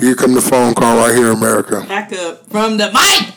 here 0.00 0.14
come 0.16 0.34
the 0.34 0.40
phone 0.40 0.74
call 0.74 0.96
right 0.96 1.14
here, 1.14 1.30
America. 1.30 1.84
Back 1.88 2.12
up 2.12 2.46
from 2.50 2.76
the 2.76 2.86
mic. 2.92 3.34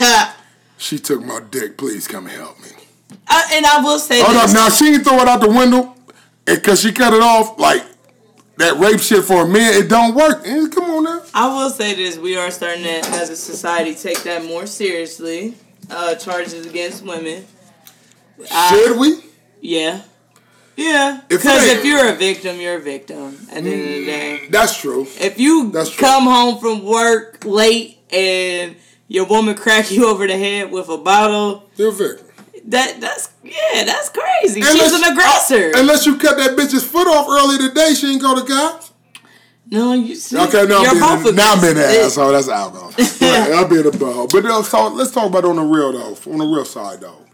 uh, 0.00 0.32
She 0.78 0.98
took 0.98 1.24
my 1.24 1.40
dick. 1.50 1.76
Please 1.78 2.06
come 2.06 2.26
help 2.26 2.60
me. 2.60 2.68
and 3.10 3.66
I 3.66 3.80
will 3.82 3.98
say 3.98 4.20
Hold 4.22 4.36
up, 4.36 4.42
this. 4.44 4.54
now 4.54 4.68
she 4.68 4.92
can 4.92 5.02
throw 5.02 5.18
it 5.20 5.26
out 5.28 5.40
the 5.40 5.48
window, 5.48 5.94
because 6.44 6.80
she 6.82 6.92
cut 6.92 7.12
it 7.14 7.22
off 7.22 7.58
like 7.58 7.82
that 8.58 8.78
rape 8.78 9.00
shit 9.00 9.24
for 9.24 9.44
a 9.44 9.48
man. 9.48 9.74
It 9.74 9.88
don't 9.88 10.14
work. 10.14 10.44
Come 10.44 10.84
on 10.84 11.04
now. 11.04 11.22
I 11.34 11.48
will 11.48 11.70
say 11.70 11.94
this: 11.94 12.18
we 12.18 12.36
are 12.36 12.50
starting 12.50 12.84
to, 12.84 12.90
as 12.90 13.30
a 13.30 13.36
society, 13.36 13.94
take 13.94 14.22
that 14.24 14.44
more 14.44 14.66
seriously. 14.66 15.54
Uh, 15.90 16.14
charges 16.16 16.66
against 16.66 17.04
women. 17.04 17.46
I- 18.50 18.70
Should 18.70 18.98
we? 18.98 19.18
Yeah. 19.60 20.00
Yeah. 20.76 21.20
Because 21.28 21.62
ain't- 21.66 21.78
if 21.78 21.84
you're 21.84 22.08
a 22.08 22.14
victim, 22.14 22.60
you're 22.60 22.76
a 22.76 22.80
victim. 22.80 23.36
At 23.50 23.64
the 23.64 23.72
end 23.72 23.80
of 23.82 23.88
the 23.88 24.04
day, 24.04 24.48
That's 24.50 24.76
true. 24.76 25.06
if 25.20 25.38
you 25.38 25.70
That's 25.70 25.90
true. 25.90 26.06
come 26.06 26.24
home 26.24 26.58
from 26.58 26.84
work 26.84 27.44
late 27.44 27.98
and 28.10 28.76
your 29.08 29.24
woman 29.24 29.54
crack 29.54 29.90
you 29.90 30.06
over 30.08 30.26
the 30.26 30.36
head 30.36 30.70
with 30.70 30.88
a 30.88 30.98
bottle, 30.98 31.68
You're 31.76 31.88
a 31.88 31.92
victim. 31.92 32.26
that 32.66 33.00
that's 33.00 33.30
yeah, 33.44 33.84
that's 33.84 34.10
crazy. 34.10 34.60
Unless- 34.60 34.90
She's 34.92 34.92
an 35.02 35.12
aggressor. 35.12 35.72
Unless 35.76 36.04
you 36.04 36.16
cut 36.18 36.36
that 36.36 36.56
bitch's 36.56 36.84
foot 36.84 37.06
off 37.06 37.26
early 37.28 37.56
today, 37.58 37.94
she 37.94 38.12
ain't 38.12 38.20
go 38.20 38.34
to 38.34 38.44
cops. 38.44 38.90
No, 39.68 39.92
you 39.92 40.14
see, 40.14 40.36
Okay, 40.38 40.64
now 40.66 40.82
you're 40.82 40.90
I'm 40.90 41.00
both 41.00 41.24
being, 41.24 41.36
now 41.36 41.52
I'm 41.54 41.60
being 41.60 41.76
an 41.76 41.82
asshole. 41.82 42.32
That's 42.32 42.48
alcohol. 42.48 42.90
right, 42.98 43.52
I'm 43.52 43.68
being 43.68 43.86
a 43.86 43.90
ball. 43.90 44.28
But 44.28 44.44
uh, 44.44 44.62
so 44.62 44.88
let's 44.88 45.10
talk 45.10 45.28
about 45.28 45.44
it 45.44 45.48
on 45.48 45.56
the 45.56 45.62
real 45.62 45.92
though. 45.92 46.32
On 46.32 46.38
the 46.38 46.46
real 46.46 46.64
side 46.64 47.00
though. 47.00 47.25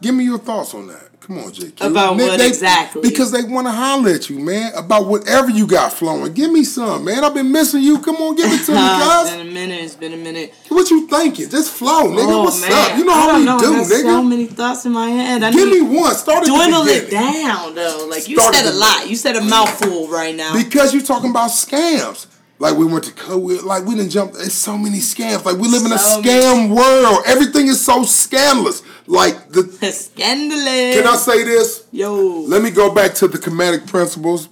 Give 0.00 0.14
me 0.14 0.24
your 0.24 0.38
thoughts 0.38 0.74
on 0.74 0.86
that. 0.88 1.08
Come 1.20 1.38
on, 1.38 1.50
GQ. 1.52 1.90
About 1.90 2.16
what 2.16 2.40
exactly? 2.40 3.02
Because 3.02 3.32
they 3.32 3.42
want 3.42 3.66
to 3.66 3.72
holler 3.72 4.10
at 4.12 4.30
you, 4.30 4.38
man. 4.38 4.72
About 4.74 5.06
whatever 5.06 5.50
you 5.50 5.66
got 5.66 5.92
flowing. 5.92 6.32
Give 6.32 6.50
me 6.50 6.64
some, 6.64 7.04
man. 7.04 7.22
I've 7.24 7.34
been 7.34 7.52
missing 7.52 7.82
you. 7.82 7.98
Come 8.00 8.16
on, 8.16 8.34
give 8.36 8.46
it 8.50 8.64
to 8.66 8.72
me, 8.72 8.78
Nah, 8.78 9.22
it's 9.22 9.30
guys. 9.30 9.36
been 9.38 9.46
a 9.48 9.50
minute. 9.50 9.80
It's 9.84 9.94
been 9.96 10.12
a 10.14 10.16
minute. 10.16 10.54
What 10.68 10.88
you 10.90 11.06
thinking? 11.08 11.50
Just 11.50 11.74
flow, 11.74 12.04
nigga. 12.12 12.32
oh 12.32 12.44
What's 12.44 12.62
man, 12.62 12.72
up? 12.92 12.96
You 12.96 13.04
know 13.04 13.12
how 13.12 13.38
we 13.38 13.44
know. 13.44 13.58
do, 13.58 13.72
nigga. 13.74 14.02
So 14.02 14.22
many 14.22 14.46
thoughts 14.46 14.86
in 14.86 14.92
my 14.92 15.10
head. 15.10 15.42
I 15.42 15.50
Give 15.50 15.68
me 15.68 15.82
one. 15.82 16.14
Start 16.14 16.46
dwindle 16.46 16.86
it 16.86 17.10
down 17.10 17.74
though. 17.74 18.06
Like 18.08 18.26
you 18.28 18.38
Start 18.40 18.54
said 18.54 18.72
a 18.72 18.74
lot. 18.74 19.10
You 19.10 19.16
said 19.16 19.36
a 19.36 19.42
mouthful 19.42 20.08
right 20.08 20.34
now. 20.34 20.54
Because 20.54 20.94
you're 20.94 21.02
talking 21.02 21.30
about 21.30 21.50
scams. 21.50 22.26
Like 22.60 22.76
we 22.76 22.84
went 22.84 23.04
to 23.04 23.12
COVID, 23.12 23.62
like 23.62 23.84
we 23.84 23.94
didn't 23.94 24.10
jump. 24.10 24.32
It's 24.34 24.54
so 24.54 24.76
many 24.76 24.98
scams. 24.98 25.44
Like 25.44 25.56
we 25.58 25.68
live 25.68 25.86
in 25.86 25.92
a 25.92 25.98
So 25.98 26.20
scam 26.20 26.74
world. 26.74 27.22
Everything 27.24 27.68
is 27.68 27.84
so 27.84 28.02
scandalous. 28.02 28.82
Like 29.06 29.50
the. 29.50 29.62
Scandalous. 29.92 30.96
Can 30.96 31.06
I 31.06 31.16
say 31.16 31.44
this? 31.44 31.86
Yo. 31.92 32.14
Let 32.16 32.62
me 32.62 32.70
go 32.70 32.92
back 32.92 33.14
to 33.14 33.28
the 33.28 33.38
comedic 33.38 33.86
principles. 33.86 34.48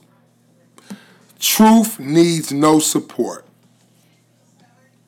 Truth 1.41 1.99
needs 1.99 2.53
no 2.53 2.79
support. 2.79 3.45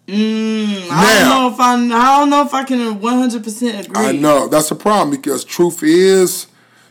Mm, 0.08 0.88
I 0.90 1.18
don't 1.20 1.28
know 1.28 1.50
if 1.52 1.60
I. 1.60 1.74
I 1.74 2.18
don't 2.18 2.30
know 2.30 2.42
if 2.42 2.54
I 2.54 2.64
can 2.64 3.00
one 3.00 3.18
hundred 3.18 3.44
percent 3.44 3.86
agree. 3.86 4.06
I 4.06 4.12
know 4.12 4.48
that's 4.48 4.70
a 4.70 4.76
problem 4.76 5.10
because 5.10 5.44
truth 5.44 5.82
is 5.82 6.46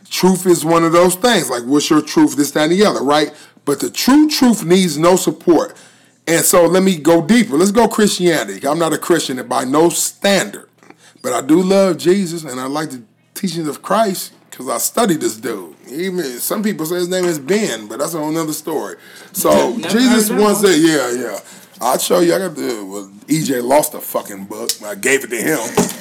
truth 0.08 0.46
is 0.46 0.64
one 0.64 0.84
of 0.84 0.92
those 0.92 1.16
things. 1.16 1.50
Like 1.50 1.64
what's 1.64 1.90
your 1.90 2.00
truth? 2.00 2.36
This, 2.36 2.52
that, 2.52 2.70
and 2.70 2.72
the 2.72 2.86
other, 2.86 3.02
right? 3.02 3.34
But 3.64 3.80
the 3.80 3.90
true 3.90 4.28
truth 4.28 4.64
needs 4.64 4.96
no 4.96 5.16
support. 5.16 5.76
And 6.28 6.44
so 6.44 6.66
let 6.66 6.82
me 6.82 6.98
go 6.98 7.26
deeper. 7.26 7.56
Let's 7.56 7.70
go 7.70 7.88
Christianity. 7.88 8.68
I'm 8.68 8.78
not 8.78 8.92
a 8.92 8.98
Christian 8.98 9.46
by 9.48 9.64
no 9.64 9.88
standard, 9.88 10.68
but 11.22 11.32
I 11.32 11.40
do 11.40 11.62
love 11.62 11.96
Jesus 11.96 12.44
and 12.44 12.60
I 12.60 12.66
like 12.66 12.90
the 12.90 13.02
teachings 13.32 13.66
of 13.66 13.80
Christ 13.80 14.34
because 14.50 14.68
I 14.68 14.76
studied 14.76 15.22
this 15.22 15.36
dude. 15.36 15.74
Even 15.88 16.22
some 16.38 16.62
people 16.62 16.84
say 16.84 16.96
his 16.96 17.08
name 17.08 17.24
is 17.24 17.38
Ben, 17.38 17.88
but 17.88 17.98
that's 17.98 18.12
a 18.12 18.18
whole 18.18 18.30
nother 18.30 18.52
story. 18.52 18.96
So 19.32 19.78
Jesus 19.88 20.30
once 20.30 20.60
said, 20.60 20.78
"Yeah, 20.78 21.10
yeah." 21.12 21.40
I'll 21.80 21.98
show 21.98 22.18
you. 22.18 22.34
I 22.34 22.38
got 22.38 22.56
the 22.56 22.84
well, 22.84 23.08
EJ 23.28 23.62
lost 23.62 23.94
a 23.94 24.00
fucking 24.00 24.46
book. 24.46 24.70
I 24.84 24.96
gave 24.96 25.24
it 25.24 25.30
to 25.30 25.36
him. 25.36 25.58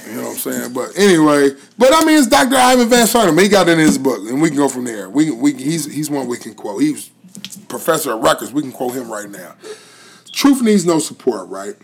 You 0.10 0.16
know 0.16 0.24
what 0.24 0.32
I'm 0.32 0.38
saying? 0.38 0.74
But 0.74 0.98
anyway, 0.98 1.52
but 1.78 1.94
I 1.94 2.04
mean, 2.04 2.18
it's 2.18 2.28
Dr. 2.28 2.56
Ivan 2.56 2.90
Van 2.90 3.06
Sertima. 3.06 3.42
He 3.42 3.48
got 3.48 3.70
it 3.70 3.74
in 3.74 3.80
his 3.80 3.98
book, 3.98 4.28
and 4.28 4.42
we 4.42 4.50
can 4.50 4.58
go 4.58 4.68
from 4.68 4.86
there. 4.86 5.10
We 5.10 5.32
we 5.32 5.54
he's 5.54 5.86
he's 5.86 6.10
one 6.10 6.28
we 6.28 6.38
can 6.38 6.54
quote. 6.54 6.82
He's 6.82 7.12
professor 7.70 8.14
of 8.14 8.22
records. 8.22 8.52
We 8.52 8.64
can 8.64 8.72
quote 8.72 8.94
him 8.94 9.12
right 9.12 9.30
now. 9.30 9.54
Truth 10.38 10.62
needs 10.62 10.86
no 10.86 11.00
support, 11.00 11.50
right? 11.50 11.76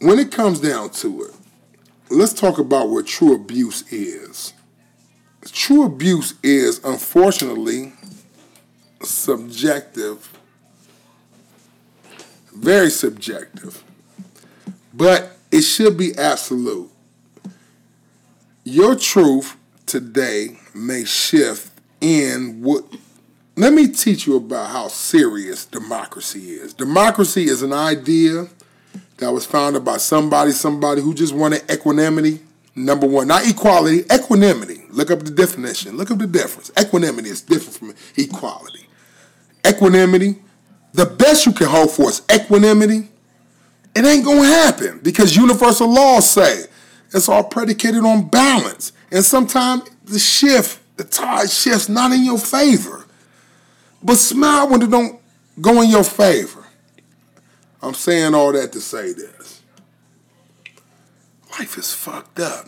When 0.00 0.18
it 0.18 0.32
comes 0.32 0.60
down 0.60 0.88
to 0.90 1.24
it, 1.24 1.34
let's 2.08 2.32
talk 2.32 2.58
about 2.58 2.88
what 2.88 3.06
true 3.06 3.34
abuse 3.34 3.84
is. 3.92 4.54
True 5.44 5.84
abuse 5.84 6.34
is 6.42 6.82
unfortunately 6.82 7.92
subjective 9.02 10.30
very 12.54 12.90
subjective, 12.90 13.82
but 14.92 15.36
it 15.50 15.62
should 15.62 15.96
be 15.96 16.16
absolute. 16.16 16.90
your 18.64 18.94
truth 18.94 19.56
today 19.86 20.58
may 20.74 21.04
shift 21.04 21.70
in 22.00 22.62
what. 22.62 22.84
Let 23.60 23.74
me 23.74 23.88
teach 23.88 24.26
you 24.26 24.36
about 24.36 24.70
how 24.70 24.88
serious 24.88 25.66
democracy 25.66 26.52
is. 26.52 26.72
Democracy 26.72 27.44
is 27.44 27.60
an 27.60 27.74
idea 27.74 28.46
that 29.18 29.30
was 29.32 29.44
founded 29.44 29.84
by 29.84 29.98
somebody, 29.98 30.52
somebody 30.52 31.02
who 31.02 31.12
just 31.12 31.34
wanted 31.34 31.70
equanimity. 31.70 32.40
Number 32.74 33.06
one, 33.06 33.28
not 33.28 33.46
equality, 33.46 34.06
equanimity. 34.10 34.86
Look 34.88 35.10
up 35.10 35.24
the 35.24 35.30
definition. 35.30 35.98
Look 35.98 36.10
up 36.10 36.16
the 36.16 36.26
difference. 36.26 36.70
Equanimity 36.80 37.28
is 37.28 37.42
different 37.42 37.76
from 37.76 37.94
equality. 38.16 38.86
Equanimity, 39.68 40.36
the 40.94 41.04
best 41.04 41.44
you 41.44 41.52
can 41.52 41.66
hope 41.66 41.90
for 41.90 42.08
is 42.08 42.22
equanimity. 42.34 43.10
It 43.94 44.06
ain't 44.06 44.24
gonna 44.24 44.42
happen 44.42 45.00
because 45.02 45.36
universal 45.36 45.92
laws 45.92 46.30
say 46.30 46.64
it's 47.12 47.28
all 47.28 47.44
predicated 47.44 48.06
on 48.06 48.30
balance. 48.30 48.92
And 49.12 49.22
sometimes 49.22 49.82
the 50.06 50.18
shift, 50.18 50.80
the 50.96 51.04
tide 51.04 51.50
shifts 51.50 51.90
not 51.90 52.12
in 52.12 52.24
your 52.24 52.38
favor. 52.38 53.04
But 54.02 54.16
smile 54.16 54.68
when 54.68 54.82
it 54.82 54.90
don't 54.90 55.20
go 55.60 55.82
in 55.82 55.90
your 55.90 56.04
favor. 56.04 56.64
I'm 57.82 57.94
saying 57.94 58.34
all 58.34 58.52
that 58.52 58.72
to 58.72 58.80
say 58.80 59.12
this. 59.12 59.62
Life 61.58 61.78
is 61.78 61.92
fucked 61.92 62.40
up. 62.40 62.66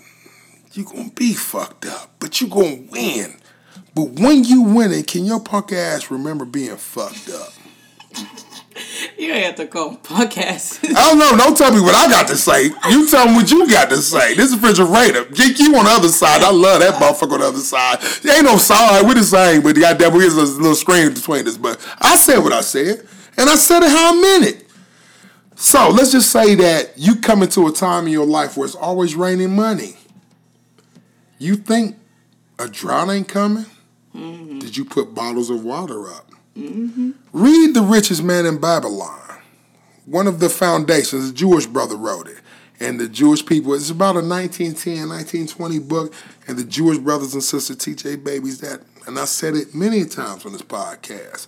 You're 0.73 0.87
gonna 0.87 1.11
be 1.11 1.35
fucked 1.35 1.87
up, 1.87 2.11
but 2.19 2.41
you're 2.41 2.51
gonna 2.51 2.83
win. 2.91 3.37
But 3.95 4.21
when 4.21 4.45
you 4.45 4.63
win 4.63 4.93
it, 4.93 5.07
can 5.07 5.25
your 5.25 5.41
punk 5.41 5.73
ass 5.73 6.11
remember 6.11 6.45
being 6.45 6.77
fucked 6.77 7.29
up? 7.29 7.53
You 9.23 9.33
ain't 9.33 9.47
have 9.47 9.55
to 9.55 9.67
call 9.69 9.97
podcast. 10.03 10.85
I 10.85 11.09
don't 11.09 11.17
know. 11.17 11.37
Don't 11.37 11.57
tell 11.57 11.73
me 11.73 11.81
what 11.81 11.95
I 11.95 12.09
got 12.09 12.27
to 12.27 12.37
say. 12.37 12.65
You 12.91 13.09
tell 13.09 13.29
me 13.29 13.35
what 13.35 13.53
you 13.53 13.69
got 13.71 13.89
to 13.91 13.99
say. 13.99 14.35
This 14.35 14.51
is 14.51 14.57
refrigerator. 14.57 15.27
you 15.31 15.77
on 15.77 15.85
the 15.85 15.93
other 15.93 16.09
side. 16.09 16.43
I 16.43 16.51
love 16.51 16.81
that 16.81 16.95
motherfucker 16.95 17.35
on 17.35 17.41
the 17.41 17.47
other 17.47 17.59
side. 17.59 18.01
There 18.23 18.35
ain't 18.35 18.45
no 18.45 18.57
side. 18.57 19.07
We're 19.07 19.15
the 19.15 19.23
same, 19.23 19.63
but 19.63 19.77
goddamn, 19.77 20.19
there's 20.19 20.35
a 20.35 20.43
little 20.43 20.75
screen 20.75 21.15
between 21.15 21.47
us. 21.47 21.57
But 21.57 21.79
I 22.01 22.17
said 22.17 22.41
what 22.41 22.53
I 22.53 22.63
said, 22.63 23.07
and 23.37 23.49
I 23.49 23.55
said 23.55 23.85
it 23.85 23.91
how 23.91 24.13
I 24.13 24.21
meant 24.21 24.57
it. 24.57 24.67
So 25.55 25.91
let's 25.91 26.11
just 26.11 26.33
say 26.33 26.57
that 26.57 26.99
you 26.99 27.15
come 27.15 27.45
into 27.45 27.69
a 27.69 27.73
time 27.73 28.07
in 28.07 28.13
your 28.13 28.27
life 28.27 28.57
where 28.57 28.67
it's 28.67 28.75
always 28.75 29.15
raining 29.15 29.55
money. 29.55 29.99
You 31.39 31.55
think 31.55 31.97
a 32.59 32.67
drought 32.67 33.09
ain't 33.09 33.29
coming? 33.29 33.67
Mm-hmm. 34.17 34.59
Did 34.59 34.77
you 34.77 34.85
put 34.85 35.15
bottles 35.15 35.49
of 35.49 35.63
water 35.63 36.09
up? 36.09 36.32
Read 36.55 37.75
The 37.75 37.83
Richest 37.83 38.23
Man 38.23 38.47
in 38.47 38.59
Babylon. 38.59 39.41
One 40.05 40.27
of 40.27 40.41
the 40.41 40.51
foundations, 40.51 41.31
a 41.31 41.33
Jewish 41.33 41.67
brother 41.67 41.97
wrote 41.97 42.29
it. 42.29 42.39
And 42.81 42.99
the 42.99 43.09
Jewish 43.09 43.47
people, 43.47 43.75
it's 43.75 43.91
about 43.91 44.17
a 44.17 44.27
1910, 44.27 45.09
1920 45.09 45.79
book. 45.79 46.15
And 46.47 46.59
the 46.59 46.65
Jewish 46.65 46.99
brothers 46.99 47.35
and 47.35 47.43
sisters 47.43 47.77
teach 47.77 48.03
their 48.03 48.17
babies 48.17 48.61
that. 48.61 48.81
And 49.07 49.19
I 49.19 49.25
said 49.25 49.55
it 49.55 49.75
many 49.75 50.05
times 50.05 50.45
on 50.45 50.53
this 50.53 50.63
podcast. 50.63 51.47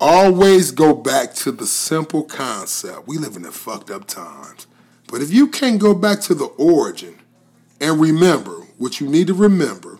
Always 0.00 0.72
go 0.72 0.94
back 0.94 1.34
to 1.34 1.52
the 1.52 1.66
simple 1.66 2.24
concept. 2.24 3.06
We 3.06 3.18
live 3.18 3.36
in 3.36 3.42
the 3.42 3.52
fucked 3.52 3.90
up 3.90 4.06
times. 4.06 4.66
But 5.08 5.20
if 5.20 5.30
you 5.30 5.48
can't 5.48 5.80
go 5.80 5.94
back 5.94 6.20
to 6.22 6.34
the 6.34 6.46
origin 6.46 7.18
and 7.80 8.00
remember 8.00 8.62
what 8.78 8.98
you 8.98 9.08
need 9.08 9.28
to 9.28 9.34
remember, 9.34 9.98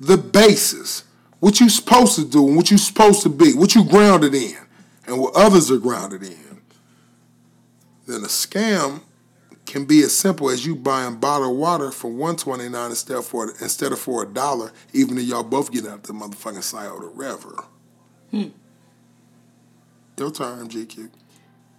the 0.00 0.18
basis, 0.18 1.04
what 1.44 1.60
you're 1.60 1.68
supposed 1.68 2.14
to 2.14 2.24
do 2.24 2.46
and 2.48 2.56
what 2.56 2.70
you're 2.70 2.78
supposed 2.78 3.22
to 3.22 3.28
be, 3.28 3.52
what 3.52 3.74
you 3.74 3.84
grounded 3.84 4.34
in, 4.34 4.56
and 5.06 5.20
what 5.20 5.34
others 5.36 5.70
are 5.70 5.76
grounded 5.76 6.22
in, 6.22 6.62
then 8.06 8.22
a 8.22 8.28
scam 8.28 9.02
can 9.66 9.84
be 9.84 10.02
as 10.02 10.14
simple 10.14 10.48
as 10.48 10.64
you 10.64 10.74
buying 10.74 11.16
bottled 11.16 11.58
water 11.58 11.90
for 11.90 12.10
one 12.10 12.34
twenty 12.34 12.66
nine 12.70 12.88
instead 12.88 13.22
for 13.22 13.50
instead 13.60 13.92
of 13.92 13.98
for 13.98 14.22
a 14.22 14.26
dollar, 14.26 14.72
even 14.94 15.18
if 15.18 15.24
y'all 15.24 15.42
both 15.42 15.70
get 15.70 15.86
out 15.86 16.02
the 16.04 16.14
motherfucking 16.14 16.62
Scioto 16.62 17.10
River. 17.14 17.64
Hmm. 18.30 18.48
Your 20.16 20.30
turn, 20.30 20.66
GQ. 20.70 21.10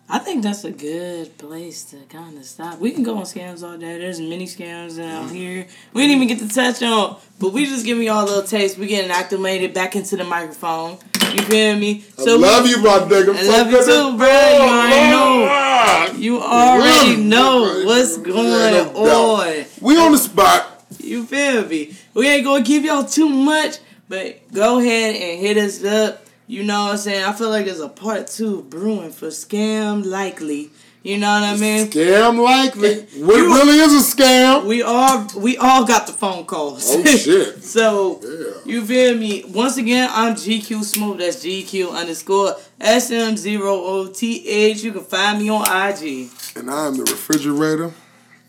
I 0.08 0.20
think 0.20 0.44
that's 0.44 0.64
a 0.64 0.72
good 0.72 1.36
place 1.40 1.84
to 1.86 1.98
kind 2.10 2.38
of 2.38 2.46
stop. 2.46 2.80
We 2.80 2.92
can 2.92 3.02
go 3.02 3.18
on 3.18 3.24
scams 3.24 3.68
all 3.68 3.76
day. 3.76 3.98
There's 3.98 4.20
many 4.20 4.46
scams 4.46 5.04
out 5.04 5.26
mm-hmm. 5.26 5.34
here. 5.34 5.68
We 5.94 6.04
didn't 6.04 6.22
even 6.22 6.28
get 6.28 6.48
to 6.48 6.54
touch 6.54 6.84
on, 6.84 7.18
but 7.40 7.54
we 7.54 7.66
just 7.66 7.86
giving 7.88 8.04
y'all 8.04 8.24
a 8.24 8.28
little 8.28 8.44
taste. 8.44 8.78
We 8.78 8.86
getting 8.86 9.10
acclimated 9.10 9.74
back 9.74 9.96
into 9.96 10.16
the 10.16 10.24
microphone. 10.24 11.00
You 11.34 11.42
feel 11.42 11.76
me? 11.78 12.02
So 12.02 12.36
I 12.36 12.38
love 12.38 12.64
we, 12.66 12.70
you, 12.70 12.84
my 12.84 13.00
nigga. 13.00 13.36
I 13.36 13.48
love 13.48 13.72
you 13.72 13.84
too, 13.84 14.18
bro. 14.18 14.28
You 14.28 14.70
already 14.70 15.10
know. 15.10 16.20
You 16.20 16.42
already 16.42 17.16
know 17.24 17.84
what's 17.86 18.18
going 18.18 18.96
on. 18.96 19.66
We 19.82 19.98
on 19.98 20.12
the 20.12 20.18
spot. 20.20 20.86
You 21.00 21.26
feel 21.26 21.66
me? 21.66 21.96
We 22.14 22.28
ain't 22.28 22.46
gonna 22.46 22.64
give 22.64 22.86
y'all 22.86 23.06
too 23.06 23.28
much, 23.28 23.80
but 24.08 24.54
go 24.54 24.80
ahead 24.80 25.16
and 25.16 25.40
hit 25.42 25.58
us 25.58 25.84
up 25.84 26.25
you 26.48 26.64
know 26.64 26.86
what 26.86 26.92
I'm 26.92 26.98
saying? 26.98 27.24
I 27.24 27.34
feel 27.34 27.50
like 27.50 27.66
there's 27.66 27.80
a 27.80 27.90
part 27.90 28.28
two 28.28 28.64
brewing 28.64 29.12
for 29.12 29.28
Scam 29.28 30.06
Likely. 30.06 30.72
You 31.06 31.20
know 31.20 31.40
what 31.40 31.44
I 31.44 31.56
mean? 31.56 31.86
Scam 31.86 32.44
likely. 32.44 33.02
What 33.24 33.38
you, 33.38 33.54
really 33.54 33.78
is 33.78 33.94
a 33.94 34.16
scam? 34.18 34.66
We 34.66 34.82
all 34.82 35.28
we 35.38 35.56
all 35.56 35.86
got 35.86 36.08
the 36.08 36.14
phone 36.14 36.48
calls. 36.48 36.84
Oh 36.90 37.04
shit. 37.16 37.64
so 37.64 38.20
yeah. 38.24 38.54
you 38.66 38.84
feel 38.84 39.16
me? 39.16 39.44
Once 39.50 39.78
again, 39.78 40.10
I'm 40.12 40.34
GQ 40.34 40.84
Smooth. 40.84 41.20
That's 41.20 41.46
GQ 41.46 41.92
underscore 41.92 42.56
SM 42.82 43.36
zero 43.36 43.72
O 43.72 44.08
T 44.08 44.50
H. 44.50 44.82
You 44.82 44.94
can 44.94 45.04
find 45.04 45.38
me 45.38 45.48
on 45.48 45.62
IG. 45.62 46.32
And 46.56 46.72
I'm 46.72 46.98
the 46.98 47.04
refrigerator. 47.04 47.94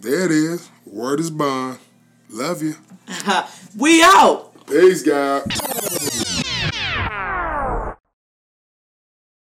There 0.00 0.24
it 0.24 0.30
is. 0.30 0.70
Word 0.86 1.20
is 1.20 1.30
bond. 1.30 1.78
Love 2.30 2.62
you. 2.62 2.74
we 3.76 4.02
out. 4.02 4.66
Peace, 4.66 5.02
guys. 5.02 5.85